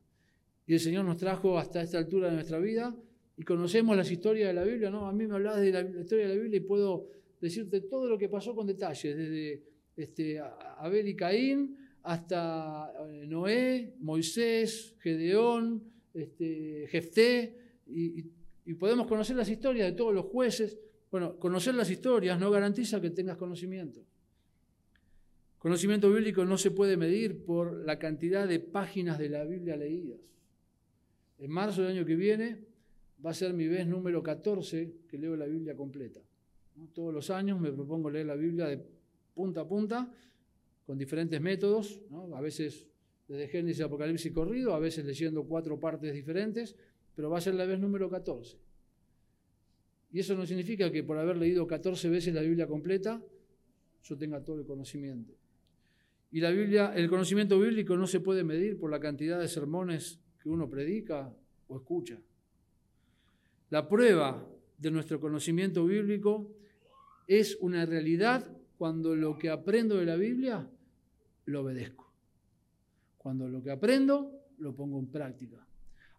Y 0.67 0.75
el 0.75 0.81
Señor 0.81 1.05
nos 1.05 1.17
trajo 1.17 1.59
hasta 1.59 1.83
esta 1.83 1.99
altura 1.99 2.29
de 2.29 2.35
nuestra 2.35 2.59
vida 2.59 2.95
y 3.37 3.43
conocemos 3.45 3.97
las 3.97 4.11
historias 4.11 4.49
de 4.49 4.55
la 4.55 4.65
Biblia. 4.65 4.91
¿no? 4.91 5.07
A 5.07 5.13
mí 5.13 5.27
me 5.27 5.35
hablas 5.35 5.61
de 5.61 5.73
la, 5.73 5.81
historia 5.83 6.27
de 6.27 6.35
la 6.35 6.41
Biblia 6.41 6.59
y 6.59 6.65
puedo 6.65 7.09
decirte 7.41 7.83
todo 7.83 8.09
lo 8.09 8.19
que 8.19 8.29
pasó 8.29 8.55
con 8.55 8.67
detalles, 8.67 9.17
desde 9.17 9.63
este, 9.97 10.41
Abel 10.79 11.09
y 11.09 11.15
Caín 11.15 11.77
hasta 12.03 12.93
eh, 13.09 13.27
Noé, 13.27 13.95
Moisés, 13.99 14.95
Gedeón, 15.01 15.83
este, 16.15 16.87
Jefté, 16.89 17.57
y, 17.87 18.25
podemos 18.79 19.07
conocer 19.07 19.37
las 19.37 19.49
historias 19.49 19.89
de 19.91 19.97
todos 19.97 20.13
los 20.13 20.27
jueces. 20.27 20.77
Bueno, 21.11 21.39
conocer 21.39 21.75
las 21.77 21.89
historias 21.89 22.39
no 22.39 22.51
garantiza 22.51 23.01
que 23.01 23.11
tengas 23.11 23.37
conocimiento. 23.37 24.05
Conocimiento 25.59 26.13
bíblico 26.13 26.45
no 26.45 26.59
se 26.59 26.73
puede 26.73 26.97
medir 26.97 27.45
por 27.45 27.85
la 27.85 27.99
cantidad 27.99 28.47
de 28.47 28.59
páginas 28.59 29.19
de 29.19 29.29
la 29.29 29.45
Biblia 29.45 29.77
leídas. 29.77 30.19
En 31.39 31.51
marzo 31.51 31.83
del 31.83 31.93
año 31.93 32.07
que 32.07 32.17
viene 32.17 32.65
va 33.25 33.31
a 33.31 33.35
ser 33.35 33.53
mi 33.53 33.67
vez 33.67 33.87
número 33.87 34.23
14 34.23 34.93
que 35.09 35.19
leo 35.19 35.37
la 35.37 35.47
Biblia 35.47 35.77
completa. 35.77 36.21
Todos 36.93 37.13
los 37.13 37.31
años 37.31 37.61
me 37.61 37.73
propongo 37.73 38.11
leer 38.11 38.27
la 38.27 38.37
Biblia 38.37 38.67
de 38.67 38.85
punta 39.35 39.63
a 39.63 39.69
punta 39.69 40.13
con 40.85 40.97
diferentes 40.99 41.41
métodos, 41.41 42.01
a 42.35 42.41
veces 42.41 42.87
desde 43.27 43.49
Génesis, 43.49 43.83
Apocalipsis 43.83 44.31
y 44.31 44.33
corrido, 44.33 44.75
a 44.75 44.79
veces 44.79 45.05
leyendo 45.05 45.45
cuatro 45.45 45.81
partes 45.81 46.15
diferentes, 46.15 46.77
pero 47.15 47.29
va 47.29 47.39
a 47.39 47.41
ser 47.41 47.55
la 47.55 47.67
vez 47.67 47.81
número 47.81 48.09
14. 48.09 48.57
Y 50.13 50.21
eso 50.21 50.35
no 50.37 50.47
significa 50.47 50.91
que 50.93 51.03
por 51.03 51.19
haber 51.19 51.37
leído 51.37 51.67
14 51.67 52.09
veces 52.09 52.33
la 52.33 52.43
Biblia 52.43 52.67
completa, 52.67 53.21
yo 54.05 54.17
tenga 54.17 54.43
todo 54.45 54.61
el 54.61 54.67
conocimiento. 54.67 55.35
Y 56.31 56.41
la 56.41 56.51
Biblia, 56.51 56.93
el 56.95 57.09
conocimiento 57.09 57.59
bíblico 57.59 57.97
no 57.97 58.07
se 58.07 58.21
puede 58.21 58.45
medir 58.45 58.79
por 58.79 58.91
la 58.91 59.01
cantidad 59.01 59.41
de 59.41 59.49
sermones 59.49 60.21
que 60.47 60.51
uno 60.51 60.71
predica 60.71 61.35
o 61.67 61.77
escucha. 61.77 62.17
La 63.71 63.89
prueba 63.89 64.47
de 64.79 64.93
nuestro 64.93 65.19
conocimiento 65.19 65.85
bíblico 65.85 66.53
es 67.27 67.57
una 67.61 67.85
realidad 67.85 68.47
cuando 68.79 69.17
lo 69.17 69.37
que 69.37 69.51
aprendo 69.51 69.97
de 69.97 70.07
la 70.07 70.15
Biblia 70.15 70.65
lo 71.47 71.63
obedezco. 71.63 72.13
Cuando 73.19 73.49
lo 73.49 73.61
que 73.61 73.73
aprendo, 73.73 74.31
lo 74.59 74.73
pongo 74.73 75.01
en 75.01 75.09
práctica. 75.09 75.67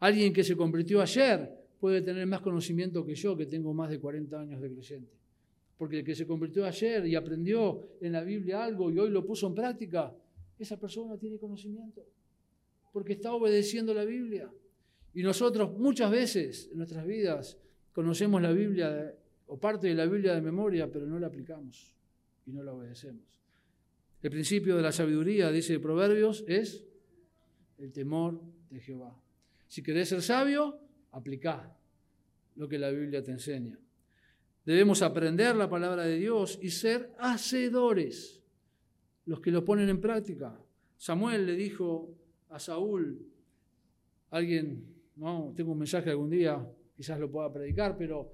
Alguien 0.02 0.34
que 0.34 0.44
se 0.44 0.58
convirtió 0.58 1.00
ayer 1.00 1.50
puede 1.80 2.02
tener 2.02 2.28
más 2.28 2.42
conocimiento 2.42 3.06
que 3.06 3.16
yo, 3.16 3.38
que 3.38 3.46
tengo 3.46 3.74
más 3.74 3.90
de 3.90 3.98
40 3.98 4.42
años 4.42 4.60
de 4.60 4.74
creyente. 4.74 5.14
Porque 5.78 6.00
el 6.00 6.04
que 6.04 6.16
se 6.16 6.28
convirtió 6.28 6.66
ayer 6.66 7.08
y 7.08 7.16
aprendió 7.16 7.92
en 8.02 8.12
la 8.12 8.24
Biblia 8.24 8.66
algo 8.66 8.92
y 8.92 9.00
hoy 9.00 9.10
lo 9.10 9.26
puso 9.26 9.48
en 9.48 9.56
práctica, 9.56 10.14
esa 10.60 10.78
persona 10.78 11.18
tiene 11.18 11.38
conocimiento. 11.38 12.04
Porque 12.98 13.14
está 13.14 13.32
obedeciendo 13.32 13.93
la 13.93 14.06
Biblia. 14.06 14.52
Y 15.14 15.22
nosotros 15.22 15.78
muchas 15.78 16.10
veces 16.10 16.68
en 16.72 16.80
nuestras 16.80 17.06
vidas 17.06 17.56
conocemos 17.91 18.41
la 18.41 18.52
Biblia 18.52 19.14
o 19.45 19.60
parte 19.60 19.86
de 19.86 19.93
la 19.93 20.08
Biblia 20.08 20.34
de 20.34 20.41
memoria, 20.41 20.91
pero 20.91 21.06
no 21.06 21.20
la 21.20 21.28
aplicamos 21.28 21.95
y 22.48 22.54
no 22.54 22.64
la 22.64 22.74
obedecemos. 22.74 23.22
El 24.24 24.32
principio 24.32 24.76
de 24.76 24.82
la 24.82 24.91
sabiduría, 24.91 25.52
dice 25.52 25.80
Proverbios, 25.80 26.43
es 26.48 26.88
el 27.78 27.91
temor 27.91 28.41
de 28.72 28.80
Jehová. 28.80 29.16
Si 29.68 29.84
querés 29.84 30.10
ser 30.10 30.24
sabio, 30.24 30.80
aplicá 31.12 31.78
lo 32.56 32.68
que 32.68 32.80
la 32.80 32.89
Biblia 32.89 33.24
te 33.24 33.30
enseña. 33.30 33.78
Debemos 34.66 35.04
aprender 35.04 35.56
la 35.56 35.70
palabra 35.70 36.02
de 36.02 36.18
Dios 36.18 36.58
y 36.64 36.72
ser 36.72 37.14
hacedores, 37.20 38.41
los 39.28 39.39
que 39.39 39.52
lo 39.52 39.64
ponen 39.64 39.88
en 39.88 40.02
práctica. 40.02 40.60
Samuel 40.98 41.45
le 41.45 41.54
dijo 41.56 42.18
a 42.50 42.60
Saúl, 42.60 43.20
alguien, 44.32 44.84
no, 45.16 45.54
tengo 45.56 45.72
un 45.72 45.80
mensaje 45.80 46.10
algún 46.10 46.30
día, 46.30 46.66
quizás 46.95 47.20
lo 47.20 47.30
pueda 47.30 47.52
predicar, 47.52 47.98
pero 47.98 48.34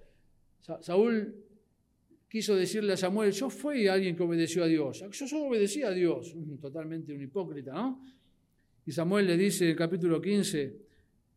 Saúl 0.82 1.36
quiso 2.30 2.56
decirle 2.56 2.94
a 2.94 2.98
Samuel, 2.98 3.32
yo 3.32 3.50
fui 3.50 3.88
alguien 3.88 4.16
que 4.16 4.24
obedeció 4.24 4.64
a 4.64 4.68
Dios. 4.68 5.04
Yo 5.12 5.28
solo 5.28 5.50
obedecía 5.50 5.90
a 5.90 5.92
Dios. 5.92 6.36
Totalmente 6.60 7.14
un 7.14 7.22
hipócrita, 7.22 7.74
¿no? 7.74 8.02
Y 8.86 8.92
Samuel 8.92 9.28
le 9.28 9.38
dice 9.38 9.66
en 9.66 9.72
el 9.72 9.76
capítulo 9.76 10.22
15, 10.22 10.78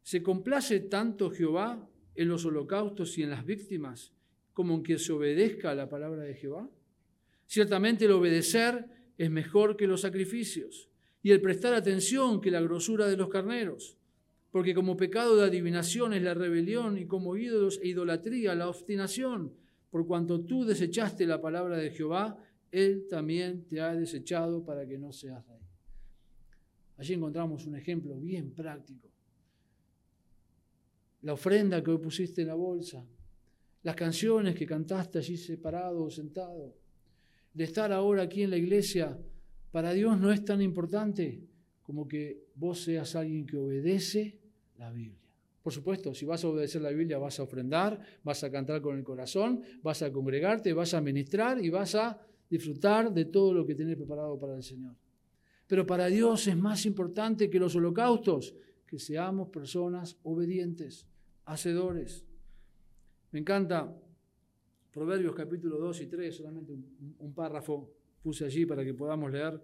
¿se 0.02 0.22
complace 0.22 0.80
tanto 0.80 1.30
Jehová 1.30 1.86
en 2.14 2.28
los 2.28 2.44
holocaustos 2.44 3.18
y 3.18 3.22
en 3.22 3.30
las 3.30 3.44
víctimas 3.44 4.12
como 4.52 4.74
en 4.74 4.82
que 4.82 4.98
se 4.98 5.12
obedezca 5.12 5.72
a 5.72 5.74
la 5.74 5.88
palabra 5.88 6.22
de 6.22 6.34
Jehová? 6.34 6.68
Ciertamente 7.46 8.06
el 8.06 8.12
obedecer 8.12 8.86
es 9.18 9.30
mejor 9.30 9.76
que 9.76 9.86
los 9.86 10.00
sacrificios 10.00 10.88
y 11.26 11.32
el 11.32 11.40
prestar 11.40 11.74
atención 11.74 12.40
que 12.40 12.52
la 12.52 12.60
grosura 12.60 13.08
de 13.08 13.16
los 13.16 13.28
carneros, 13.28 13.98
porque 14.52 14.74
como 14.74 14.96
pecado 14.96 15.34
de 15.34 15.42
adivinación 15.48 16.12
es 16.12 16.22
la 16.22 16.34
rebelión 16.34 16.98
y 16.98 17.06
como 17.06 17.36
ídolos 17.36 17.80
e 17.82 17.88
idolatría 17.88 18.54
la 18.54 18.68
obstinación 18.68 19.52
por 19.90 20.06
cuanto 20.06 20.42
tú 20.42 20.64
desechaste 20.64 21.26
la 21.26 21.40
palabra 21.40 21.78
de 21.78 21.90
Jehová, 21.90 22.38
Él 22.70 23.08
también 23.10 23.66
te 23.66 23.80
ha 23.80 23.92
desechado 23.92 24.64
para 24.64 24.86
que 24.86 24.98
no 24.98 25.12
seas 25.12 25.44
rey. 25.48 25.58
Allí 26.96 27.14
encontramos 27.14 27.66
un 27.66 27.74
ejemplo 27.74 28.14
bien 28.20 28.52
práctico. 28.52 29.08
La 31.22 31.32
ofrenda 31.32 31.82
que 31.82 31.98
pusiste 31.98 32.42
en 32.42 32.46
la 32.46 32.54
bolsa, 32.54 33.04
las 33.82 33.96
canciones 33.96 34.54
que 34.54 34.64
cantaste 34.64 35.18
allí 35.18 35.36
separado 35.36 36.04
o 36.04 36.08
sentado, 36.08 36.76
de 37.52 37.64
estar 37.64 37.90
ahora 37.90 38.22
aquí 38.22 38.44
en 38.44 38.50
la 38.50 38.58
iglesia, 38.58 39.18
para 39.76 39.92
Dios 39.92 40.18
no 40.18 40.32
es 40.32 40.42
tan 40.42 40.62
importante 40.62 41.38
como 41.82 42.08
que 42.08 42.46
vos 42.54 42.80
seas 42.80 43.14
alguien 43.14 43.44
que 43.44 43.58
obedece 43.58 44.40
la 44.78 44.90
Biblia. 44.90 45.20
Por 45.62 45.70
supuesto, 45.70 46.14
si 46.14 46.24
vas 46.24 46.42
a 46.42 46.48
obedecer 46.48 46.80
la 46.80 46.88
Biblia, 46.88 47.18
vas 47.18 47.38
a 47.40 47.42
ofrendar, 47.42 48.00
vas 48.24 48.42
a 48.42 48.50
cantar 48.50 48.80
con 48.80 48.96
el 48.96 49.04
corazón, 49.04 49.60
vas 49.82 50.00
a 50.00 50.10
congregarte, 50.10 50.72
vas 50.72 50.94
a 50.94 51.02
ministrar 51.02 51.62
y 51.62 51.68
vas 51.68 51.94
a 51.94 52.18
disfrutar 52.48 53.12
de 53.12 53.26
todo 53.26 53.52
lo 53.52 53.66
que 53.66 53.74
tienes 53.74 53.96
preparado 53.96 54.40
para 54.40 54.56
el 54.56 54.62
Señor. 54.62 54.96
Pero 55.66 55.86
para 55.86 56.06
Dios 56.06 56.46
es 56.46 56.56
más 56.56 56.86
importante 56.86 57.50
que 57.50 57.58
los 57.58 57.76
holocaustos, 57.76 58.54
que 58.86 58.98
seamos 58.98 59.50
personas 59.50 60.16
obedientes, 60.22 61.06
hacedores. 61.44 62.24
Me 63.30 63.40
encanta 63.40 63.94
Proverbios 64.90 65.34
capítulo 65.34 65.76
2 65.76 66.00
y 66.00 66.06
3, 66.06 66.34
solamente 66.34 66.72
un, 66.72 67.14
un 67.18 67.34
párrafo 67.34 67.95
puse 68.26 68.44
allí 68.44 68.66
para 68.66 68.84
que 68.84 68.92
podamos 68.92 69.30
leer, 69.30 69.54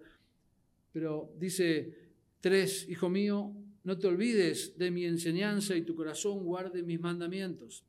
pero 0.93 1.33
dice 1.37 1.93
3, 2.39 2.87
hijo 2.87 3.09
mío, 3.09 3.53
no 3.83 3.97
te 3.97 4.07
olvides 4.07 4.77
de 4.77 4.89
mi 4.89 5.03
enseñanza 5.03 5.75
y 5.75 5.81
tu 5.81 5.93
corazón 5.93 6.45
guarde 6.45 6.81
mis 6.81 6.97
mandamientos. 6.97 7.83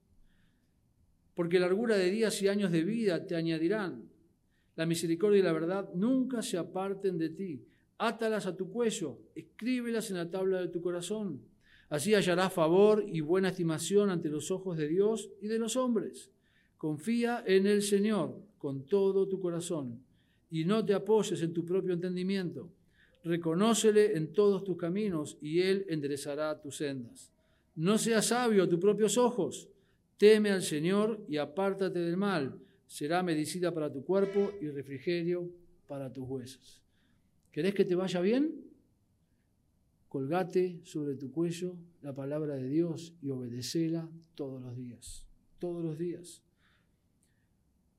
Porque 1.32 1.60
largura 1.60 1.96
de 1.96 2.10
días 2.10 2.42
y 2.42 2.48
años 2.48 2.72
de 2.72 2.82
vida 2.82 3.24
te 3.24 3.36
añadirán. 3.36 4.02
La 4.74 4.84
misericordia 4.84 5.38
y 5.38 5.42
la 5.44 5.52
verdad 5.52 5.90
nunca 5.94 6.42
se 6.42 6.58
aparten 6.58 7.18
de 7.18 7.28
ti. 7.28 7.64
Átalas 7.98 8.46
a 8.46 8.56
tu 8.56 8.68
cuello, 8.72 9.20
escríbelas 9.36 10.10
en 10.10 10.16
la 10.16 10.28
tabla 10.28 10.60
de 10.60 10.66
tu 10.66 10.82
corazón. 10.82 11.40
Así 11.88 12.14
hallarás 12.14 12.52
favor 12.52 13.04
y 13.06 13.20
buena 13.20 13.50
estimación 13.50 14.10
ante 14.10 14.28
los 14.28 14.50
ojos 14.50 14.76
de 14.76 14.88
Dios 14.88 15.30
y 15.40 15.46
de 15.46 15.60
los 15.60 15.76
hombres. 15.76 16.32
Confía 16.76 17.44
en 17.46 17.68
el 17.68 17.80
Señor 17.80 18.42
con 18.58 18.86
todo 18.86 19.28
tu 19.28 19.38
corazón 19.38 20.02
y 20.54 20.64
no 20.64 20.84
te 20.84 20.94
apoyes 20.94 21.42
en 21.42 21.52
tu 21.52 21.64
propio 21.64 21.92
entendimiento 21.92 22.70
reconócele 23.24 24.16
en 24.16 24.32
todos 24.32 24.64
tus 24.64 24.76
caminos 24.76 25.38
y 25.40 25.60
Él 25.60 25.86
enderezará 25.88 26.60
tus 26.60 26.76
sendas. 26.76 27.32
No 27.74 27.98
seas 27.98 28.26
sabio 28.26 28.62
a 28.62 28.68
tus 28.68 28.78
propios 28.78 29.18
ojos, 29.18 29.68
teme 30.18 30.50
al 30.50 30.62
Señor 30.62 31.24
y 31.26 31.38
apártate 31.38 31.98
del 31.98 32.16
mal. 32.16 32.60
Será 32.86 33.22
medicina 33.22 33.72
para 33.72 33.90
tu 33.90 34.04
cuerpo 34.04 34.52
y 34.60 34.68
refrigerio 34.68 35.50
para 35.88 36.12
tus 36.12 36.28
huesos. 36.28 36.82
¿Querés 37.50 37.74
que 37.74 37.84
te 37.84 37.94
vaya 37.94 38.20
bien? 38.20 38.54
Colgate 40.08 40.80
sobre 40.84 41.16
tu 41.16 41.32
cuello 41.32 41.76
la 42.02 42.14
palabra 42.14 42.54
de 42.54 42.68
Dios 42.68 43.14
y 43.20 43.30
obedecela 43.30 44.08
todos 44.34 44.62
los 44.62 44.76
días, 44.76 45.26
todos 45.58 45.82
los 45.82 45.98
días. 45.98 46.42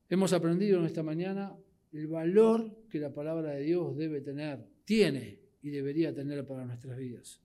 Hemos 0.08 0.32
aprendido 0.32 0.78
en 0.78 0.86
esta 0.86 1.02
mañana 1.02 1.54
el 1.98 2.06
valor 2.06 2.70
que 2.90 2.98
la 2.98 3.12
palabra 3.12 3.52
de 3.52 3.62
Dios 3.62 3.96
debe 3.96 4.20
tener 4.20 4.64
tiene 4.84 5.38
y 5.62 5.70
debería 5.70 6.14
tener 6.14 6.46
para 6.46 6.64
nuestras 6.64 6.98
vidas. 6.98 7.40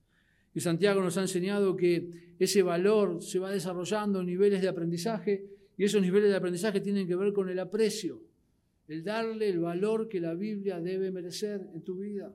Y 0.53 0.59
Santiago 0.59 1.01
nos 1.01 1.17
ha 1.17 1.21
enseñado 1.21 1.75
que 1.75 2.35
ese 2.37 2.61
valor 2.61 3.21
se 3.21 3.39
va 3.39 3.51
desarrollando 3.51 4.19
en 4.19 4.25
niveles 4.25 4.61
de 4.61 4.67
aprendizaje 4.67 5.45
y 5.77 5.83
esos 5.83 6.01
niveles 6.01 6.29
de 6.29 6.35
aprendizaje 6.35 6.81
tienen 6.81 7.07
que 7.07 7.15
ver 7.15 7.33
con 7.33 7.49
el 7.49 7.57
aprecio, 7.59 8.21
el 8.87 9.03
darle 9.03 9.49
el 9.49 9.59
valor 9.59 10.09
que 10.09 10.19
la 10.19 10.33
Biblia 10.33 10.79
debe 10.79 11.11
merecer 11.11 11.67
en 11.73 11.81
tu 11.81 11.97
vida. 11.97 12.33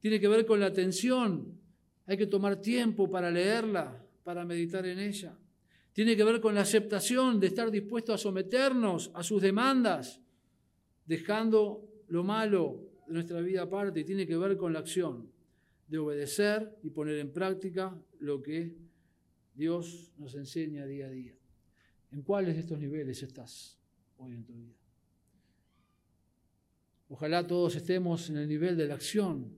Tiene 0.00 0.20
que 0.20 0.28
ver 0.28 0.46
con 0.46 0.60
la 0.60 0.66
atención, 0.66 1.58
hay 2.06 2.16
que 2.16 2.28
tomar 2.28 2.60
tiempo 2.60 3.10
para 3.10 3.30
leerla, 3.30 4.02
para 4.22 4.44
meditar 4.44 4.86
en 4.86 5.00
ella. 5.00 5.36
Tiene 5.92 6.16
que 6.16 6.24
ver 6.24 6.40
con 6.40 6.54
la 6.54 6.60
aceptación 6.60 7.40
de 7.40 7.48
estar 7.48 7.70
dispuesto 7.70 8.12
a 8.12 8.18
someternos 8.18 9.10
a 9.14 9.22
sus 9.22 9.42
demandas, 9.42 10.22
dejando 11.06 11.88
lo 12.08 12.22
malo 12.24 12.82
de 13.06 13.14
nuestra 13.14 13.40
vida 13.40 13.62
aparte 13.62 14.00
y 14.00 14.04
tiene 14.04 14.26
que 14.26 14.36
ver 14.36 14.56
con 14.56 14.72
la 14.72 14.80
acción 14.80 15.30
de 15.88 15.98
obedecer 15.98 16.76
y 16.82 16.90
poner 16.90 17.18
en 17.18 17.32
práctica 17.32 17.96
lo 18.18 18.42
que 18.42 18.76
Dios 19.54 20.12
nos 20.18 20.34
enseña 20.34 20.84
día 20.84 21.06
a 21.06 21.10
día. 21.10 21.34
¿En 22.12 22.22
cuáles 22.22 22.54
de 22.54 22.60
estos 22.60 22.78
niveles 22.78 23.22
estás 23.22 23.78
hoy 24.18 24.34
en 24.34 24.44
tu 24.44 24.52
vida? 24.52 24.74
Ojalá 27.08 27.46
todos 27.46 27.76
estemos 27.76 28.28
en 28.30 28.38
el 28.38 28.48
nivel 28.48 28.76
de 28.76 28.86
la 28.86 28.94
acción, 28.94 29.56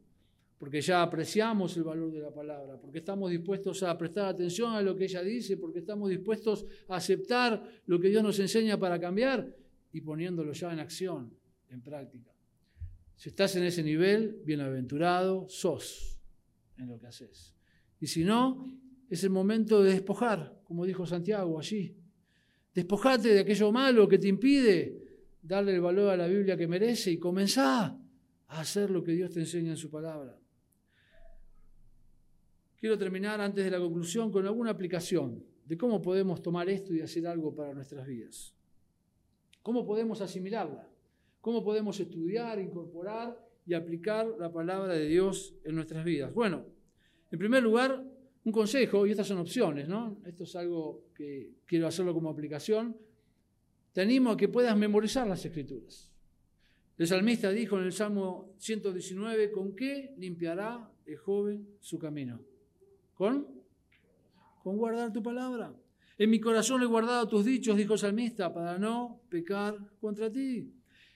porque 0.59 0.81
ya 0.81 1.03
apreciamos 1.03 1.77
el 1.77 1.85
valor 1.85 2.13
de 2.13 2.21
la 2.21 2.33
palabra, 2.33 2.79
porque 2.79 2.99
estamos 2.99 3.31
dispuestos 3.31 3.83
a 3.83 3.97
prestar 3.97 4.27
atención 4.27 4.75
a 4.75 4.83
lo 4.83 4.95
que 4.95 5.05
ella 5.05 5.23
dice, 5.23 5.57
porque 5.57 5.79
estamos 5.79 6.11
dispuestos 6.11 6.67
a 6.89 6.97
aceptar 6.97 7.63
lo 7.87 7.99
que 7.99 8.09
Dios 8.09 8.23
nos 8.23 8.39
enseña 8.39 8.79
para 8.79 9.01
cambiar 9.01 9.55
y 9.93 10.01
poniéndolo 10.01 10.53
ya 10.53 10.73
en 10.73 10.81
acción, 10.81 11.33
en 11.71 11.83
práctica. 11.83 12.33
Si 13.17 13.31
estás 13.31 13.57
en 13.57 13.65
ese 13.65 13.83
nivel, 13.83 14.41
bienaventurado 14.45 15.49
sos 15.49 16.21
en 16.77 16.89
lo 16.89 16.99
que 16.99 17.07
haces. 17.09 17.55
Y 18.01 18.07
si 18.07 18.25
no, 18.25 18.69
es 19.11 19.25
el 19.25 19.31
momento 19.31 19.83
de 19.83 19.93
despojar, 19.93 20.61
como 20.65 20.85
dijo 20.85 21.07
Santiago 21.07 21.59
allí. 21.59 21.97
Despojate 22.75 23.31
de 23.31 23.41
aquello 23.41 23.73
malo 23.73 24.07
que 24.07 24.19
te 24.19 24.29
impide 24.29 25.03
darle 25.43 25.75
el 25.75 25.81
valor 25.81 26.11
a 26.11 26.17
la 26.17 26.27
Biblia 26.27 26.57
que 26.57 26.69
merece 26.69 27.11
y 27.11 27.19
comenzá 27.19 27.87
a 27.87 28.61
hacer 28.61 28.91
lo 28.91 29.03
que 29.03 29.13
Dios 29.13 29.31
te 29.31 29.41
enseña 29.41 29.71
en 29.71 29.77
su 29.77 29.91
palabra. 29.91 30.39
Quiero 32.77 32.97
terminar 32.97 33.41
antes 33.41 33.65
de 33.65 33.71
la 33.71 33.79
conclusión 33.79 34.31
con 34.31 34.47
alguna 34.47 34.71
aplicación 34.71 35.45
de 35.65 35.77
cómo 35.77 36.01
podemos 36.01 36.41
tomar 36.41 36.69
esto 36.69 36.95
y 36.95 37.01
hacer 37.01 37.27
algo 37.27 37.55
para 37.55 37.75
nuestras 37.75 38.07
vidas. 38.07 38.55
¿Cómo 39.63 39.85
podemos 39.85 40.21
asimilarla? 40.21 40.89
¿Cómo 41.49 41.65
podemos 41.65 41.99
estudiar, 41.99 42.61
incorporar 42.61 43.43
y 43.65 43.73
aplicar 43.73 44.27
la 44.39 44.53
palabra 44.53 44.93
de 44.93 45.07
Dios 45.07 45.55
en 45.65 45.77
nuestras 45.77 46.05
vidas? 46.05 46.35
Bueno, 46.35 46.67
en 47.31 47.39
primer 47.39 47.63
lugar, 47.63 48.05
un 48.45 48.53
consejo, 48.53 49.07
y 49.07 49.13
estas 49.13 49.29
son 49.29 49.39
opciones, 49.39 49.89
¿no? 49.89 50.21
Esto 50.27 50.45
es 50.45 50.55
algo 50.57 51.07
que 51.15 51.55
quiero 51.65 51.87
hacerlo 51.87 52.13
como 52.13 52.29
aplicación. 52.29 52.99
Te 53.95 54.03
animo 54.03 54.33
a 54.33 54.37
que 54.37 54.49
puedas 54.49 54.77
memorizar 54.77 55.27
las 55.27 55.43
escrituras. 55.43 56.13
El 56.99 57.07
salmista 57.07 57.51
dijo 57.51 57.79
en 57.79 57.85
el 57.87 57.93
Salmo 57.93 58.53
119, 58.59 59.51
¿con 59.51 59.75
qué 59.75 60.13
limpiará 60.19 60.93
el 61.07 61.17
joven 61.17 61.67
su 61.81 61.99
camino? 61.99 62.43
¿Con? 63.15 63.47
Con 64.63 64.77
guardar 64.77 65.15
tu 65.15 65.23
palabra. 65.23 65.75
En 66.19 66.29
mi 66.29 66.41
corazón 66.41 66.83
he 66.83 66.87
guardado 66.87 67.27
tus 67.27 67.47
dichos, 67.47 67.75
dijo 67.75 67.95
el 67.95 68.01
salmista, 68.01 68.53
para 68.53 68.79
no 68.79 69.23
pecar 69.31 69.79
contra 69.99 70.31
ti. 70.31 70.75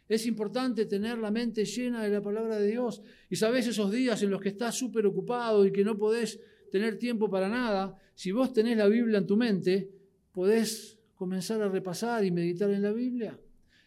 Es 0.09 0.26
importante 0.26 0.86
tener 0.86 1.18
la 1.18 1.30
mente 1.30 1.64
llena 1.64 2.03
de 2.03 2.11
la 2.11 2.20
palabra 2.20 2.59
de 2.59 2.68
Dios. 2.68 3.03
Y 3.30 3.36
sabes 3.36 3.66
esos 3.66 3.90
días 3.90 4.22
en 4.22 4.30
los 4.30 4.40
que 4.40 4.50
estás 4.50 4.74
súper 4.74 5.07
ocupado 5.07 5.64
y 5.66 5.72
que 5.72 5.84
no 5.84 5.96
podés 5.96 6.40
tener 6.70 6.98
tiempo 6.98 7.30
para 7.30 7.48
nada, 7.48 7.94
si 8.14 8.32
vos 8.32 8.53
tenés 8.53 8.78
la 8.78 8.88
Biblia 8.88 9.18
en 9.18 9.26
tu 9.26 9.36
mente, 9.36 9.90
podés 10.32 10.98
comenzar 11.14 11.61
a 11.61 11.68
repasar 11.68 12.24
y 12.24 12.30
meditar 12.30 12.70
en 12.70 12.82
la 12.82 12.92
Biblia. 12.92 13.38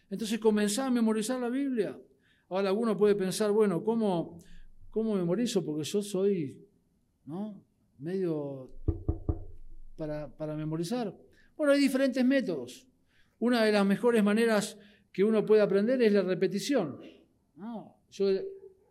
Entonces 0.08 0.38
comenzá 0.38 0.86
a 0.86 0.90
memorizar 0.90 1.40
la 1.40 1.48
Biblia. 1.48 1.98
Ahora 2.48 2.68
alguno 2.68 2.96
puede 2.96 3.16
pensar, 3.16 3.50
bueno, 3.50 3.82
¿cómo, 3.82 4.38
cómo 4.90 5.16
memorizo? 5.16 5.64
Porque 5.64 5.82
yo 5.82 6.00
soy 6.00 6.64
¿no? 7.24 7.60
medio 7.98 8.70
para, 9.96 10.28
para 10.36 10.54
memorizar. 10.54 11.14
Bueno, 11.56 11.72
hay 11.72 11.80
diferentes 11.80 12.24
métodos. 12.24 12.86
Una 13.38 13.64
de 13.64 13.72
las 13.72 13.84
mejores 13.84 14.22
maneras 14.22 14.78
que 15.16 15.24
uno 15.24 15.46
puede 15.46 15.62
aprender 15.62 16.02
es 16.02 16.12
la 16.12 16.20
repetición. 16.20 17.00
yo 18.10 18.26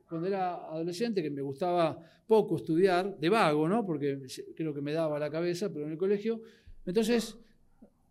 cuando 0.10 0.26
era 0.26 0.56
adolescente, 0.56 1.22
que 1.22 1.30
me 1.30 1.44
gustaba 1.44 2.00
poco 2.26 2.56
estudiar, 2.56 3.16
de 3.20 3.30
vago, 3.30 3.70
¿no? 3.70 3.86
porque 3.86 4.20
creo 4.56 4.74
que 4.74 4.82
me 4.82 4.92
daba 4.92 5.20
la 5.20 5.30
cabeza, 5.30 5.72
pero 5.72 5.86
en 5.86 5.92
el 5.92 6.00
colegio, 6.00 6.42
entonces 6.84 7.38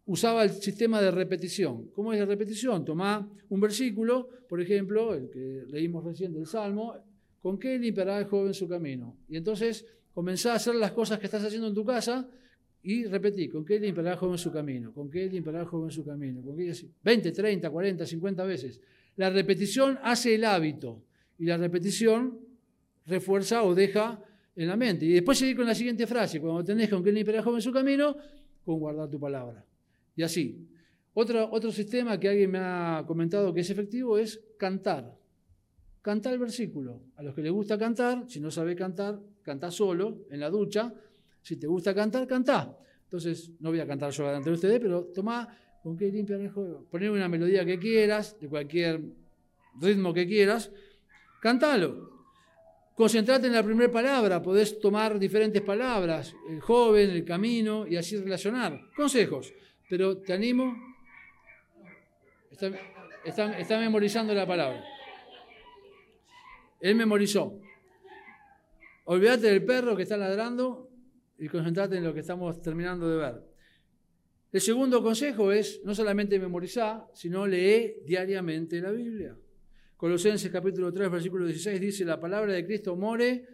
usaba 0.06 0.44
el 0.44 0.50
sistema 0.50 1.02
de 1.02 1.10
repetición. 1.10 1.88
¿Cómo 1.88 2.12
es 2.12 2.20
la 2.20 2.26
repetición? 2.26 2.84
Tomá 2.84 3.28
un 3.48 3.60
versículo, 3.60 4.28
por 4.48 4.60
ejemplo, 4.60 5.12
el 5.12 5.28
que 5.28 5.64
leímos 5.66 6.04
recién 6.04 6.32
del 6.32 6.46
Salmo, 6.46 6.94
¿con 7.40 7.58
qué 7.58 7.76
limpiará 7.80 8.20
el 8.20 8.26
joven 8.26 8.54
su 8.54 8.68
camino? 8.68 9.16
Y 9.28 9.36
entonces 9.36 9.84
comenzá 10.12 10.52
a 10.52 10.56
hacer 10.56 10.76
las 10.76 10.92
cosas 10.92 11.18
que 11.18 11.26
estás 11.26 11.42
haciendo 11.42 11.66
en 11.66 11.74
tu 11.74 11.84
casa 11.84 12.28
y 12.87 13.07
repetí, 13.07 13.49
¿con 13.49 13.64
qué 13.64 13.80
limpiará 13.80 14.12
el 14.12 14.18
joven 14.18 14.37
su 14.37 14.53
camino? 14.53 14.93
¿Con 14.93 15.11
qué 15.11 15.26
limpiará 15.26 15.61
el 15.61 15.66
joven 15.66 15.91
su 15.91 16.05
camino? 16.05 16.43
¿Con 16.43 16.55
qué? 16.55 16.70
20, 17.03 17.32
30, 17.32 17.70
40, 17.70 18.07
50 18.07 18.45
veces. 18.45 18.80
La 19.16 19.30
repetición 19.30 19.99
hace 20.03 20.35
el 20.35 20.45
hábito 20.45 21.03
y 21.39 21.47
la 21.47 21.57
repetición 21.57 22.39
refuerza 23.07 23.62
o 23.62 23.74
deja 23.74 24.22
en 24.55 24.68
la 24.68 24.76
mente. 24.76 25.07
Y 25.07 25.12
después 25.14 25.39
seguir 25.39 25.57
con 25.57 25.66
la 25.66 25.74
siguiente 25.74 26.07
frase, 26.07 26.43
cuando 26.43 26.62
tenés 26.62 26.91
con 26.91 27.03
qué 27.03 27.11
limpiará 27.11 27.39
el 27.39 27.45
joven 27.45 27.62
su 27.62 27.72
camino, 27.72 28.16
con 28.66 28.78
guardar 28.78 29.09
tu 29.09 29.18
palabra. 29.18 29.64
Y 30.14 30.22
así. 30.22 30.68
Otro, 31.14 31.49
otro 31.53 31.70
sistema 31.70 32.20
que 32.20 32.28
alguien 32.28 32.51
me 32.51 32.59
ha 32.59 33.05
comentado 33.07 33.55
que 33.55 33.61
es 33.61 33.70
efectivo 33.70 34.18
es 34.18 34.43
cantar. 34.59 35.16
Cantar 36.03 36.35
el 36.35 36.39
versículo. 36.39 37.01
A 37.16 37.22
los 37.22 37.35
que 37.35 37.41
les 37.41 37.53
gusta 37.53 37.78
cantar, 37.78 38.24
si 38.28 38.41
no 38.41 38.51
sabe 38.51 38.76
cantar, 38.76 39.20
canta 39.43 39.70
solo, 39.70 40.26
en 40.30 40.41
la 40.41 40.51
ducha. 40.51 40.93
Si 41.45 41.55
te 41.55 41.68
gusta 41.68 41.95
cantar, 41.95 42.26
cantá. 42.26 42.76
Entonces, 43.05 43.53
no 43.61 43.70
voy 43.70 43.78
a 43.78 43.86
cantar 43.86 44.11
yo 44.11 44.26
delante 44.26 44.51
de 44.51 44.55
ustedes, 44.55 44.80
pero 44.80 45.05
toma 45.14 45.57
con 45.80 45.97
qué 45.97 46.11
limpia 46.11 46.34
el 46.34 46.51
juego. 46.51 46.84
Poner 46.90 47.12
una 47.12 47.28
melodía 47.28 47.64
que 47.64 47.78
quieras, 47.78 48.36
de 48.40 48.49
cualquier 48.49 49.01
ritmo 49.80 50.12
que 50.12 50.26
quieras, 50.26 50.72
cantalo. 51.40 52.11
Concentrate 52.97 53.47
en 53.47 53.53
la 53.53 53.62
primera 53.62 53.92
palabra, 53.92 54.42
podés 54.42 54.80
tomar 54.80 55.20
diferentes 55.20 55.62
palabras, 55.62 56.34
el 56.49 56.61
joven, 56.61 57.11
el 57.11 57.24
camino, 57.24 57.86
y 57.86 57.97
así 57.97 58.16
relacionar. 58.16 58.80
Consejos 58.97 59.53
pero 59.88 60.18
te 60.18 60.32
animo. 60.32 60.76
Está, 63.24 63.78
memorizando 63.78 64.34
la 64.34 64.47
palabra. 64.47 64.84
Él 66.80 66.95
memorizó. 66.95 67.61
Olvídate 69.05 69.49
del 69.49 69.64
perro 69.64 69.97
que 69.97 70.03
está 70.03 70.16
ladrando 70.16 70.90
y 71.39 71.49
concentrate 71.49 71.97
en 71.97 72.05
lo 72.05 72.14
que 72.14 72.20
estamos 72.20 72.61
terminando 72.62 73.09
de 73.09 73.16
ver. 73.16 73.43
El 74.53 74.61
segundo 74.61 75.03
consejo 75.03 75.51
es 75.51 75.80
no 75.85 75.95
solamente 75.95 76.39
memorizar, 76.39 77.09
sino 77.12 77.47
lee 77.47 78.03
diariamente 78.07 78.80
la 78.80 78.93
Biblia. 78.93 79.37
Colosenses 79.97 80.51
capítulo 80.51 80.93
3, 80.93 81.11
versículo 81.11 81.47
16 81.47 81.80
dice, 81.80 82.05
la 82.05 82.20
palabra 82.20 82.53
de 82.53 82.64
Cristo 82.64 82.95
more 82.95 83.49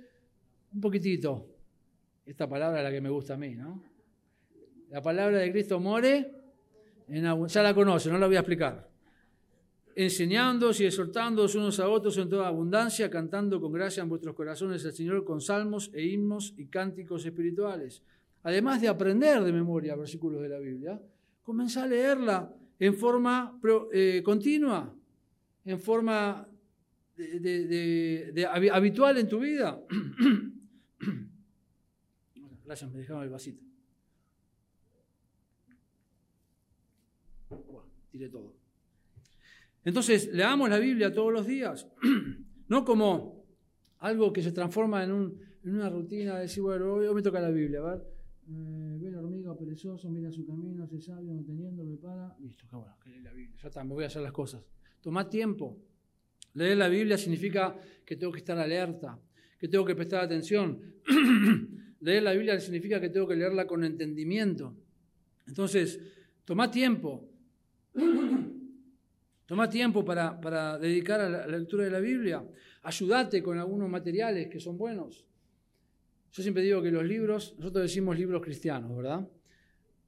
un 0.74 0.80
poquitito. 0.80 1.56
Esta 2.26 2.48
palabra 2.48 2.78
es 2.78 2.84
la 2.84 2.90
que 2.90 3.00
me 3.00 3.08
gusta 3.08 3.34
a 3.34 3.36
mí, 3.36 3.54
¿no? 3.54 3.82
La 4.90 5.00
palabra 5.00 5.38
de 5.38 5.50
Cristo 5.50 5.80
more, 5.80 6.34
ya 7.08 7.62
la 7.62 7.74
conoce, 7.74 8.10
no 8.10 8.18
la 8.18 8.26
voy 8.26 8.36
a 8.36 8.40
explicar. 8.40 8.89
Enseñándoos 10.00 10.80
y 10.80 10.86
exhortándoos 10.86 11.54
unos 11.56 11.78
a 11.78 11.86
otros 11.86 12.16
en 12.16 12.30
toda 12.30 12.48
abundancia, 12.48 13.10
cantando 13.10 13.60
con 13.60 13.70
gracia 13.70 14.02
en 14.02 14.08
vuestros 14.08 14.34
corazones 14.34 14.82
al 14.86 14.94
Señor 14.94 15.26
con 15.26 15.42
salmos 15.42 15.90
e 15.92 16.06
himnos 16.06 16.54
y 16.56 16.68
cánticos 16.68 17.26
espirituales. 17.26 18.02
Además 18.42 18.80
de 18.80 18.88
aprender 18.88 19.44
de 19.44 19.52
memoria 19.52 19.94
versículos 19.96 20.40
de 20.40 20.48
la 20.48 20.58
Biblia, 20.58 20.98
comenzá 21.42 21.82
a 21.82 21.86
leerla 21.86 22.50
en 22.78 22.94
forma 22.94 23.60
eh, 23.92 24.22
continua, 24.24 24.90
en 25.66 25.78
forma 25.78 26.48
habitual 28.72 29.18
en 29.18 29.28
tu 29.28 29.38
vida. 29.38 29.78
Gracias, 32.64 32.90
me 32.90 33.00
dejaron 33.00 33.22
el 33.22 33.28
vasito. 33.28 33.62
tiré 38.10 38.30
todo. 38.30 38.59
Entonces, 39.84 40.30
leamos 40.32 40.68
la 40.68 40.78
Biblia 40.78 41.12
todos 41.12 41.32
los 41.32 41.46
días, 41.46 41.86
no 42.68 42.84
como 42.84 43.44
algo 43.98 44.32
que 44.32 44.42
se 44.42 44.52
transforma 44.52 45.04
en, 45.04 45.38
una 45.64 45.88
rutina 45.90 46.36
de 46.36 46.42
decir, 46.42 46.62
bueno, 46.62 46.92
hoy, 46.92 47.14
me 47.14 47.22
toca 47.22 47.40
la 47.40 47.50
Biblia, 47.50 47.80
a 47.80 47.94
ver, 47.94 48.02
eh, 48.48 48.98
ve 49.00 49.10
la 49.10 49.18
hormiga 49.18 49.56
perezoso, 49.56 50.10
mira 50.10 50.30
su 50.30 50.46
camino, 50.46 50.84
hace 50.84 51.00
sabio, 51.00 51.32
no 51.32 51.42
teniendo, 51.44 51.84
me 51.84 51.96
para, 51.96 52.36
listo, 52.40 52.66
qué 52.68 52.76
bueno, 52.76 52.96
que 53.02 53.10
lee 53.10 53.20
la 53.20 53.32
Biblia, 53.32 53.56
ya 53.62 53.68
está, 53.68 53.84
me 53.84 53.94
voy 53.94 54.04
a 54.04 54.06
hacer 54.08 54.22
las 54.22 54.32
cosas. 54.32 54.62
Toma 55.00 55.28
tiempo. 55.28 55.78
Leer 56.54 56.76
la 56.76 56.88
Biblia 56.88 57.16
significa 57.16 57.78
que 58.04 58.16
tengo 58.16 58.32
que 58.32 58.40
estar 58.40 58.58
alerta, 58.58 59.18
que 59.58 59.68
tengo 59.68 59.84
que 59.84 59.94
prestar 59.94 60.24
atención. 60.24 60.80
leer 62.00 62.22
la 62.22 62.32
Biblia 62.32 62.58
significa 62.58 63.00
que 63.00 63.08
tengo 63.08 63.28
que 63.28 63.36
leerla 63.36 63.66
con 63.66 63.84
entendimiento. 63.84 64.76
Entonces, 65.46 66.00
toma 66.44 66.70
tiempo. 66.70 67.29
Toma 69.50 69.68
tiempo 69.68 70.04
para, 70.04 70.78
dedicar 70.78 71.20
a 71.20 71.28
la, 71.28 71.44
lectura 71.44 71.82
de 71.82 71.90
la 71.90 71.98
Biblia. 71.98 72.40
Ayúdate 72.82 73.42
con 73.42 73.58
algunos 73.58 73.90
materiales 73.90 74.46
que 74.46 74.60
son 74.60 74.78
buenos. 74.78 75.26
Yo 76.30 76.40
siempre 76.44 76.62
digo 76.62 76.80
que 76.80 76.92
los 76.92 77.04
libros, 77.04 77.56
nosotros 77.58 77.82
decimos 77.82 78.16
libros 78.16 78.42
cristianos, 78.42 78.96
¿verdad? 78.96 79.28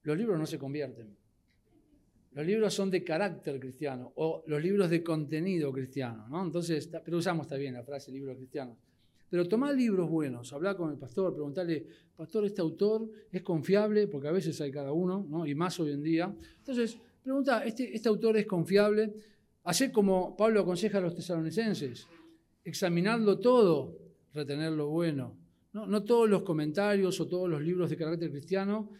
Los 0.05 0.16
libros 0.16 0.38
no 0.38 0.47
se 0.47 0.61
convierten. 0.61 1.16
Los 2.30 2.47
libros 2.47 2.72
son 2.72 2.88
de 2.88 3.03
carácter 3.03 3.59
cristiano 3.59 4.12
o 4.14 4.45
los 4.47 4.62
libros 4.62 4.88
de 4.88 5.03
contenido 5.03 5.72
cristiano, 5.72 6.28
¿no? 6.28 6.45
Entonces, 6.45 6.88
pero 7.05 7.18
usamos 7.18 7.49
también 7.49 7.74
la 7.74 7.82
frase 7.82 8.12
libros 8.12 8.36
cristianos. 8.36 8.78
Pero 9.28 9.49
toma 9.49 9.72
libros 9.72 10.09
buenos, 10.09 10.53
habla 10.53 10.76
con 10.76 10.93
el 10.93 10.99
pastor, 10.99 11.34
preguntarle, 11.34 11.84
pastor, 12.14 12.45
este 12.45 12.61
autor 12.61 13.11
es 13.32 13.43
confiable, 13.43 14.07
porque 14.07 14.28
a 14.28 14.32
veces 14.32 14.61
hay 14.61 14.70
cada 14.70 14.93
uno, 14.93 15.26
¿no? 15.28 15.45
y 15.45 15.55
más 15.57 15.80
hoy 15.80 15.90
en 15.90 16.03
día. 16.05 16.32
Entonces, 16.59 16.97
Pregunta, 17.23 17.64
¿este, 17.64 17.95
¿este 17.95 18.09
autor 18.09 18.37
es 18.37 18.47
confiable? 18.47 19.14
Hacer 19.64 19.93
como 19.93 20.37
Pablo 20.37 20.61
aconseja 20.61 20.99
a 20.99 21.01
los 21.01 21.14
tesalonicenses, 21.14 22.09
examinarlo 22.64 23.39
todo, 23.39 23.97
retener 24.35 24.73
lo 24.73 24.89
bueno. 24.89 25.39
No, 25.73 25.87
no 25.87 26.03
todos 26.03 26.29
los 26.29 26.43
comentarios 26.43 27.20
o 27.20 27.29
todos 27.29 27.49
los 27.49 27.62
libros 27.62 27.89
de 27.91 27.97
carácter 27.97 28.31
cristiano 28.31 28.91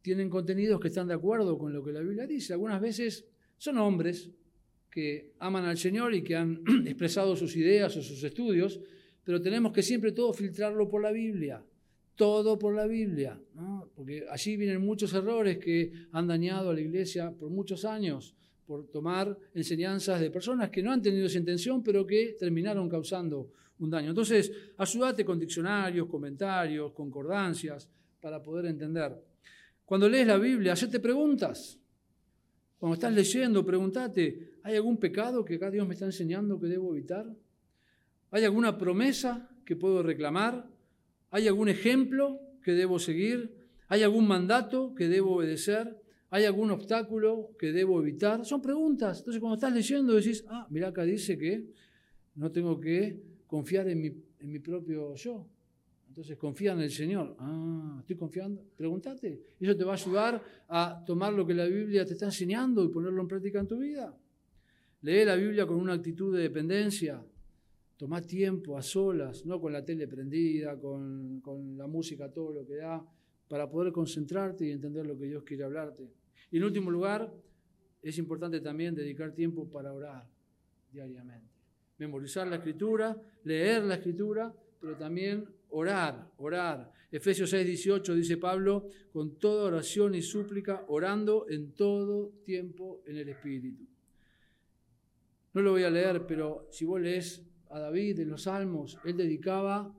tienen 0.00 0.30
contenidos 0.30 0.80
que 0.80 0.88
están 0.88 1.08
de 1.08 1.14
acuerdo 1.14 1.58
con 1.58 1.72
lo 1.72 1.84
que 1.84 1.92
la 1.92 2.00
Biblia 2.00 2.26
dice. 2.26 2.52
Algunas 2.52 2.80
veces 2.80 3.26
son 3.58 3.78
hombres 3.78 4.30
que 4.88 5.34
aman 5.40 5.64
al 5.64 5.76
Señor 5.76 6.14
y 6.14 6.22
que 6.22 6.36
han 6.36 6.62
expresado 6.86 7.34
sus 7.34 7.56
ideas 7.56 7.96
o 7.96 8.02
sus 8.02 8.22
estudios, 8.22 8.80
pero 9.24 9.42
tenemos 9.42 9.72
que 9.72 9.82
siempre 9.82 10.12
todo 10.12 10.32
filtrarlo 10.32 10.88
por 10.88 11.02
la 11.02 11.10
Biblia 11.10 11.64
todo 12.14 12.58
por 12.58 12.74
la 12.74 12.86
Biblia, 12.86 13.40
porque 13.94 14.26
allí 14.30 14.56
vienen 14.56 14.84
muchos 14.84 15.12
errores 15.14 15.58
que 15.58 15.92
han 16.12 16.26
dañado 16.26 16.70
a 16.70 16.74
la 16.74 16.80
iglesia 16.80 17.30
por 17.30 17.50
muchos 17.50 17.84
años, 17.84 18.34
por 18.66 18.86
tomar 18.88 19.36
enseñanzas 19.54 20.20
de 20.20 20.30
personas 20.30 20.70
que 20.70 20.82
no 20.82 20.92
han 20.92 21.02
tenido 21.02 21.26
esa 21.26 21.38
intención, 21.38 21.82
pero 21.82 22.06
que 22.06 22.36
terminaron 22.38 22.88
causando 22.88 23.50
un 23.78 23.90
daño. 23.90 24.10
Entonces, 24.10 24.52
ayúdate 24.76 25.24
con 25.24 25.38
diccionarios, 25.38 26.06
comentarios, 26.06 26.92
concordancias, 26.92 27.88
para 28.20 28.40
poder 28.40 28.66
entender. 28.66 29.20
Cuando 29.84 30.08
lees 30.08 30.26
la 30.26 30.38
Biblia, 30.38 30.74
hacete 30.74 31.00
preguntas. 31.00 31.78
Cuando 32.78 32.94
estás 32.94 33.12
leyendo, 33.12 33.64
pregúntate, 33.64 34.54
¿hay 34.62 34.76
algún 34.76 34.96
pecado 34.96 35.44
que 35.44 35.56
acá 35.56 35.70
Dios 35.70 35.86
me 35.86 35.94
está 35.94 36.06
enseñando 36.06 36.58
que 36.58 36.66
debo 36.66 36.94
evitar? 36.94 37.26
¿Hay 38.30 38.44
alguna 38.44 38.78
promesa 38.78 39.50
que 39.64 39.76
puedo 39.76 40.02
reclamar? 40.02 40.71
¿Hay 41.32 41.48
algún 41.48 41.70
ejemplo 41.70 42.40
que 42.62 42.72
debo 42.72 42.98
seguir? 42.98 43.54
¿Hay 43.88 44.02
algún 44.02 44.28
mandato 44.28 44.94
que 44.94 45.08
debo 45.08 45.36
obedecer? 45.36 45.98
¿Hay 46.28 46.44
algún 46.44 46.70
obstáculo 46.70 47.56
que 47.58 47.72
debo 47.72 48.00
evitar? 48.00 48.44
Son 48.44 48.60
preguntas. 48.60 49.20
Entonces 49.20 49.40
cuando 49.40 49.54
estás 49.54 49.72
leyendo 49.72 50.14
decís, 50.14 50.44
ah, 50.48 50.66
mira 50.68 50.88
acá 50.88 51.04
dice 51.04 51.38
que 51.38 51.66
no 52.34 52.52
tengo 52.52 52.78
que 52.78 53.18
confiar 53.46 53.88
en 53.88 54.02
mi, 54.02 54.08
en 54.08 54.52
mi 54.52 54.58
propio 54.58 55.14
yo. 55.14 55.48
Entonces 56.06 56.36
confía 56.36 56.72
en 56.72 56.80
el 56.80 56.90
Señor. 56.90 57.34
Ah, 57.38 57.96
estoy 58.00 58.16
confiando. 58.16 58.62
Pregúntate. 58.76 59.40
Eso 59.58 59.74
te 59.74 59.84
va 59.84 59.92
a 59.92 59.96
ayudar 59.96 60.42
a 60.68 61.02
tomar 61.06 61.32
lo 61.32 61.46
que 61.46 61.54
la 61.54 61.64
Biblia 61.64 62.04
te 62.04 62.12
está 62.12 62.26
enseñando 62.26 62.84
y 62.84 62.88
ponerlo 62.88 63.22
en 63.22 63.28
práctica 63.28 63.58
en 63.58 63.68
tu 63.68 63.78
vida. 63.78 64.14
Lee 65.00 65.24
la 65.24 65.36
Biblia 65.36 65.66
con 65.66 65.76
una 65.76 65.94
actitud 65.94 66.36
de 66.36 66.42
dependencia. 66.42 67.24
Toma 68.02 68.20
tiempo 68.20 68.76
a 68.76 68.82
solas, 68.82 69.46
no 69.46 69.60
con 69.60 69.72
la 69.72 69.84
tele 69.84 70.08
prendida, 70.08 70.76
con, 70.76 71.40
la 71.76 71.86
música, 71.86 72.28
todo 72.32 72.52
lo 72.52 72.66
que 72.66 72.74
da, 72.74 73.00
para 73.46 73.70
poder 73.70 73.92
concentrarte 73.92 74.66
y 74.66 74.72
entender 74.72 75.06
lo 75.06 75.16
que 75.16 75.26
Dios 75.26 75.44
quiere 75.44 75.62
hablarte. 75.62 76.10
Y 76.50 76.56
en 76.56 76.64
último 76.64 76.90
lugar, 76.90 77.32
es 78.02 78.18
importante 78.18 78.60
también 78.60 78.96
dedicar 78.96 79.32
tiempo 79.32 79.70
para 79.70 79.92
orar 79.92 80.28
diariamente. 80.90 81.54
Memorizar 81.98 82.48
la 82.48 82.56
escritura, 82.56 83.16
leer 83.44 83.84
la 83.84 83.94
escritura, 83.94 84.52
pero 84.80 84.96
también 84.96 85.46
orar, 85.68 86.28
orar. 86.38 86.92
Efesios 87.08 87.50
6, 87.50 87.64
18 87.64 88.16
dice 88.16 88.36
Pablo, 88.36 88.88
con 89.12 89.38
toda 89.38 89.68
oración 89.68 90.16
y 90.16 90.22
súplica, 90.22 90.84
orando 90.88 91.46
en 91.48 91.70
todo 91.70 92.32
tiempo 92.44 93.04
en 93.06 93.18
el 93.18 93.28
Espíritu. 93.28 93.86
No 95.54 95.60
lo 95.62 95.70
voy 95.70 95.84
a 95.84 95.90
leer, 95.90 96.26
pero 96.26 96.66
si 96.72 96.84
vos 96.84 97.00
lees 97.00 97.46
a 97.72 97.78
David 97.78 98.20
en 98.20 98.28
los 98.28 98.42
Salmos, 98.42 98.98
él 99.04 99.16
dedicaba 99.16 99.92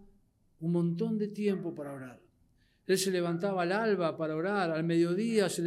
un 0.59 0.71
montón 0.71 1.17
de 1.17 1.27
tiempo 1.29 1.73
para 1.73 1.93
orar. 1.93 2.21
Él 2.85 2.97
se 2.97 3.11
levantaba 3.11 3.63
al 3.63 3.71
alba 3.71 4.15
para 4.15 4.35
orar, 4.35 4.71
al 4.71 4.83
mediodía 4.83 5.49
se, 5.49 5.63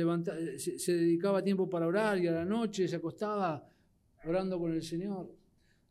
se, 0.58 0.96
dedicaba 0.96 1.42
tiempo 1.42 1.68
para 1.68 1.86
orar 1.86 2.18
y 2.18 2.28
a 2.28 2.32
la 2.32 2.44
noche 2.44 2.86
se 2.86 2.96
acostaba 2.96 3.68
orando 4.24 4.58
con 4.58 4.72
el 4.72 4.82
Señor. 4.82 5.34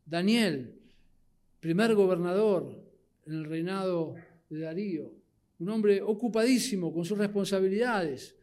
Daniel, 0.04 0.72
primer 1.60 1.94
gobernador 1.94 2.82
en 3.26 3.32
el 3.32 3.44
reinado 3.44 4.14
de 4.48 4.60
Darío, 4.60 5.12
un 5.58 5.68
hombre 5.68 6.00
ocupadísimo 6.00 6.94
con 6.94 7.04
sus 7.04 7.18
responsabilidades, 7.18 8.36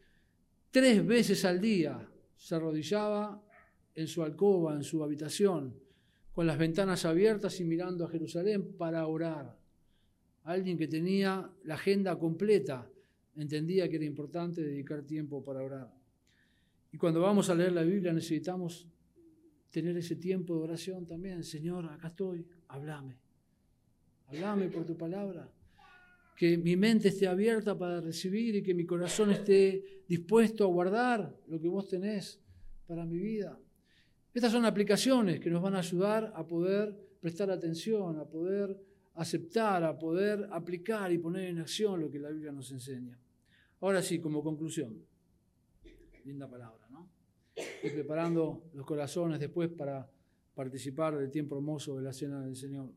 tres 0.70 1.06
veces 1.06 1.44
al 1.46 1.62
día 1.62 2.08
se 2.36 2.56
arrodillaba 2.56 3.42
en 3.96 4.08
su 4.08 4.24
alcoba, 4.24 4.76
en 4.76 4.84
su 4.84 5.04
habitación, 5.04 5.83
con 6.34 6.48
las 6.48 6.58
ventanas 6.58 7.06
abiertas 7.06 7.60
y 7.60 7.64
mirando 7.64 8.06
a 8.06 8.10
Jerusalén 8.10 8.74
para 8.76 9.06
orar. 9.08 9.56
Alguien 10.44 10.78
que 10.78 10.88
tenía 10.88 11.50
la 11.64 11.76
agenda 11.76 12.18
completa 12.18 12.90
entendía 13.36 13.88
que 13.88 13.96
era 13.96 14.06
importante 14.06 14.62
dedicar 14.62 15.04
tiempo 15.04 15.44
para 15.44 15.64
orar. 15.64 15.94
Y 16.92 16.98
cuando 16.98 17.22
vamos 17.22 17.50
a 17.50 17.56
leer 17.56 17.72
la 17.72 17.84
Biblia 17.84 18.14
necesitamos 18.14 18.88
tener 19.70 19.96
ese 19.98 20.16
tiempo 20.16 20.56
de 20.56 20.64
oración 20.64 21.06
también. 21.06 21.44
Señor, 21.44 21.86
acá 21.86 22.10
estoy, 22.10 22.46
háblame. 22.68 23.18
Háblame 24.28 24.70
por 24.70 24.86
tu 24.86 24.98
palabra. 24.98 25.50
Que 26.36 26.58
mi 26.58 26.76
mente 26.76 27.10
esté 27.10 27.28
abierta 27.28 27.78
para 27.78 28.02
recibir 28.02 28.56
y 28.56 28.64
que 28.64 28.74
mi 28.74 28.86
corazón 28.86 29.32
esté 29.32 30.04
dispuesto 30.08 30.64
a 30.64 30.68
guardar 30.68 31.36
lo 31.48 31.60
que 31.60 31.68
vos 31.68 31.88
tenés 31.88 32.40
para 32.88 33.06
mi 33.06 33.20
vida. 33.20 33.58
Estas 34.34 34.52
son 34.52 34.66
aplicaciones 34.66 35.40
que 35.40 35.50
nos 35.50 35.62
van 35.62 35.76
a 35.76 35.80
ayudar 35.80 36.34
a 36.36 36.46
poder 36.46 36.98
prestar 37.22 37.52
atención, 37.52 38.18
a 38.20 38.26
poder 38.26 38.76
aceptar, 39.16 39.84
a 39.84 39.98
poder 39.98 40.50
aplicar 40.52 41.12
y 41.12 41.20
poner 41.20 41.50
en 41.50 41.60
acción 41.60 42.02
lo 42.02 42.10
que 42.10 42.20
la 42.20 42.30
Biblia 42.30 42.52
nos 42.52 42.72
enseña. 42.72 43.20
Ahora 43.80 44.02
sí, 44.02 44.20
como 44.20 44.44
conclusión, 44.44 45.06
linda 46.26 46.50
palabra, 46.50 46.88
¿no? 46.90 47.10
Y 47.84 47.90
preparando 47.92 48.72
los 48.74 48.86
corazones 48.86 49.40
después 49.40 49.70
para 49.70 50.10
participar 50.56 51.16
del 51.16 51.30
tiempo 51.30 51.56
hermoso 51.56 51.96
de 51.98 52.04
la 52.04 52.14
cena 52.14 52.42
del 52.42 52.56
Señor. 52.56 52.92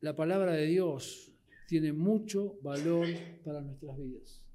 La 0.00 0.14
palabra 0.14 0.52
de 0.52 0.66
Dios 0.66 1.32
tiene 1.68 1.92
mucho 1.92 2.58
valor 2.62 3.06
para 3.44 3.60
nuestras 3.60 3.96
vidas. 3.96 4.49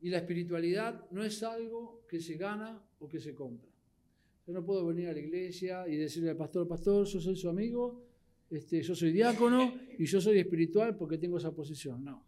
Y 0.00 0.10
la 0.10 0.18
espiritualidad 0.18 1.08
no 1.10 1.24
es 1.24 1.42
algo 1.42 2.04
que 2.08 2.20
se 2.20 2.34
gana 2.34 2.82
o 2.98 3.08
que 3.08 3.20
se 3.20 3.34
compra. 3.34 3.70
Yo 4.46 4.52
no 4.52 4.64
puedo 4.64 4.86
venir 4.86 5.08
a 5.08 5.12
la 5.12 5.20
iglesia 5.20 5.88
y 5.88 5.96
decirle 5.96 6.30
al 6.30 6.36
pastor, 6.36 6.68
pastor, 6.68 7.06
yo 7.06 7.20
soy 7.20 7.36
su 7.36 7.48
amigo, 7.48 8.02
este, 8.50 8.82
yo 8.82 8.94
soy 8.94 9.12
diácono 9.12 9.74
y 9.98 10.04
yo 10.04 10.20
soy 10.20 10.38
espiritual 10.38 10.96
porque 10.96 11.16
tengo 11.16 11.38
esa 11.38 11.52
posición. 11.52 12.04
No. 12.04 12.22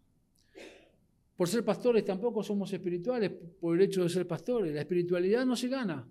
Por 1.36 1.48
ser 1.48 1.62
pastores 1.62 2.04
tampoco 2.04 2.42
somos 2.42 2.72
espirituales 2.72 3.30
por 3.60 3.76
el 3.76 3.82
hecho 3.82 4.02
de 4.02 4.08
ser 4.08 4.26
pastores. 4.26 4.74
La 4.74 4.80
espiritualidad 4.80 5.44
no 5.44 5.54
se 5.54 5.68
gana. 5.68 6.08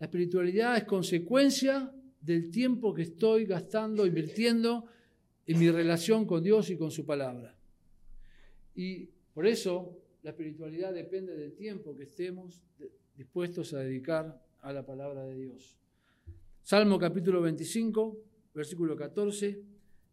La 0.00 0.06
espiritualidad 0.06 0.76
es 0.76 0.84
consecuencia 0.84 1.92
del 2.20 2.50
tiempo 2.50 2.92
que 2.92 3.02
estoy 3.02 3.46
gastando, 3.46 4.04
invirtiendo 4.04 4.86
en 5.46 5.58
mi 5.60 5.70
relación 5.70 6.26
con 6.26 6.42
Dios 6.42 6.68
y 6.70 6.76
con 6.76 6.90
su 6.90 7.06
palabra. 7.06 7.56
Y 8.74 9.08
por 9.32 9.46
eso 9.46 9.96
la 10.26 10.30
espiritualidad 10.30 10.92
depende 10.92 11.36
del 11.36 11.54
tiempo 11.54 11.94
que 11.94 12.02
estemos 12.02 12.60
dispuestos 13.14 13.72
a 13.74 13.78
dedicar 13.78 14.44
a 14.60 14.72
la 14.72 14.84
palabra 14.84 15.24
de 15.24 15.36
Dios. 15.36 15.78
Salmo 16.64 16.98
capítulo 16.98 17.40
25, 17.42 18.24
versículo 18.52 18.96
14, 18.96 19.62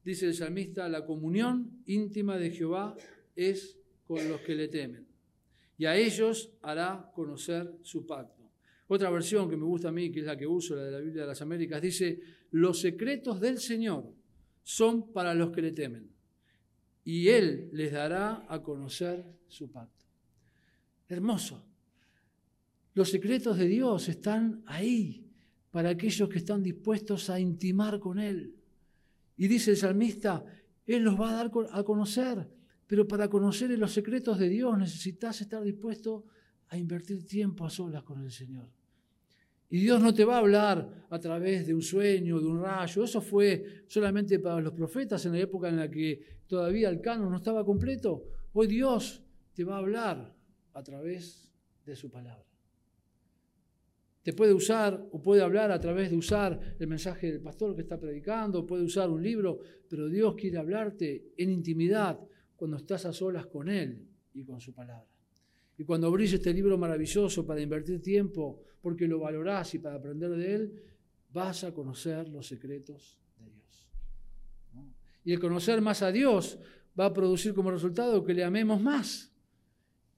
dice 0.05 0.27
el 0.27 0.35
salmista, 0.35 0.87
la 0.87 1.03
comunión 1.03 1.81
íntima 1.87 2.37
de 2.37 2.51
Jehová 2.51 2.95
es 3.35 3.79
con 4.05 4.29
los 4.29 4.41
que 4.41 4.53
le 4.53 4.67
temen, 4.67 5.07
y 5.79 5.85
a 5.85 5.95
ellos 5.95 6.53
hará 6.61 7.11
conocer 7.15 7.73
su 7.81 8.05
pacto. 8.05 8.43
Otra 8.85 9.09
versión 9.09 9.49
que 9.49 9.57
me 9.57 9.65
gusta 9.65 9.89
a 9.89 9.91
mí, 9.91 10.11
que 10.11 10.19
es 10.19 10.27
la 10.27 10.37
que 10.37 10.45
uso, 10.45 10.75
la 10.75 10.83
de 10.83 10.91
la 10.91 10.99
Biblia 10.99 11.23
de 11.23 11.29
las 11.29 11.41
Américas, 11.41 11.81
dice, 11.81 12.19
los 12.51 12.79
secretos 12.79 13.41
del 13.41 13.57
Señor 13.57 14.13
son 14.61 15.11
para 15.11 15.33
los 15.33 15.49
que 15.49 15.63
le 15.63 15.71
temen, 15.71 16.07
y 17.03 17.29
Él 17.29 17.71
les 17.73 17.91
dará 17.91 18.45
a 18.47 18.61
conocer 18.61 19.25
su 19.47 19.71
pacto. 19.71 20.02
Hermoso. 21.07 21.65
Los 22.93 23.09
secretos 23.09 23.57
de 23.57 23.67
Dios 23.67 24.07
están 24.09 24.63
ahí 24.65 25.25
para 25.71 25.89
aquellos 25.89 26.29
que 26.29 26.37
están 26.37 26.61
dispuestos 26.61 27.29
a 27.29 27.39
intimar 27.39 27.99
con 27.99 28.19
Él. 28.19 28.55
Y 29.37 29.47
dice 29.47 29.71
el 29.71 29.77
salmista, 29.77 30.45
Él 30.85 31.03
los 31.03 31.19
va 31.19 31.31
a 31.31 31.33
dar 31.33 31.51
a 31.71 31.83
conocer, 31.83 32.47
pero 32.85 33.07
para 33.07 33.27
conocer 33.27 33.71
los 33.79 33.91
secretos 33.91 34.37
de 34.37 34.49
Dios 34.49 34.77
necesitas 34.77 35.41
estar 35.41 35.63
dispuesto 35.63 36.25
a 36.69 36.77
invertir 36.77 37.25
tiempo 37.25 37.65
a 37.65 37.69
solas 37.69 38.03
con 38.03 38.21
el 38.21 38.31
Señor. 38.31 38.69
Y 39.69 39.79
Dios 39.79 39.99
no 39.99 40.13
te 40.13 40.23
va 40.23 40.35
a 40.35 40.39
hablar 40.39 41.07
a 41.09 41.19
través 41.19 41.65
de 41.65 41.73
un 41.73 41.81
sueño, 41.81 42.39
de 42.39 42.45
un 42.45 42.61
rayo. 42.61 43.03
Eso 43.03 43.21
fue 43.21 43.85
solamente 43.87 44.37
para 44.37 44.61
los 44.61 44.73
profetas 44.73 45.25
en 45.25 45.31
la 45.31 45.39
época 45.39 45.69
en 45.69 45.77
la 45.77 45.89
que 45.89 46.41
todavía 46.45 46.89
el 46.89 47.01
canon 47.01 47.31
no 47.31 47.37
estaba 47.37 47.65
completo. 47.65 48.23
Hoy 48.53 48.67
Dios 48.67 49.23
te 49.55 49.63
va 49.63 49.75
a 49.75 49.79
hablar 49.79 50.32
a 50.73 50.83
través 50.83 51.49
de 51.85 51.95
su 51.95 52.09
palabra. 52.09 52.45
Te 54.23 54.31
puede 54.31 54.53
usar 54.53 55.05
o 55.11 55.21
puede 55.21 55.41
hablar 55.41 55.69
a 55.71 55.79
través 55.79 56.09
de 56.09 56.15
usar 56.15 56.57
el 56.79 56.87
mensaje 56.87 57.31
del 57.31 57.41
pastor 57.41 57.75
que 57.75 57.81
está 57.81 57.99
predicando, 57.99 58.65
puede 58.65 58.83
usar 58.83 59.09
un 59.09 59.21
libro, 59.21 59.59
pero 59.89 60.07
Dios 60.07 60.35
quiere 60.35 60.57
hablarte 60.57 61.33
en 61.37 61.49
intimidad 61.49 62.19
cuando 62.55 62.77
estás 62.77 63.05
a 63.05 63.11
solas 63.11 63.47
con 63.47 63.67
Él 63.67 64.07
y 64.33 64.45
con 64.45 64.61
su 64.61 64.73
palabra. 64.73 65.11
Y 65.77 65.83
cuando 65.83 66.07
abrís 66.07 66.31
este 66.31 66.53
libro 66.53 66.77
maravilloso 66.77 67.45
para 67.45 67.59
invertir 67.59 68.01
tiempo, 68.01 68.61
porque 68.81 69.07
lo 69.07 69.19
valorás 69.19 69.73
y 69.75 69.79
para 69.79 69.95
aprender 69.95 70.29
de 70.31 70.55
Él, 70.55 70.83
vas 71.33 71.65
a 71.65 71.73
conocer 71.73 72.29
los 72.29 72.47
secretos 72.47 73.19
de 73.39 73.49
Dios. 73.49 73.89
Y 75.25 75.33
el 75.33 75.39
conocer 75.41 75.81
más 75.81 76.01
a 76.01 76.11
Dios 76.13 76.59
va 76.97 77.07
a 77.07 77.13
producir 77.13 77.53
como 77.53 77.71
resultado 77.71 78.23
que 78.23 78.33
le 78.33 78.45
amemos 78.45 78.81
más 78.81 79.32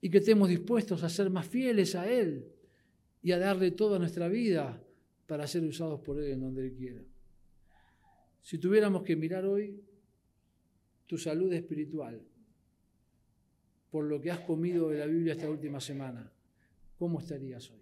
y 0.01 0.09
que 0.09 0.19
estemos 0.19 0.49
dispuestos 0.49 1.03
a 1.03 1.09
ser 1.09 1.29
más 1.29 1.47
fieles 1.47 1.95
a 1.95 2.09
Él 2.09 2.47
y 3.21 3.31
a 3.31 3.39
darle 3.39 3.71
toda 3.71 3.97
nuestra 3.97 4.27
vida 4.27 4.81
para 5.25 5.47
ser 5.47 5.63
usados 5.63 5.99
por 6.01 6.19
Él 6.21 6.31
en 6.31 6.41
donde 6.41 6.65
Él 6.65 6.73
quiera. 6.73 7.01
Si 8.41 8.59
tuviéramos 8.59 9.03
que 9.03 9.15
mirar 9.15 9.45
hoy 9.45 9.81
tu 11.07 11.17
salud 11.17 11.51
espiritual 11.53 12.21
por 13.89 14.05
lo 14.05 14.21
que 14.21 14.29
has 14.29 14.41
comido 14.41 14.89
de 14.89 14.99
la 14.99 15.05
Biblia 15.05 15.33
esta 15.33 15.49
última 15.49 15.79
semana, 15.79 16.31
¿cómo 16.97 17.19
estarías 17.19 17.71
hoy? 17.71 17.81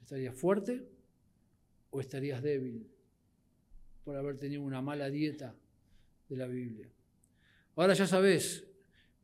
¿Estarías 0.00 0.34
fuerte 0.34 0.86
o 1.90 2.00
estarías 2.00 2.42
débil 2.42 2.86
por 4.04 4.16
haber 4.16 4.36
tenido 4.36 4.62
una 4.62 4.82
mala 4.82 5.10
dieta 5.10 5.54
de 6.28 6.36
la 6.36 6.46
Biblia? 6.46 6.88
Ahora 7.76 7.94
ya 7.94 8.06
sabes 8.06 8.69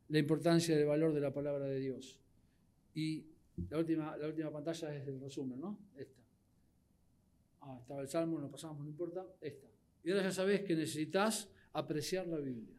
la 0.09 0.19
importancia 0.19 0.77
del 0.77 0.87
valor 0.87 1.13
de 1.13 1.21
la 1.21 1.33
palabra 1.33 1.67
de 1.67 1.81
Dios. 1.81 2.19
Y 2.95 3.27
la 3.69 3.79
última, 3.79 4.17
la 4.17 4.29
última 4.29 4.51
pantalla 4.51 4.95
es 4.95 5.07
el 5.09 5.21
resumen, 5.21 5.61
¿no? 5.61 5.79
Esta. 5.97 6.21
Ah, 7.63 7.79
estaba 7.81 8.01
el 8.01 8.09
Salmo, 8.09 8.39
no 8.39 8.51
pasamos, 8.51 8.81
no 8.85 8.89
importa. 8.89 9.27
Esta. 9.41 9.67
Y 10.05 10.11
ahora 10.11 10.25
ya 10.25 10.33
sabes 10.33 10.63
que 10.63 10.77
necesitas 10.77 11.49
apreciar 11.73 12.27
la 12.29 12.39
Biblia, 12.39 12.77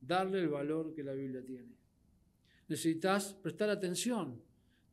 darle 0.00 0.40
el 0.40 0.48
valor 0.48 0.92
que 0.92 1.02
la 1.02 1.12
Biblia 1.12 1.42
tiene. 1.44 1.76
Necesitas 2.68 3.32
prestar 3.34 3.70
atención, 3.70 4.42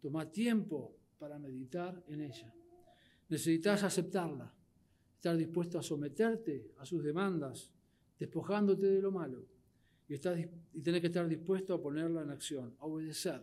tomar 0.02 0.32
tiempo 0.32 0.96
para 1.20 1.38
meditar 1.38 2.02
en 2.08 2.22
ella. 2.22 2.54
Necesitas 3.28 3.84
aceptarla, 3.84 4.54
estar 5.16 5.36
dispuesto 5.36 5.78
a 5.78 5.84
someterte 5.84 6.72
a 6.78 6.86
sus 6.86 7.04
demandas, 7.04 7.70
despojándote 8.18 8.86
de 8.86 9.02
lo 9.02 9.12
malo 9.12 9.55
y, 10.08 10.14
estás, 10.14 10.38
tenés 10.84 11.02
que 11.02 11.08
estar 11.08 11.28
dispuesto 11.28 11.74
a 11.74 11.82
ponerla 11.82 12.22
en 12.22 12.30
acción, 12.30 12.76
a 12.80 12.86
obedecer, 12.86 13.42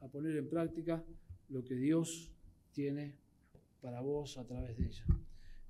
a 0.00 0.08
poner 0.08 0.36
en 0.36 0.48
práctica 0.48 1.04
lo 1.48 1.62
que 1.62 1.74
Dios 1.74 2.30
tiene 2.72 3.16
para 3.80 4.00
vos 4.00 4.38
a 4.38 4.46
través 4.46 4.76
de 4.76 4.86
ella. 4.86 5.04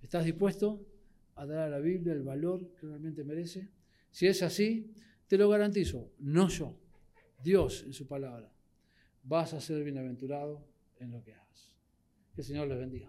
¿Estás 0.01 0.25
dispuesto 0.25 0.87
a 1.35 1.47
dar 1.47 1.67
a 1.67 1.69
la 1.69 1.79
Biblia 1.79 2.13
el 2.13 2.23
valor 2.23 2.75
que 2.75 2.87
realmente 2.87 3.25
merece? 3.25 3.69
Si 4.11 4.27
es 4.27 4.43
así, 4.43 4.95
te 5.27 5.37
lo 5.37 5.49
garantizo, 5.49 6.13
no 6.19 6.49
yo, 6.49 6.77
Dios 7.43 7.85
en 7.85 7.93
su 7.93 8.07
palabra. 8.07 8.53
Vas 9.25 9.55
a 9.55 9.61
ser 9.61 9.83
bienaventurado 9.85 10.65
en 10.99 11.11
lo 11.11 11.23
que 11.23 11.35
hagas. 11.35 11.73
Que 12.35 12.41
el 12.41 12.47
Señor 12.47 12.69
les 12.69 12.79
bendiga. 12.79 13.09